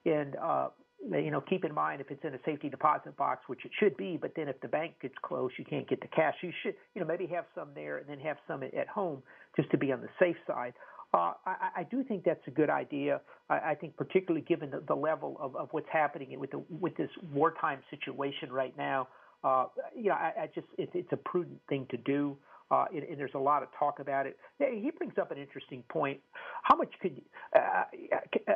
And 0.05 0.37
uh, 0.37 0.69
you 1.11 1.31
know, 1.31 1.41
keep 1.41 1.65
in 1.65 1.73
mind 1.73 2.01
if 2.01 2.11
it's 2.11 2.25
in 2.25 2.35
a 2.35 2.39
safety 2.45 2.69
deposit 2.69 3.17
box, 3.17 3.43
which 3.47 3.65
it 3.65 3.71
should 3.79 3.97
be, 3.97 4.19
but 4.21 4.33
then 4.35 4.49
if 4.49 4.61
the 4.61 4.69
bank 4.69 4.95
gets 5.01 5.15
closed, 5.23 5.55
you 5.59 5.65
can't 5.65 5.89
get 5.89 6.01
the 6.01 6.09
cash. 6.09 6.35
You 6.43 6.53
should, 6.63 6.75
you 6.95 7.01
know, 7.01 7.07
maybe 7.07 7.27
have 7.27 7.45
some 7.55 7.69
there 7.75 7.99
and 7.99 8.09
then 8.09 8.19
have 8.21 8.37
some 8.47 8.63
at 8.63 8.89
home 8.89 9.23
just 9.57 9.71
to 9.71 9.79
be 9.79 9.93
on 9.93 10.01
the 10.01 10.09
safe 10.19 10.37
side. 10.47 10.75
Uh, 11.15 11.33
I, 11.47 11.69
I 11.77 11.83
do 11.85 12.05
think 12.05 12.25
that's 12.25 12.47
a 12.47 12.51
good 12.51 12.69
idea. 12.69 13.21
I, 13.49 13.71
I 13.71 13.75
think, 13.75 13.97
particularly 13.97 14.45
given 14.47 14.71
the, 14.71 14.83
the 14.87 14.95
level 14.95 15.37
of, 15.41 15.57
of 15.57 15.69
what's 15.71 15.89
happening 15.91 16.39
with 16.39 16.51
the, 16.51 16.63
with 16.81 16.97
this 16.97 17.11
wartime 17.33 17.79
situation 17.91 18.53
right 18.53 18.77
now, 18.77 19.09
uh, 19.45 19.67
you 19.97 20.09
know, 20.11 20.15
I, 20.15 20.33
I 20.43 20.47
just 20.55 20.67
it, 20.77 20.91
it's 20.95 21.13
a 21.13 21.17
prudent 21.17 21.61
thing 21.69 21.87
to 21.91 21.97
do. 21.97 22.37
Uh, 22.71 22.85
and, 22.95 23.03
and 23.05 23.19
there's 23.19 23.35
a 23.35 23.39
lot 23.39 23.63
of 23.63 23.71
talk 23.79 23.99
about 23.99 24.27
it. 24.27 24.37
He 24.59 24.91
brings 24.91 25.15
up 25.19 25.31
an 25.31 25.39
interesting 25.39 25.83
point. 25.89 26.21
How 26.65 26.77
much 26.77 26.93
could 27.01 27.19
uh, 27.57 27.85
uh, 28.47 28.53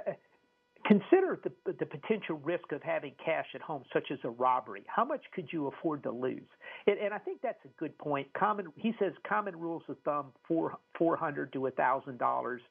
Consider 0.85 1.41
the, 1.45 1.73
the 1.73 1.87
potential 1.87 2.41
risk 2.43 2.73
of 2.73 2.83
having 2.83 3.13
cash 3.25 3.47
at 3.55 3.61
home, 3.61 3.85
such 3.93 4.11
as 4.11 4.19
a 4.25 4.31
robbery. 4.31 4.83
How 4.89 5.05
much 5.05 5.23
could 5.35 5.49
you 5.53 5.69
afford 5.69 6.03
to 6.03 6.11
lose? 6.11 6.43
And, 6.87 6.99
and 6.99 7.15
I 7.15 7.19
think 7.19 7.41
that's 7.41 7.65
a 7.65 7.69
good 7.79 7.97
point. 7.99 8.27
Common, 8.35 8.67
he 8.77 8.93
says, 8.99 9.13
common 9.29 9.57
rules 9.57 9.83
of 9.89 9.97
thumb: 10.05 10.33
four 10.47 10.77
four 10.99 11.17
hundred 11.17 11.53
to 11.53 11.67
a 11.67 11.71
thousand 11.71 12.19
dollars. 12.19 12.63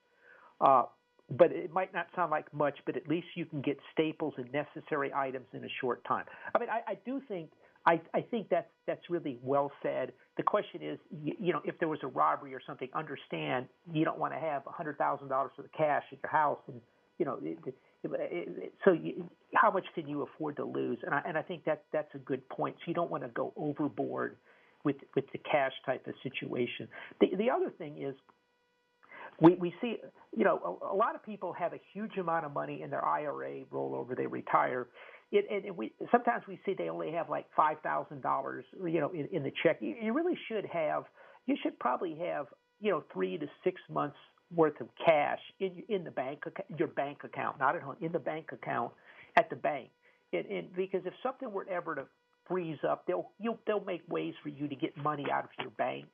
Uh, 0.59 0.83
but 1.29 1.51
it 1.53 1.71
might 1.71 1.93
not 1.93 2.07
sound 2.15 2.31
like 2.31 2.53
much, 2.53 2.77
but 2.85 2.97
at 2.97 3.07
least 3.07 3.27
you 3.35 3.45
can 3.45 3.61
get 3.61 3.77
staples 3.93 4.33
and 4.37 4.51
necessary 4.51 5.13
items 5.13 5.45
in 5.53 5.63
a 5.63 5.69
short 5.79 6.03
time. 6.03 6.25
I 6.53 6.59
mean, 6.59 6.69
I, 6.69 6.91
I 6.91 6.97
do 7.05 7.21
think 7.27 7.49
I, 7.85 8.01
I 8.13 8.21
think 8.21 8.49
that's 8.49 8.69
that's 8.85 9.09
really 9.09 9.39
well 9.41 9.71
said. 9.81 10.11
The 10.37 10.43
question 10.43 10.81
is, 10.83 10.99
you, 11.23 11.33
you 11.39 11.53
know, 11.53 11.61
if 11.63 11.79
there 11.79 11.87
was 11.87 11.99
a 12.03 12.07
robbery 12.07 12.53
or 12.53 12.61
something, 12.67 12.89
understand 12.93 13.67
you 13.91 14.05
don't 14.05 14.19
want 14.19 14.33
to 14.33 14.39
have 14.39 14.63
a 14.67 14.71
hundred 14.71 14.97
thousand 14.97 15.29
dollars 15.29 15.51
of 15.57 15.65
cash 15.75 16.03
at 16.11 16.19
your 16.21 16.31
house, 16.31 16.59
and 16.67 16.81
you 17.17 17.25
know, 17.25 17.39
so 18.83 18.93
you, 18.93 19.29
how 19.53 19.71
much 19.71 19.85
can 19.93 20.07
you 20.07 20.23
afford 20.23 20.55
to 20.57 20.65
lose? 20.65 20.97
And 21.03 21.13
I, 21.13 21.21
and 21.25 21.37
I 21.37 21.41
think 21.41 21.65
that 21.65 21.83
that's 21.93 22.13
a 22.15 22.19
good 22.19 22.47
point. 22.49 22.75
So 22.79 22.83
you 22.87 22.93
don't 22.93 23.11
want 23.11 23.23
to 23.23 23.29
go 23.29 23.53
overboard 23.55 24.37
with 24.83 24.97
with 25.15 25.25
the 25.31 25.39
cash 25.39 25.73
type 25.85 26.07
of 26.07 26.13
situation. 26.23 26.87
The 27.19 27.27
the 27.37 27.49
other 27.49 27.69
thing 27.77 28.01
is 28.01 28.15
we 29.39 29.55
we 29.55 29.73
see 29.81 29.97
you 30.35 30.43
know 30.43 30.79
a, 30.81 30.93
a 30.93 30.95
lot 30.95 31.15
of 31.15 31.23
people 31.23 31.53
have 31.53 31.73
a 31.73 31.79
huge 31.93 32.17
amount 32.17 32.45
of 32.45 32.53
money 32.53 32.81
in 32.81 32.89
their 32.89 33.05
IRA 33.05 33.65
rollover 33.71 34.15
they 34.15 34.27
retire. 34.27 34.87
It, 35.31 35.65
and 35.65 35.77
we 35.77 35.93
sometimes 36.11 36.43
we 36.47 36.59
see 36.65 36.73
they 36.77 36.89
only 36.89 37.11
have 37.11 37.29
like 37.29 37.45
five 37.55 37.77
thousand 37.83 38.21
dollars, 38.21 38.65
you 38.83 38.99
know, 38.99 39.11
in, 39.11 39.27
in 39.31 39.43
the 39.43 39.51
check. 39.63 39.77
You, 39.79 39.95
you 40.01 40.13
really 40.13 40.37
should 40.47 40.65
have. 40.65 41.03
You 41.45 41.55
should 41.63 41.79
probably 41.79 42.17
have, 42.19 42.47
you 42.79 42.91
know, 42.91 43.03
three 43.13 43.37
to 43.37 43.47
six 43.63 43.81
months 43.89 44.17
worth 44.55 44.79
of 44.81 44.87
cash 45.03 45.39
in 45.59 45.83
in 45.89 46.03
the 46.03 46.11
bank 46.11 46.43
your 46.77 46.87
bank 46.89 47.19
account, 47.23 47.59
not 47.59 47.75
at 47.75 47.81
home, 47.81 47.95
in 48.01 48.11
the 48.11 48.19
bank 48.19 48.51
account 48.51 48.91
at 49.37 49.49
the 49.49 49.55
bank. 49.55 49.89
And, 50.33 50.45
and 50.45 50.75
because 50.75 51.01
if 51.05 51.13
something 51.23 51.51
were 51.51 51.67
ever 51.69 51.95
to 51.95 52.05
freeze 52.47 52.79
up, 52.87 53.05
they'll 53.07 53.29
you'll, 53.39 53.59
they'll 53.65 53.83
make 53.83 54.01
ways 54.09 54.33
for 54.43 54.49
you 54.49 54.67
to 54.67 54.75
get 54.75 54.95
money 54.97 55.25
out 55.31 55.45
of 55.45 55.49
your 55.59 55.71
bank. 55.71 56.05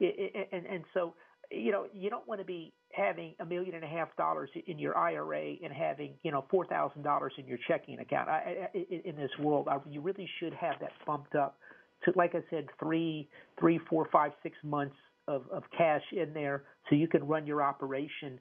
And 0.00 0.66
and 0.66 0.84
so 0.92 1.14
you 1.50 1.72
know 1.72 1.86
you 1.94 2.10
don't 2.10 2.26
want 2.26 2.40
to 2.40 2.44
be 2.44 2.72
having 2.92 3.34
a 3.40 3.44
million 3.44 3.74
and 3.74 3.84
a 3.84 3.88
half 3.88 4.14
dollars 4.16 4.50
in 4.66 4.78
your 4.78 4.96
IRA 4.96 5.54
and 5.62 5.72
having 5.72 6.14
you 6.22 6.32
know 6.32 6.44
four 6.50 6.66
thousand 6.66 7.02
dollars 7.02 7.32
in 7.38 7.46
your 7.46 7.58
checking 7.66 7.98
account. 7.98 8.28
I, 8.28 8.68
I, 8.74 8.78
in 9.04 9.16
this 9.16 9.30
world, 9.38 9.68
I, 9.70 9.78
you 9.88 10.00
really 10.00 10.28
should 10.38 10.54
have 10.54 10.76
that 10.80 10.92
bumped 11.06 11.34
up 11.34 11.56
to, 12.04 12.12
like 12.14 12.34
I 12.34 12.42
said, 12.50 12.66
three, 12.78 13.28
three, 13.58 13.80
four, 13.88 14.08
five, 14.12 14.32
six 14.42 14.56
months 14.62 14.96
of, 15.28 15.42
of 15.52 15.62
cash 15.76 16.02
in 16.12 16.32
there 16.32 16.64
so 16.88 16.96
you 16.96 17.08
can 17.08 17.26
run 17.26 17.46
your 17.46 17.62
operation 17.62 18.38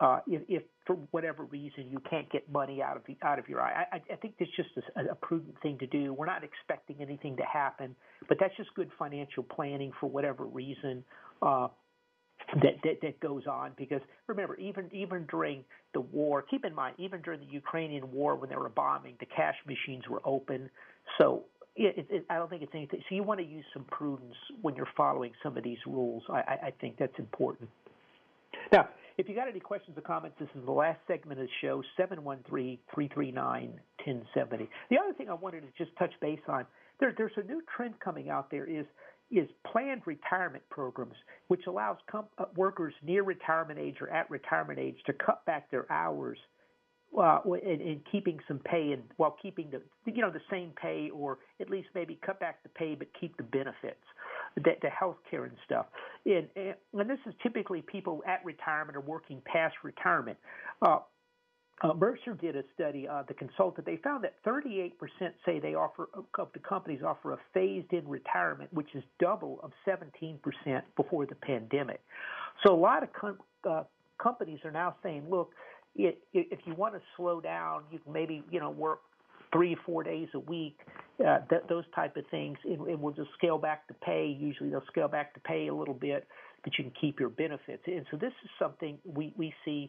uh, 0.00 0.20
if, 0.26 0.42
if 0.48 0.62
for 0.86 0.96
whatever 1.10 1.44
reason 1.44 1.86
you 1.90 1.98
can't 2.08 2.30
get 2.30 2.50
money 2.50 2.82
out 2.82 2.96
of 2.96 3.02
the, 3.06 3.16
out 3.22 3.38
of 3.38 3.48
your 3.48 3.60
eye. 3.62 3.86
I, 3.92 3.96
I 4.12 4.16
think 4.16 4.34
it's 4.38 4.50
just 4.54 4.68
a, 4.76 5.12
a 5.12 5.14
prudent 5.14 5.54
thing 5.62 5.78
to 5.78 5.86
do. 5.86 6.12
We're 6.12 6.26
not 6.26 6.44
expecting 6.44 6.96
anything 7.00 7.36
to 7.38 7.44
happen, 7.44 7.96
but 8.28 8.36
that's 8.38 8.54
just 8.56 8.74
good 8.74 8.90
financial 8.98 9.42
planning 9.42 9.92
for 9.98 10.08
whatever 10.08 10.44
reason. 10.44 11.02
Uh, 11.40 11.68
that, 12.62 12.74
that 12.84 13.00
that 13.02 13.18
goes 13.18 13.46
on 13.46 13.72
because 13.76 14.00
remember 14.28 14.56
even 14.56 14.88
even 14.92 15.26
during 15.28 15.64
the 15.94 16.00
war 16.00 16.42
keep 16.42 16.64
in 16.64 16.74
mind 16.74 16.94
even 16.98 17.20
during 17.22 17.40
the 17.40 17.46
Ukrainian 17.46 18.12
war 18.12 18.36
when 18.36 18.48
they 18.48 18.56
were 18.56 18.68
bombing 18.68 19.14
the 19.18 19.26
cash 19.26 19.56
machines 19.66 20.04
were 20.08 20.20
open 20.24 20.70
so 21.18 21.44
it, 21.76 22.06
it, 22.10 22.24
I 22.30 22.36
don't 22.36 22.48
think 22.48 22.62
it's 22.62 22.74
anything. 22.74 23.00
So 23.08 23.14
you 23.14 23.22
want 23.22 23.40
to 23.40 23.46
use 23.46 23.64
some 23.72 23.84
prudence 23.84 24.34
when 24.62 24.74
you're 24.74 24.88
following 24.96 25.32
some 25.42 25.56
of 25.56 25.64
these 25.64 25.78
rules. 25.86 26.22
I, 26.28 26.38
I, 26.38 26.58
I 26.66 26.72
think 26.80 26.96
that's 26.98 27.18
important. 27.18 27.68
Now, 28.72 28.88
if 29.18 29.28
you 29.28 29.34
got 29.34 29.48
any 29.48 29.60
questions 29.60 29.96
or 29.96 30.00
comments, 30.00 30.36
this 30.38 30.48
is 30.54 30.64
the 30.64 30.72
last 30.72 30.98
segment 31.06 31.40
of 31.40 31.46
the 31.46 31.52
show, 31.60 31.82
713-339-1070. 31.98 33.78
The 34.90 34.98
other 34.98 35.12
thing 35.16 35.28
I 35.28 35.34
wanted 35.34 35.60
to 35.62 35.68
just 35.76 35.96
touch 35.98 36.12
base 36.20 36.40
on, 36.48 36.66
there, 37.00 37.14
there's 37.16 37.32
a 37.36 37.42
new 37.42 37.62
trend 37.76 38.00
coming 38.00 38.30
out 38.30 38.50
there 38.50 38.64
is 38.64 38.86
is 39.28 39.48
planned 39.72 40.02
retirement 40.06 40.62
programs, 40.70 41.16
which 41.48 41.66
allows 41.66 41.96
com- 42.08 42.26
uh, 42.38 42.44
workers 42.54 42.94
near 43.02 43.24
retirement 43.24 43.76
age 43.76 43.96
or 44.00 44.08
at 44.08 44.30
retirement 44.30 44.78
age 44.78 44.94
to 45.04 45.12
cut 45.12 45.44
back 45.46 45.68
their 45.70 45.90
hours– 45.90 46.38
uh, 47.16 47.40
and, 47.44 47.80
and 47.80 48.00
keeping 48.10 48.38
some 48.46 48.58
pay 48.58 48.92
and 48.92 49.02
while 49.16 49.36
keeping 49.40 49.70
the 49.70 49.80
you 50.10 50.20
know 50.20 50.30
the 50.30 50.40
same 50.50 50.72
pay 50.80 51.10
or 51.10 51.38
at 51.60 51.70
least 51.70 51.88
maybe 51.94 52.18
cut 52.24 52.38
back 52.38 52.62
the 52.62 52.68
pay 52.70 52.94
but 52.94 53.08
keep 53.18 53.36
the 53.36 53.42
benefits, 53.42 54.02
the, 54.56 54.72
the 54.82 54.90
health 54.90 55.16
care 55.30 55.44
and 55.44 55.56
stuff. 55.64 55.86
And, 56.24 56.48
and 56.56 57.10
this 57.10 57.18
is 57.26 57.34
typically 57.42 57.82
people 57.82 58.22
at 58.26 58.44
retirement 58.44 58.96
or 58.96 59.00
working 59.00 59.40
past 59.46 59.76
retirement. 59.82 60.36
Uh, 60.82 60.98
uh, 61.82 61.92
Mercer 61.92 62.32
did 62.32 62.56
a 62.56 62.62
study, 62.74 63.06
uh, 63.06 63.22
the 63.28 63.34
consultant. 63.34 63.84
They 63.84 63.98
found 63.98 64.24
that 64.24 64.42
38% 64.44 64.92
say 65.44 65.58
they 65.58 65.74
offer 65.74 66.08
of 66.38 66.48
the 66.54 66.58
companies 66.58 67.00
offer 67.06 67.32
a 67.32 67.38
phased-in 67.52 68.08
retirement, 68.08 68.72
which 68.72 68.94
is 68.94 69.04
double 69.20 69.60
of 69.62 69.72
17% 69.86 70.38
before 70.96 71.26
the 71.26 71.34
pandemic. 71.34 72.00
So 72.64 72.74
a 72.74 72.80
lot 72.80 73.02
of 73.02 73.12
com- 73.12 73.40
uh, 73.68 73.82
companies 74.22 74.60
are 74.64 74.70
now 74.70 74.96
saying, 75.02 75.24
look, 75.28 75.52
it, 75.96 76.18
if 76.32 76.60
you 76.64 76.74
want 76.74 76.94
to 76.94 77.00
slow 77.16 77.40
down, 77.40 77.82
you 77.90 77.98
can 77.98 78.12
maybe 78.12 78.42
you 78.50 78.60
know 78.60 78.70
work 78.70 79.00
three 79.52 79.76
four 79.86 80.02
days 80.02 80.28
a 80.34 80.38
week, 80.38 80.78
uh, 81.26 81.38
th- 81.48 81.62
those 81.68 81.84
type 81.94 82.16
of 82.16 82.24
things, 82.30 82.58
and, 82.64 82.80
and 82.86 83.00
we'll 83.00 83.14
just 83.14 83.30
scale 83.36 83.58
back 83.58 83.88
the 83.88 83.94
pay. 83.94 84.36
Usually 84.38 84.70
they'll 84.70 84.84
scale 84.90 85.08
back 85.08 85.34
the 85.34 85.40
pay 85.40 85.68
a 85.68 85.74
little 85.74 85.94
bit, 85.94 86.26
but 86.64 86.76
you 86.78 86.84
can 86.84 86.92
keep 87.00 87.20
your 87.20 87.28
benefits. 87.28 87.82
And 87.86 88.04
so 88.10 88.16
this 88.16 88.32
is 88.44 88.50
something 88.58 88.98
we 89.04 89.32
we 89.36 89.54
see. 89.64 89.88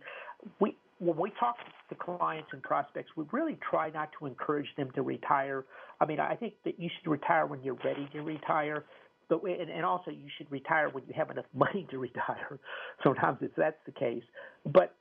We 0.60 0.78
when 0.99 1.18
we 1.18 1.32
talk 1.39 1.58
to 1.89 1.95
clients 1.95 2.49
and 2.53 2.62
prospects, 2.64 3.12
we 3.16 3.26
really 3.32 3.58
try 3.70 3.89
not 3.89 4.10
to 4.20 4.26
encourage 4.26 4.68
them 4.78 4.89
to 4.95 5.01
retire. 5.01 5.66
I 5.99 6.05
mean, 6.05 6.20
I 6.20 6.36
think 6.36 6.53
that 6.66 6.80
you 6.80 6.89
should 6.97 7.10
retire 7.10 7.45
when 7.45 7.64
you're 7.64 7.78
ready 7.84 8.08
to 8.14 8.22
retire. 8.22 8.86
But 9.30 9.43
and, 9.43 9.70
and 9.70 9.86
also 9.86 10.12
you 10.12 10.30
should 10.38 10.49
retire 10.51 10.89
when 10.89 11.03
you 11.08 11.14
have 11.16 11.30
enough 11.30 11.45
money 11.53 11.86
to 11.91 11.97
retire. 11.97 12.60
Sometimes 13.03 13.39
it's 13.41 13.53
that's 13.58 13.78
the 13.86 13.91
case. 13.91 14.24
But 14.66 14.95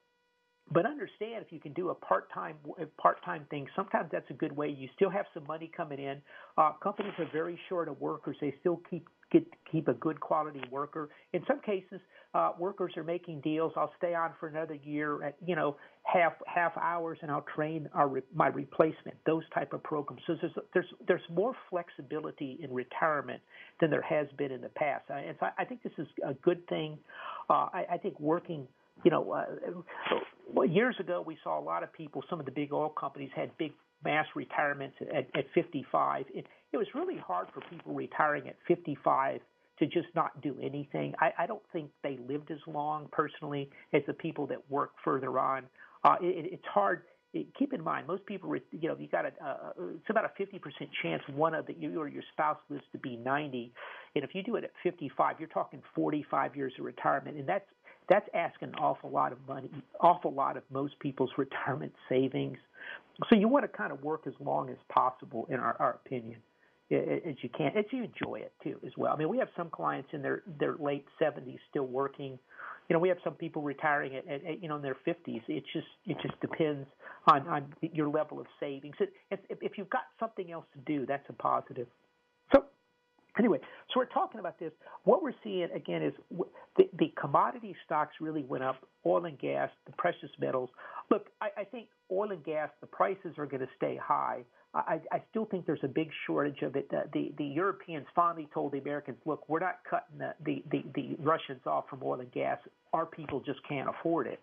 but 0.72 0.84
understand 0.84 1.44
if 1.46 1.52
you 1.52 1.60
can 1.60 1.72
do 1.72 1.90
a 1.90 1.94
part-time 1.94 2.56
part-time 2.98 3.46
thing 3.50 3.66
sometimes 3.76 4.08
that's 4.10 4.28
a 4.30 4.34
good 4.34 4.56
way. 4.56 4.68
You 4.68 4.88
still 4.94 5.10
have 5.10 5.26
some 5.32 5.44
money 5.46 5.70
coming 5.76 5.98
in. 5.98 6.20
Uh, 6.58 6.72
companies 6.82 7.12
are 7.18 7.28
very 7.32 7.58
short 7.68 7.88
of 7.88 8.00
workers. 8.00 8.36
They 8.40 8.54
still 8.60 8.80
keep 8.90 9.06
get 9.32 9.44
keep 9.70 9.88
a 9.88 9.94
good 9.94 10.20
quality 10.20 10.62
worker. 10.70 11.08
In 11.32 11.42
some 11.46 11.60
cases 11.60 12.00
uh, 12.34 12.52
workers 12.58 12.92
are 12.96 13.04
making 13.04 13.40
deals. 13.40 13.72
I'll 13.76 13.92
stay 13.96 14.14
on 14.14 14.32
for 14.38 14.48
another 14.48 14.74
year 14.74 15.22
at 15.22 15.36
you 15.44 15.56
know 15.56 15.76
half 16.02 16.34
half 16.46 16.76
hours 16.76 17.18
and 17.22 17.30
i'll 17.30 17.46
train 17.54 17.88
our 17.92 18.22
my 18.34 18.48
replacement 18.48 19.16
those 19.24 19.44
type 19.54 19.72
of 19.72 19.82
programs. 19.82 20.22
So 20.26 20.36
there's 20.40 20.52
there's 20.74 20.86
there's 21.06 21.22
more 21.30 21.54
flexibility 21.70 22.58
in 22.62 22.72
retirement 22.72 23.40
than 23.80 23.90
there 23.90 24.02
has 24.02 24.26
been 24.36 24.50
in 24.50 24.60
the 24.60 24.68
past. 24.70 25.04
And 25.10 25.36
so 25.38 25.46
i 25.58 25.64
think 25.64 25.82
this 25.82 25.92
is 25.98 26.08
a 26.26 26.34
good 26.34 26.66
thing. 26.68 26.98
Uh, 27.48 27.68
I, 27.72 27.86
I 27.92 27.98
think 27.98 28.18
working 28.18 28.66
you 29.04 29.10
know, 29.10 29.32
uh, 29.32 30.62
years 30.62 30.96
ago 30.98 31.22
we 31.26 31.36
saw 31.42 31.58
a 31.58 31.62
lot 31.62 31.82
of 31.82 31.92
people. 31.92 32.22
Some 32.28 32.40
of 32.40 32.46
the 32.46 32.52
big 32.52 32.72
oil 32.72 32.88
companies 32.88 33.30
had 33.34 33.56
big 33.58 33.72
mass 34.04 34.26
retirements 34.34 34.96
at, 35.00 35.28
at 35.36 35.46
55. 35.54 36.26
It, 36.34 36.46
it 36.72 36.76
was 36.76 36.86
really 36.94 37.18
hard 37.18 37.48
for 37.54 37.60
people 37.70 37.94
retiring 37.94 38.48
at 38.48 38.56
55 38.68 39.40
to 39.78 39.86
just 39.86 40.08
not 40.14 40.40
do 40.42 40.56
anything. 40.62 41.14
I, 41.20 41.32
I 41.38 41.46
don't 41.46 41.62
think 41.72 41.90
they 42.02 42.18
lived 42.28 42.50
as 42.50 42.58
long 42.66 43.08
personally 43.12 43.70
as 43.92 44.02
the 44.06 44.14
people 44.14 44.46
that 44.46 44.58
work 44.70 44.92
further 45.04 45.38
on. 45.38 45.64
Uh, 46.04 46.16
it, 46.20 46.52
it's 46.52 46.64
hard. 46.72 47.02
It, 47.34 47.48
keep 47.58 47.74
in 47.74 47.82
mind, 47.82 48.06
most 48.06 48.24
people, 48.24 48.54
you 48.70 48.88
know, 48.88 48.96
you 48.98 49.08
got 49.08 49.26
a, 49.26 49.32
uh, 49.44 49.72
it's 49.96 50.08
about 50.08 50.24
a 50.24 50.42
50% 50.42 50.58
chance 51.02 51.22
one 51.34 51.54
of 51.54 51.66
the, 51.66 51.74
you 51.74 52.00
or 52.00 52.08
your 52.08 52.22
spouse 52.32 52.56
lives 52.70 52.84
to 52.92 52.98
be 52.98 53.16
90. 53.16 53.72
And 54.14 54.24
if 54.24 54.34
you 54.34 54.42
do 54.42 54.56
it 54.56 54.64
at 54.64 54.70
55, 54.82 55.36
you're 55.38 55.48
talking 55.48 55.82
45 55.94 56.56
years 56.56 56.72
of 56.78 56.84
retirement. 56.84 57.36
And 57.36 57.46
that's, 57.46 57.66
that's 58.08 58.28
asking 58.34 58.68
an 58.68 58.74
awful 58.76 59.10
lot 59.10 59.32
of 59.32 59.38
money, 59.48 59.70
awful 60.00 60.32
lot 60.32 60.56
of 60.56 60.62
most 60.70 60.98
people's 61.00 61.30
retirement 61.38 61.92
savings. 62.08 62.58
So 63.30 63.36
you 63.36 63.48
want 63.48 63.64
to 63.64 63.68
kind 63.68 63.92
of 63.92 64.02
work 64.02 64.22
as 64.26 64.34
long 64.40 64.68
as 64.70 64.76
possible, 64.88 65.46
in 65.50 65.56
our, 65.56 65.76
our 65.78 65.94
opinion, 66.04 66.38
as 66.90 67.34
you 67.42 67.48
can, 67.56 67.76
as 67.76 67.84
you 67.90 68.04
enjoy 68.04 68.36
it 68.36 68.52
too, 68.62 68.78
as 68.86 68.92
well. 68.96 69.12
I 69.12 69.16
mean, 69.16 69.28
we 69.28 69.38
have 69.38 69.48
some 69.56 69.70
clients 69.70 70.10
in 70.12 70.22
their 70.22 70.42
their 70.60 70.76
late 70.76 71.04
seventies 71.18 71.58
still 71.70 71.86
working. 71.86 72.38
You 72.88 72.94
know, 72.94 73.00
we 73.00 73.08
have 73.08 73.18
some 73.24 73.34
people 73.34 73.62
retiring 73.62 74.14
at, 74.14 74.28
at, 74.28 74.46
at 74.46 74.62
you 74.62 74.68
know 74.68 74.76
in 74.76 74.82
their 74.82 74.96
fifties. 75.04 75.40
It 75.48 75.64
just 75.72 75.86
it 76.06 76.16
just 76.22 76.40
depends 76.40 76.86
on 77.26 77.48
on 77.48 77.74
your 77.80 78.08
level 78.08 78.38
of 78.38 78.46
savings. 78.60 78.94
If, 79.30 79.40
if 79.50 79.72
you've 79.78 79.90
got 79.90 80.02
something 80.20 80.52
else 80.52 80.66
to 80.74 80.80
do, 80.80 81.06
that's 81.06 81.28
a 81.28 81.32
positive. 81.32 81.88
So 82.54 82.64
Anyway, 83.38 83.58
so 83.88 84.00
we're 84.00 84.06
talking 84.06 84.40
about 84.40 84.58
this. 84.58 84.72
What 85.04 85.22
we're 85.22 85.34
seeing 85.44 85.68
again 85.74 86.02
is 86.02 86.14
the, 86.76 86.88
the 86.98 87.12
commodity 87.20 87.76
stocks 87.84 88.14
really 88.20 88.42
went 88.42 88.64
up. 88.64 88.76
Oil 89.04 89.26
and 89.26 89.38
gas, 89.38 89.68
the 89.84 89.92
precious 89.92 90.30
metals. 90.38 90.70
Look, 91.10 91.26
I, 91.40 91.48
I 91.58 91.64
think 91.64 91.88
oil 92.10 92.30
and 92.32 92.42
gas, 92.44 92.70
the 92.80 92.86
prices 92.86 93.34
are 93.36 93.46
going 93.46 93.60
to 93.60 93.68
stay 93.76 93.98
high. 94.02 94.42
I, 94.74 95.00
I 95.10 95.22
still 95.30 95.46
think 95.46 95.64
there's 95.64 95.84
a 95.84 95.88
big 95.88 96.10
shortage 96.26 96.62
of 96.62 96.76
it. 96.76 96.90
The, 96.90 97.04
the, 97.12 97.32
the 97.38 97.44
Europeans 97.44 98.06
finally 98.14 98.48
told 98.52 98.72
the 98.72 98.78
Americans, 98.78 99.16
look, 99.24 99.48
we're 99.48 99.60
not 99.60 99.78
cutting 99.88 100.18
the, 100.18 100.34
the, 100.44 100.64
the, 100.70 100.84
the 100.94 101.16
Russians 101.22 101.60
off 101.66 101.84
from 101.88 102.02
oil 102.02 102.20
and 102.20 102.30
gas. 102.32 102.58
Our 102.92 103.06
people 103.06 103.40
just 103.40 103.60
can't 103.68 103.88
afford 103.88 104.26
it. 104.26 104.40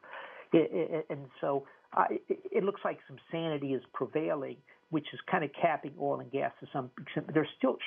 it, 0.53 0.69
it 0.71 1.05
and 1.09 1.25
so 1.39 1.65
uh, 1.95 2.05
it, 2.09 2.39
it 2.51 2.63
looks 2.63 2.81
like 2.83 2.99
some 3.07 3.17
sanity 3.31 3.73
is 3.73 3.83
prevailing, 3.93 4.57
which 4.89 5.05
is 5.13 5.19
kind 5.29 5.43
of 5.43 5.51
capping 5.59 5.93
oil 5.99 6.19
and 6.19 6.31
gas 6.31 6.51
to 6.61 6.67
some 6.73 6.89
extent. 6.99 7.29
There's 7.33 7.47
still 7.57 7.77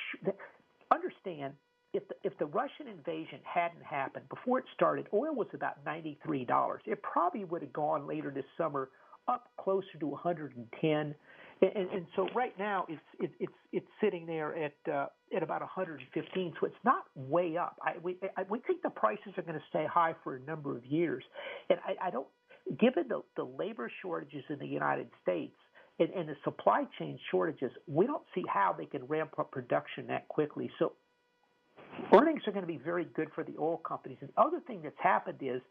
understand 0.93 1.53
if 1.93 2.07
the, 2.07 2.15
if 2.23 2.37
the 2.37 2.45
Russian 2.45 2.87
invasion 2.87 3.39
hadn't 3.43 3.83
happened 3.83 4.25
before 4.29 4.59
it 4.59 4.65
started, 4.73 5.07
oil 5.13 5.33
was 5.33 5.47
about 5.53 5.83
ninety 5.85 6.17
three 6.23 6.45
dollars. 6.45 6.81
It 6.85 7.01
probably 7.01 7.45
would 7.45 7.61
have 7.61 7.73
gone 7.73 8.07
later 8.07 8.31
this 8.31 8.45
summer 8.57 8.89
up 9.27 9.49
closer 9.59 9.97
to 9.99 10.07
110. 10.07 11.15
And, 11.59 11.71
and, 11.75 11.89
and 11.89 12.05
so 12.15 12.27
right 12.35 12.53
now 12.59 12.85
it's 12.87 13.01
it, 13.19 13.31
it's 13.39 13.53
it's 13.73 13.87
sitting 14.01 14.25
there 14.27 14.55
at 14.55 14.91
uh, 14.91 15.07
at 15.35 15.41
about 15.41 15.61
115. 15.61 16.53
So 16.59 16.67
it's 16.67 16.75
not 16.85 17.05
way 17.15 17.57
up. 17.57 17.77
I, 17.81 17.93
we 18.01 18.17
I, 18.37 18.43
we 18.47 18.59
think 18.59 18.83
the 18.83 18.91
prices 18.91 19.33
are 19.37 19.41
going 19.41 19.57
to 19.57 19.65
stay 19.69 19.85
high 19.91 20.15
for 20.23 20.35
a 20.35 20.39
number 20.41 20.77
of 20.77 20.85
years, 20.85 21.23
and 21.69 21.79
I, 21.85 22.07
I 22.07 22.11
don't. 22.11 22.27
Given 22.79 23.05
the, 23.07 23.21
the 23.37 23.45
labor 23.45 23.89
shortages 24.01 24.43
in 24.49 24.59
the 24.59 24.67
United 24.67 25.07
States, 25.23 25.55
and, 25.99 26.09
and 26.11 26.29
the 26.29 26.35
supply 26.43 26.83
chain 26.99 27.19
shortages, 27.31 27.71
we 27.87 28.05
don't 28.05 28.23
see 28.35 28.43
how 28.47 28.75
they 28.77 28.85
can 28.85 29.03
ramp 29.05 29.31
up 29.39 29.51
production 29.51 30.07
that 30.07 30.27
quickly. 30.27 30.69
So 30.79 30.93
earnings 32.13 32.41
are 32.47 32.51
going 32.51 32.65
to 32.65 32.71
be 32.71 32.77
very 32.77 33.05
good 33.15 33.29
for 33.33 33.43
the 33.43 33.53
oil 33.59 33.77
companies. 33.77 34.17
And 34.21 34.29
the 34.35 34.41
other 34.41 34.59
thing 34.65 34.81
that's 34.83 34.95
happened 35.01 35.39
is 35.41 35.61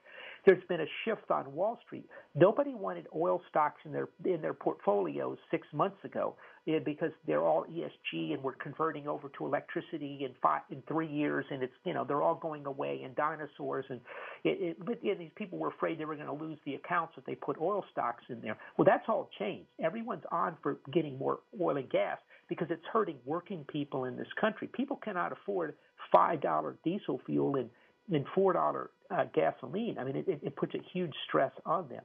there's 0.45 0.62
been 0.68 0.81
a 0.81 0.87
shift 1.05 1.31
on 1.31 1.53
Wall 1.53 1.79
Street. 1.85 2.07
Nobody 2.35 2.74
wanted 2.74 3.07
oil 3.14 3.41
stocks 3.51 3.81
in 3.85 3.93
their 3.93 4.09
in 4.24 4.41
their 4.41 4.55
portfolios 4.55 5.39
six 5.51 5.66
months 5.72 5.97
ago 6.05 6.37
eh, 6.68 6.79
because 6.85 7.11
they're 7.27 7.43
all 7.43 7.64
ESG 7.64 8.33
and 8.33 8.43
we're 8.43 8.55
converting 8.55 9.09
over 9.09 9.29
to 9.37 9.47
electricity 9.47 10.20
in 10.22 10.31
five 10.41 10.62
in 10.70 10.83
three 10.87 11.09
years, 11.09 11.45
and 11.51 11.62
it's 11.62 11.72
you 11.85 11.95
know 11.95 12.05
they're 12.05 12.22
all 12.22 12.37
going 12.37 12.64
away 12.66 13.03
and 13.05 13.16
dinosaurs 13.16 13.85
and 13.89 14.01
it, 14.45 14.59
it, 14.61 14.87
but 14.87 14.99
yeah, 15.03 15.14
these 15.14 15.33
people 15.35 15.59
were 15.59 15.68
afraid 15.68 15.99
they 15.99 16.05
were 16.05 16.14
going 16.14 16.27
to 16.27 16.45
lose 16.45 16.59
the 16.64 16.74
accounts 16.74 17.14
if 17.16 17.24
they 17.24 17.35
put 17.35 17.57
oil 17.61 17.85
stocks 17.91 18.22
in 18.29 18.41
there. 18.41 18.57
Well, 18.77 18.85
that's 18.85 19.05
all 19.09 19.29
changed. 19.39 19.66
Everyone's 19.83 20.24
on 20.31 20.57
for 20.62 20.79
getting 20.93 21.18
more 21.18 21.41
oil 21.61 21.77
and 21.77 21.91
gas 21.91 22.18
because 22.49 22.68
it's 22.70 22.85
hurting 22.93 23.16
working 23.24 23.64
people 23.64 24.05
in 24.05 24.16
this 24.16 24.29
country. 24.41 24.68
People 24.72 24.97
cannot 25.03 25.33
afford 25.33 25.74
five 26.13 26.41
dollar 26.41 26.77
diesel 26.85 27.21
fuel 27.27 27.57
and 27.57 27.71
and 28.13 28.25
four 28.35 28.53
dollar 28.53 28.91
uh, 29.11 29.25
gasoline. 29.35 29.97
I 29.99 30.05
mean, 30.05 30.17
it, 30.17 30.27
it 30.29 30.57
puts 30.57 30.75
a 30.75 30.81
huge 30.93 31.15
stress 31.29 31.53
on 31.65 31.89
them. 31.89 32.03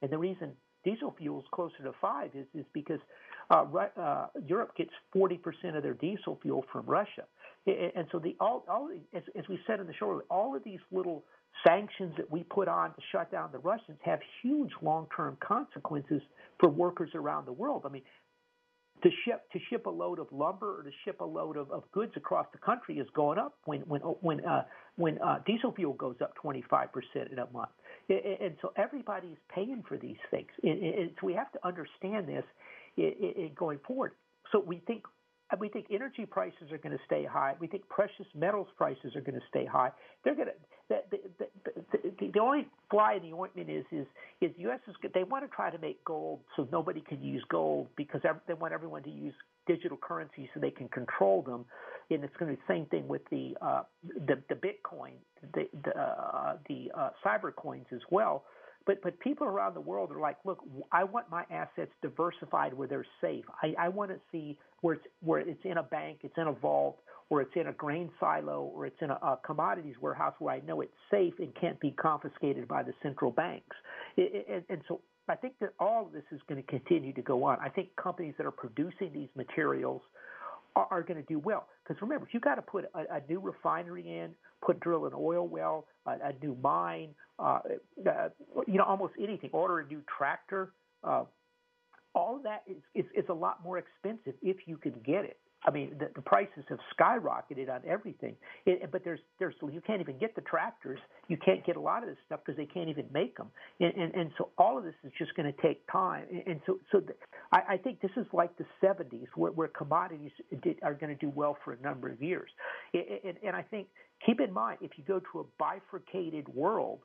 And 0.00 0.10
the 0.10 0.18
reason 0.18 0.52
diesel 0.84 1.14
fuel 1.18 1.40
is 1.40 1.46
closer 1.52 1.82
to 1.84 1.92
five 2.00 2.30
is 2.34 2.46
is 2.54 2.66
because 2.72 3.00
uh, 3.50 3.64
uh, 3.96 4.26
Europe 4.46 4.76
gets 4.76 4.90
forty 5.12 5.36
percent 5.36 5.76
of 5.76 5.82
their 5.82 5.94
diesel 5.94 6.38
fuel 6.42 6.64
from 6.72 6.86
Russia, 6.86 7.24
and 7.66 8.06
so 8.10 8.18
the 8.18 8.36
all, 8.40 8.64
all 8.68 8.90
as, 9.14 9.22
as 9.38 9.44
we 9.48 9.58
said 9.66 9.80
in 9.80 9.86
the 9.86 9.94
show, 9.94 10.22
all 10.30 10.56
of 10.56 10.64
these 10.64 10.80
little 10.90 11.24
sanctions 11.66 12.14
that 12.16 12.30
we 12.30 12.42
put 12.42 12.66
on 12.66 12.90
to 12.94 13.00
shut 13.12 13.30
down 13.30 13.50
the 13.52 13.58
Russians 13.58 13.98
have 14.02 14.20
huge 14.42 14.70
long 14.80 15.06
term 15.14 15.36
consequences 15.40 16.22
for 16.58 16.68
workers 16.68 17.10
around 17.14 17.46
the 17.46 17.52
world. 17.52 17.82
I 17.84 17.88
mean, 17.90 18.02
to 19.02 19.10
ship 19.24 19.42
to 19.52 19.58
ship 19.70 19.86
a 19.86 19.90
load 19.90 20.18
of 20.18 20.26
lumber 20.30 20.80
or 20.80 20.82
to 20.82 20.90
ship 21.04 21.20
a 21.20 21.24
load 21.24 21.56
of, 21.56 21.70
of 21.70 21.82
goods 21.92 22.12
across 22.16 22.46
the 22.52 22.58
country 22.58 22.98
is 22.98 23.06
going 23.14 23.38
up 23.38 23.54
when 23.64 23.80
when 23.82 24.00
when 24.00 24.44
uh, 24.44 24.64
when 24.96 25.20
uh, 25.20 25.38
diesel 25.46 25.72
fuel 25.72 25.94
goes 25.94 26.16
up 26.22 26.34
25 26.36 26.88
percent 26.92 27.32
in 27.32 27.38
a 27.38 27.46
month, 27.52 27.70
and 28.08 28.56
so 28.60 28.72
everybody's 28.76 29.38
paying 29.54 29.82
for 29.88 29.96
these 29.96 30.16
things. 30.30 30.48
And 30.62 31.10
so 31.20 31.26
we 31.26 31.34
have 31.34 31.50
to 31.52 31.66
understand 31.66 32.28
this 32.28 32.44
going 33.56 33.78
forward. 33.86 34.12
So 34.52 34.60
we 34.60 34.82
think 34.86 35.04
we 35.58 35.68
think 35.68 35.86
energy 35.90 36.24
prices 36.24 36.70
are 36.70 36.78
going 36.78 36.96
to 36.96 37.04
stay 37.04 37.24
high. 37.24 37.54
We 37.60 37.66
think 37.66 37.88
precious 37.88 38.26
metals 38.34 38.68
prices 38.76 39.14
are 39.16 39.20
going 39.20 39.38
to 39.38 39.46
stay 39.48 39.66
high. 39.66 39.90
They're 40.24 40.34
going 40.34 40.48
to 40.48 40.54
the 41.10 41.18
the, 41.38 41.46
the, 41.92 42.10
the, 42.18 42.30
the 42.32 42.40
only 42.40 42.66
fly 42.90 43.14
in 43.14 43.30
the 43.30 43.36
ointment 43.36 43.70
is 43.70 43.84
is 43.92 44.06
is 44.40 44.50
U.S. 44.58 44.80
is 44.88 44.94
they 45.14 45.24
want 45.24 45.48
to 45.48 45.54
try 45.54 45.70
to 45.70 45.78
make 45.78 46.02
gold 46.04 46.40
so 46.56 46.68
nobody 46.72 47.00
can 47.00 47.22
use 47.22 47.42
gold 47.48 47.88
because 47.96 48.20
they 48.46 48.54
want 48.54 48.72
everyone 48.72 49.02
to 49.04 49.10
use 49.10 49.34
digital 49.66 49.96
currency 49.96 50.48
so 50.52 50.60
they 50.60 50.70
can 50.70 50.88
control 50.88 51.42
them. 51.42 51.64
And 52.10 52.24
it's 52.24 52.36
going 52.36 52.50
to 52.50 52.56
be 52.56 52.62
the 52.66 52.74
same 52.74 52.86
thing 52.86 53.08
with 53.08 53.22
the 53.30 53.56
uh, 53.62 53.82
the, 54.26 54.38
the 54.48 54.54
Bitcoin, 54.54 55.12
the 55.54 55.68
the, 55.84 55.98
uh, 55.98 56.56
the 56.68 56.90
uh, 56.96 57.10
cyber 57.24 57.54
coins 57.54 57.86
as 57.92 58.00
well. 58.10 58.44
But 58.84 59.00
but 59.02 59.18
people 59.20 59.46
around 59.46 59.74
the 59.74 59.80
world 59.80 60.10
are 60.10 60.20
like, 60.20 60.36
look, 60.44 60.58
I 60.90 61.04
want 61.04 61.30
my 61.30 61.44
assets 61.50 61.92
diversified 62.02 62.74
where 62.74 62.88
they're 62.88 63.06
safe. 63.20 63.44
I, 63.62 63.74
I 63.78 63.88
want 63.88 64.10
to 64.10 64.18
see 64.30 64.58
where 64.80 64.94
it's 64.94 65.06
where 65.20 65.40
it's 65.40 65.64
in 65.64 65.78
a 65.78 65.82
bank, 65.82 66.18
it's 66.22 66.36
in 66.36 66.48
a 66.48 66.52
vault, 66.52 66.98
or 67.32 67.40
it's 67.40 67.56
in 67.56 67.68
a 67.68 67.72
grain 67.72 68.10
silo, 68.20 68.70
or 68.74 68.84
it's 68.84 69.00
in 69.00 69.08
a, 69.08 69.14
a 69.14 69.38
commodities 69.42 69.94
warehouse 70.02 70.34
where 70.38 70.54
I 70.54 70.60
know 70.66 70.82
it's 70.82 70.92
safe 71.10 71.32
and 71.38 71.48
can't 71.58 71.80
be 71.80 71.90
confiscated 71.92 72.68
by 72.68 72.82
the 72.82 72.92
central 73.02 73.30
banks. 73.30 73.74
It, 74.18 74.44
it, 74.46 74.64
and 74.68 74.82
so 74.86 75.00
I 75.30 75.36
think 75.36 75.54
that 75.62 75.70
all 75.80 76.04
of 76.04 76.12
this 76.12 76.24
is 76.30 76.42
going 76.46 76.62
to 76.62 76.68
continue 76.68 77.14
to 77.14 77.22
go 77.22 77.42
on. 77.44 77.56
I 77.58 77.70
think 77.70 77.88
companies 77.96 78.34
that 78.36 78.44
are 78.44 78.50
producing 78.50 79.14
these 79.14 79.30
materials 79.34 80.02
are, 80.76 80.86
are 80.90 81.02
going 81.02 81.22
to 81.22 81.26
do 81.26 81.38
well. 81.38 81.68
Because 81.82 82.02
remember, 82.02 82.26
if 82.26 82.34
you 82.34 82.40
got 82.40 82.56
to 82.56 82.62
put 82.62 82.84
a, 82.94 82.98
a 82.98 83.22
new 83.26 83.40
refinery 83.40 84.06
in, 84.06 84.32
put 84.60 84.78
drill 84.80 85.06
an 85.06 85.12
oil 85.16 85.48
well, 85.48 85.86
a, 86.04 86.10
a 86.10 86.32
new 86.42 86.54
mine, 86.62 87.14
uh, 87.38 87.60
uh, 88.06 88.28
you 88.66 88.74
know, 88.74 88.84
almost 88.84 89.14
anything, 89.18 89.48
order 89.54 89.78
a 89.78 89.86
new 89.86 90.02
tractor, 90.18 90.74
uh, 91.02 91.24
all 92.14 92.42
that 92.44 92.62
is, 92.68 92.76
is, 92.94 93.06
is 93.16 93.24
a 93.30 93.34
lot 93.34 93.64
more 93.64 93.78
expensive 93.78 94.34
if 94.42 94.58
you 94.66 94.76
can 94.76 94.92
get 95.02 95.24
it. 95.24 95.38
I 95.64 95.70
mean, 95.70 95.96
the, 95.98 96.10
the 96.14 96.22
prices 96.22 96.64
have 96.68 96.78
skyrocketed 96.98 97.70
on 97.70 97.82
everything. 97.86 98.34
It, 98.66 98.90
but 98.90 99.04
there's 99.04 99.20
there's 99.38 99.54
you 99.60 99.80
can't 99.86 100.00
even 100.00 100.18
get 100.18 100.34
the 100.34 100.40
tractors. 100.40 100.98
You 101.28 101.36
can't 101.36 101.64
get 101.64 101.76
a 101.76 101.80
lot 101.80 102.02
of 102.02 102.08
this 102.08 102.18
stuff 102.26 102.40
because 102.44 102.56
they 102.56 102.66
can't 102.66 102.88
even 102.88 103.06
make 103.12 103.36
them. 103.36 103.48
And, 103.80 103.94
and 103.94 104.14
and 104.14 104.30
so 104.38 104.50
all 104.58 104.76
of 104.76 104.84
this 104.84 104.94
is 105.04 105.12
just 105.18 105.34
going 105.34 105.52
to 105.52 105.62
take 105.62 105.80
time. 105.90 106.24
And, 106.30 106.42
and 106.46 106.60
so 106.66 106.78
so 106.90 107.00
the, 107.00 107.14
I, 107.52 107.74
I 107.74 107.76
think 107.76 108.00
this 108.00 108.10
is 108.16 108.26
like 108.32 108.56
the 108.56 108.66
70s 108.82 109.26
where, 109.36 109.52
where 109.52 109.68
commodities 109.68 110.32
did, 110.62 110.78
are 110.82 110.94
going 110.94 111.16
to 111.16 111.20
do 111.20 111.32
well 111.34 111.56
for 111.64 111.72
a 111.74 111.80
number 111.80 112.08
of 112.08 112.20
years. 112.22 112.50
And, 112.92 113.04
and, 113.24 113.36
and 113.46 113.56
I 113.56 113.62
think 113.62 113.86
keep 114.24 114.40
in 114.40 114.52
mind 114.52 114.78
if 114.80 114.92
you 114.96 115.04
go 115.04 115.20
to 115.32 115.40
a 115.40 115.44
bifurcated 115.58 116.48
world 116.48 117.00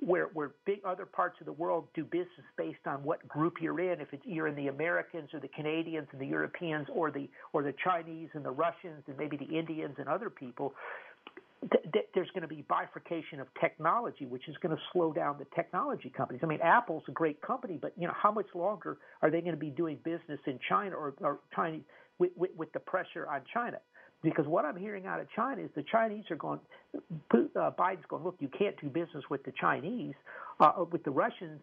where 0.00 0.30
where 0.34 0.52
big 0.66 0.78
other 0.84 1.06
parts 1.06 1.36
of 1.40 1.46
the 1.46 1.52
world 1.52 1.86
do 1.94 2.04
business 2.04 2.28
based 2.56 2.86
on 2.86 3.02
what 3.04 3.26
group 3.28 3.54
you're 3.60 3.80
in. 3.80 4.00
If 4.00 4.12
it's 4.12 4.24
you're 4.26 4.48
in 4.48 4.56
the 4.56 4.68
Americans 4.68 5.30
or 5.32 5.40
the 5.40 5.48
Canadians 5.48 6.08
and 6.12 6.20
the 6.20 6.26
Europeans 6.26 6.86
or 6.92 7.10
the 7.10 7.28
or 7.52 7.62
the 7.62 7.74
Chinese 7.84 8.28
and 8.34 8.44
the 8.44 8.50
Russians 8.50 9.04
and 9.06 9.16
maybe 9.16 9.36
the 9.36 9.58
Indians 9.58 9.94
and 9.98 10.08
other 10.08 10.30
people, 10.30 10.74
th- 11.70 11.84
th- 11.92 12.06
there's 12.14 12.30
going 12.30 12.42
to 12.42 12.48
be 12.48 12.64
bifurcation 12.68 13.40
of 13.40 13.46
technology, 13.60 14.26
which 14.26 14.48
is 14.48 14.56
going 14.62 14.74
to 14.74 14.82
slow 14.92 15.12
down 15.12 15.36
the 15.38 15.46
technology 15.54 16.12
companies. 16.14 16.40
I 16.42 16.46
mean, 16.46 16.60
Apple's 16.62 17.04
a 17.08 17.12
great 17.12 17.40
company, 17.42 17.78
but 17.80 17.92
you 17.96 18.06
know, 18.06 18.14
how 18.20 18.32
much 18.32 18.46
longer 18.54 18.98
are 19.22 19.30
they 19.30 19.40
going 19.40 19.54
to 19.54 19.60
be 19.60 19.70
doing 19.70 19.98
business 20.04 20.40
in 20.46 20.58
China 20.68 20.96
or, 20.96 21.14
or 21.20 21.38
Chinese 21.54 21.82
with, 22.18 22.30
with, 22.36 22.50
with 22.56 22.72
the 22.72 22.80
pressure 22.80 23.28
on 23.28 23.42
China? 23.52 23.78
Because 24.22 24.46
what 24.46 24.64
I'm 24.64 24.76
hearing 24.76 25.06
out 25.06 25.20
of 25.20 25.26
China 25.34 25.62
is 25.62 25.70
the 25.74 25.84
Chinese 25.90 26.24
are 26.30 26.36
going, 26.36 26.60
uh, 26.94 27.70
Biden's 27.78 28.04
going, 28.08 28.22
look, 28.22 28.36
you 28.38 28.48
can't 28.56 28.80
do 28.80 28.88
business 28.88 29.24
with 29.28 29.42
the 29.44 29.52
Chinese, 29.60 30.14
uh, 30.60 30.84
with 30.90 31.02
the 31.04 31.10
Russians. 31.10 31.60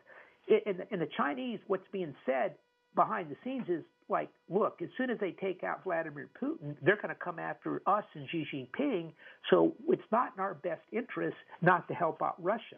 And, 0.65 0.83
and 0.91 1.01
the 1.01 1.09
Chinese, 1.15 1.59
what's 1.67 1.87
being 1.91 2.13
said 2.25 2.55
behind 2.95 3.29
the 3.29 3.35
scenes 3.43 3.69
is 3.69 3.83
like, 4.09 4.29
look, 4.49 4.81
as 4.81 4.89
soon 4.97 5.09
as 5.09 5.19
they 5.19 5.31
take 5.31 5.63
out 5.63 5.83
Vladimir 5.83 6.29
Putin, 6.41 6.75
they're 6.81 6.95
going 6.95 7.09
to 7.09 7.15
come 7.15 7.39
after 7.39 7.81
us 7.85 8.03
and 8.15 8.27
Xi 8.29 8.45
Jinping. 8.53 9.11
So 9.49 9.73
it's 9.87 10.01
not 10.11 10.33
in 10.35 10.41
our 10.41 10.55
best 10.55 10.81
interest 10.91 11.37
not 11.61 11.87
to 11.87 11.93
help 11.93 12.21
out 12.21 12.35
Russia. 12.41 12.77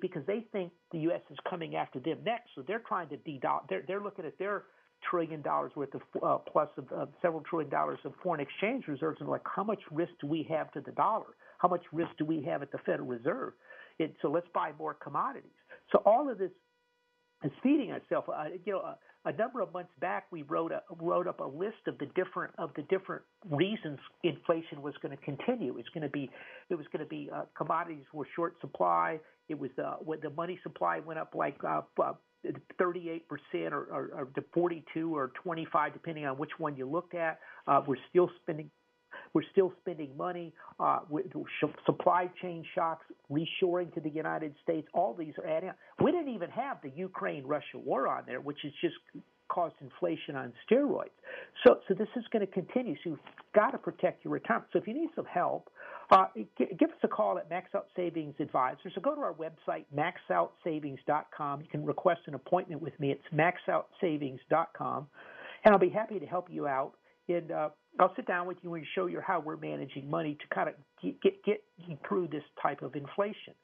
Because 0.00 0.22
they 0.26 0.46
think 0.50 0.72
the 0.92 1.00
U.S. 1.00 1.20
is 1.30 1.36
coming 1.48 1.76
after 1.76 2.00
them 2.00 2.16
next, 2.24 2.48
so 2.54 2.64
they're 2.66 2.82
trying 2.88 3.10
to 3.10 3.18
de 3.18 3.38
they're 3.68 3.84
they're 3.86 4.00
looking 4.00 4.24
at 4.24 4.38
their 4.38 4.62
trillion 5.08 5.42
dollars 5.42 5.72
worth 5.76 5.94
of 5.94 6.02
uh, 6.22 6.38
plus 6.38 6.68
of 6.76 6.86
uh, 6.92 7.06
several 7.22 7.42
trillion 7.42 7.70
dollars 7.70 7.98
of 8.04 8.12
foreign 8.22 8.40
exchange 8.40 8.86
reserves, 8.88 9.18
and 9.20 9.28
like 9.28 9.42
how 9.44 9.64
much 9.64 9.80
risk 9.90 10.12
do 10.20 10.26
we 10.26 10.46
have 10.48 10.70
to 10.72 10.80
the 10.80 10.92
dollar? 10.92 11.36
How 11.58 11.68
much 11.68 11.82
risk 11.92 12.10
do 12.18 12.24
we 12.24 12.42
have 12.44 12.62
at 12.62 12.70
the 12.72 12.78
Federal 12.78 13.08
Reserve? 13.08 13.52
It, 13.98 14.14
so 14.20 14.28
let's 14.28 14.48
buy 14.52 14.72
more 14.78 14.94
commodities. 14.94 15.50
So 15.92 16.02
all 16.04 16.28
of 16.30 16.38
this 16.38 16.50
is 17.44 17.52
feeding 17.62 17.90
itself. 17.90 18.24
Uh, 18.28 18.44
you 18.64 18.72
know, 18.72 18.80
uh, 18.80 18.94
a 19.24 19.32
number 19.32 19.60
of 19.60 19.72
months 19.72 19.92
back, 20.00 20.26
we 20.30 20.42
wrote 20.42 20.72
a, 20.72 20.82
wrote 21.00 21.26
up 21.26 21.40
a 21.40 21.44
list 21.44 21.86
of 21.86 21.98
the 21.98 22.06
different 22.14 22.52
of 22.58 22.70
the 22.76 22.82
different 22.82 23.22
reasons 23.50 23.98
inflation 24.22 24.82
was 24.82 24.94
going 25.00 25.16
to 25.16 25.22
continue. 25.24 25.78
It's 25.78 25.88
going 25.90 26.02
to 26.02 26.10
be 26.10 26.30
it 26.68 26.74
was 26.74 26.86
going 26.92 27.04
to 27.04 27.08
be 27.08 27.30
uh, 27.34 27.44
commodities 27.56 28.04
were 28.12 28.26
short 28.36 28.56
supply. 28.60 29.18
It 29.48 29.58
was 29.58 29.70
uh, 29.82 29.94
when 30.00 30.20
the 30.20 30.30
money 30.30 30.58
supply 30.62 31.00
went 31.00 31.18
up 31.18 31.34
like 31.34 31.56
uh, 31.64 31.82
38% 32.80 33.22
or, 33.70 33.70
or, 33.70 34.10
or 34.14 34.28
to 34.34 34.44
42 34.52 35.16
or 35.16 35.32
25, 35.42 35.92
depending 35.92 36.26
on 36.26 36.36
which 36.36 36.50
one 36.58 36.76
you 36.76 36.86
looked 36.86 37.14
at. 37.14 37.38
Uh, 37.66 37.80
we're 37.86 37.96
still 38.10 38.30
spending 38.42 38.70
we're 39.34 39.42
still 39.52 39.72
spending 39.80 40.16
money 40.16 40.52
uh, 40.80 41.00
with 41.10 41.26
supply 41.84 42.30
chain 42.40 42.64
shocks, 42.74 43.04
reshoring 43.30 43.92
to 43.94 44.00
the 44.00 44.10
United 44.10 44.54
States. 44.62 44.88
All 44.94 45.12
these 45.12 45.34
are 45.38 45.46
adding 45.46 45.70
up. 45.70 45.76
We 46.00 46.12
didn't 46.12 46.32
even 46.32 46.50
have 46.50 46.78
the 46.82 46.92
Ukraine-Russia 46.94 47.78
war 47.84 48.08
on 48.08 48.22
there, 48.26 48.40
which 48.40 48.64
is 48.64 48.72
just 48.80 48.94
caused 49.48 49.74
inflation 49.80 50.36
on 50.36 50.52
steroids. 50.68 51.10
So, 51.66 51.80
so 51.86 51.94
this 51.94 52.08
is 52.16 52.24
going 52.32 52.46
to 52.46 52.52
continue. 52.52 52.94
So 53.04 53.10
you've 53.10 53.18
got 53.54 53.70
to 53.70 53.78
protect 53.78 54.24
your 54.24 54.32
retirement. 54.32 54.68
So 54.72 54.78
if 54.78 54.86
you 54.86 54.94
need 54.94 55.10
some 55.14 55.26
help, 55.26 55.70
uh, 56.10 56.26
give 56.58 56.90
us 56.90 56.96
a 57.02 57.08
call 57.08 57.38
at 57.38 57.48
Max 57.50 57.74
Out 57.74 57.86
Savings 57.96 58.34
Advisors. 58.40 58.92
So 58.94 59.00
go 59.00 59.14
to 59.14 59.20
our 59.20 59.34
website, 59.34 59.84
maxoutsavings.com. 59.94 61.60
You 61.60 61.66
can 61.68 61.84
request 61.84 62.20
an 62.26 62.34
appointment 62.34 62.82
with 62.82 62.98
me. 63.00 63.12
It's 63.12 63.22
maxoutsavings.com. 63.34 65.06
And 65.64 65.72
I'll 65.72 65.80
be 65.80 65.88
happy 65.88 66.18
to 66.18 66.26
help 66.26 66.48
you 66.50 66.66
out. 66.66 66.92
And 67.28 67.50
uh, 67.50 67.70
I'll 67.98 68.14
sit 68.16 68.26
down 68.26 68.46
with 68.46 68.56
you 68.62 68.74
and 68.74 68.84
show 68.94 69.06
you 69.06 69.20
how 69.20 69.40
we're 69.40 69.56
managing 69.56 70.10
money 70.10 70.36
to 70.40 70.54
kind 70.54 70.68
of 70.68 70.74
get, 71.02 71.20
get, 71.22 71.44
get 71.44 71.62
through 72.08 72.28
this 72.28 72.42
type 72.60 72.82
of 72.82 72.96
inflation. 72.96 73.54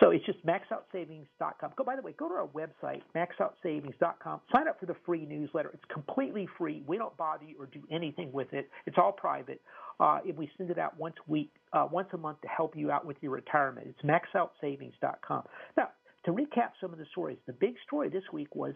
So 0.00 0.10
it's 0.10 0.24
just 0.26 0.38
maxoutsavings.com. 0.46 1.72
Go 1.76 1.84
by 1.84 1.96
the 1.96 2.02
way, 2.02 2.14
go 2.16 2.28
to 2.28 2.34
our 2.34 2.48
website, 2.48 3.02
maxoutsavings.com. 3.16 4.40
Sign 4.54 4.68
up 4.68 4.78
for 4.78 4.86
the 4.86 4.94
free 5.04 5.24
newsletter. 5.24 5.70
It's 5.72 5.84
completely 5.92 6.46
free. 6.58 6.82
We 6.86 6.98
don't 6.98 7.16
bother 7.16 7.44
you 7.44 7.56
or 7.58 7.66
do 7.66 7.82
anything 7.90 8.30
with 8.32 8.52
it. 8.52 8.68
It's 8.86 8.96
all 8.98 9.12
private. 9.12 9.60
Uh, 9.98 10.18
and 10.26 10.36
we 10.36 10.50
send 10.56 10.70
it 10.70 10.78
out 10.78 10.96
once 10.98 11.16
a 11.26 11.30
week, 11.30 11.50
uh, 11.72 11.88
once 11.90 12.08
a 12.12 12.18
month 12.18 12.40
to 12.42 12.48
help 12.48 12.76
you 12.76 12.90
out 12.90 13.04
with 13.06 13.16
your 13.20 13.32
retirement. 13.32 13.88
It's 13.88 14.02
maxoutsavings.com. 14.02 15.44
Now, 15.76 15.88
to 16.26 16.32
recap 16.32 16.72
some 16.80 16.92
of 16.92 16.98
the 16.98 17.06
stories, 17.10 17.38
the 17.46 17.52
big 17.54 17.74
story 17.86 18.08
this 18.08 18.24
week 18.32 18.54
was 18.54 18.74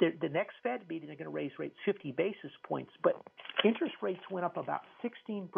the, 0.00 0.12
the 0.20 0.28
next 0.28 0.54
Fed 0.62 0.80
meeting, 0.88 1.08
they're 1.08 1.16
going 1.16 1.30
to 1.30 1.30
raise 1.30 1.52
rates 1.58 1.74
50 1.84 2.12
basis 2.12 2.50
points, 2.66 2.90
but 3.02 3.20
interest 3.64 3.94
rates 4.02 4.20
went 4.30 4.44
up 4.44 4.56
about 4.56 4.82
16% 5.04 5.48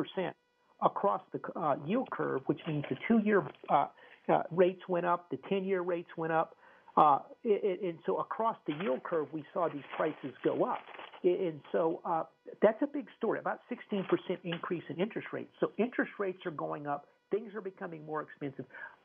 across 0.82 1.22
the 1.32 1.40
uh, 1.58 1.76
yield 1.86 2.10
curve, 2.10 2.42
which 2.46 2.60
means 2.66 2.84
the 2.90 2.96
two 3.08 3.18
year 3.18 3.42
uh, 3.70 3.86
uh, 4.28 4.42
rates 4.50 4.80
went 4.88 5.06
up, 5.06 5.30
the 5.30 5.38
10 5.48 5.64
year 5.64 5.82
rates 5.82 6.08
went 6.16 6.32
up. 6.32 6.56
Uh, 6.96 7.18
and, 7.44 7.80
and 7.80 7.98
so 8.06 8.18
across 8.18 8.56
the 8.66 8.72
yield 8.82 9.02
curve, 9.02 9.26
we 9.32 9.44
saw 9.52 9.68
these 9.68 9.84
prices 9.96 10.34
go 10.42 10.64
up. 10.64 10.78
And 11.22 11.60
so 11.72 12.00
uh, 12.04 12.24
that's 12.62 12.80
a 12.82 12.86
big 12.86 13.06
story, 13.18 13.38
about 13.38 13.60
16% 13.70 14.04
increase 14.44 14.82
in 14.88 15.00
interest 15.00 15.28
rates. 15.32 15.50
So 15.60 15.72
interest 15.76 16.12
rates 16.18 16.38
are 16.46 16.52
going 16.52 16.86
up, 16.86 17.06
things 17.30 17.54
are 17.54 17.60
becoming 17.60 18.04
more 18.06 18.22
expensive. 18.22 18.64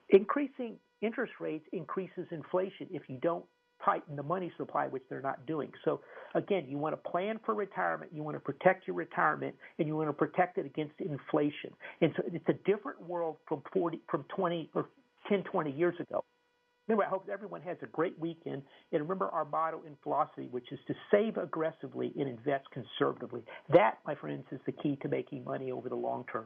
Increasing 0.10 0.76
interest 1.02 1.34
rates 1.40 1.66
increases 1.72 2.28
inflation 2.32 2.88
if 2.92 3.04
you 3.08 3.18
don't 3.22 3.46
tighten 3.86 4.16
the 4.16 4.24
money 4.24 4.52
supply, 4.58 4.88
which 4.88 5.04
they're 5.10 5.22
not 5.22 5.46
doing. 5.46 5.72
So 5.86 6.02
again, 6.36 6.66
you 6.68 6.78
want 6.78 6.94
to 6.94 7.10
plan 7.10 7.40
for 7.46 7.54
retirement, 7.54 8.12
you 8.14 8.24
want 8.24 8.36
to 8.36 8.40
protect 8.40 8.88
your 8.88 8.96
retirement, 8.96 9.56
and 9.80 9.88
you 9.88 9.96
want 9.96 10.10
to 10.10 10.14
protect 10.14 10.58
it 10.58 10.66
against 10.66 10.94
inflation. 11.00 11.72
And 12.02 12.14
so 12.16 12.24
it's 12.32 12.50
a 12.50 12.70
different 12.70 13.02
world 13.02 13.38
from 13.48 13.64
40, 13.74 14.02
from 14.10 14.26
20 14.36 14.70
or 14.76 14.90
10, 15.30 15.44
20 15.44 15.72
years 15.72 15.96
ago. 16.00 16.24
Anyway, 16.90 17.06
I 17.06 17.10
hope 17.10 17.30
everyone 17.32 17.62
has 17.62 17.78
a 17.84 17.86
great 17.86 18.20
weekend. 18.20 18.64
And 18.92 19.02
remember 19.02 19.30
our 19.30 19.46
motto 19.46 19.82
in 19.86 19.96
philosophy, 20.04 20.48
which 20.52 20.72
is 20.72 20.80
to 20.88 20.96
save 21.12 21.38
aggressively 21.38 22.12
and 22.20 22.28
invest 22.28 22.66
conservatively. 22.72 23.44
That, 23.70 24.00
my 24.06 24.16
friends, 24.16 24.46
is 24.52 24.60
the 24.66 24.74
key 24.74 24.98
to 25.02 25.08
making 25.08 25.44
money 25.46 25.72
over 25.72 25.90
the 25.90 25.96
long 25.96 26.26
term. 26.32 26.46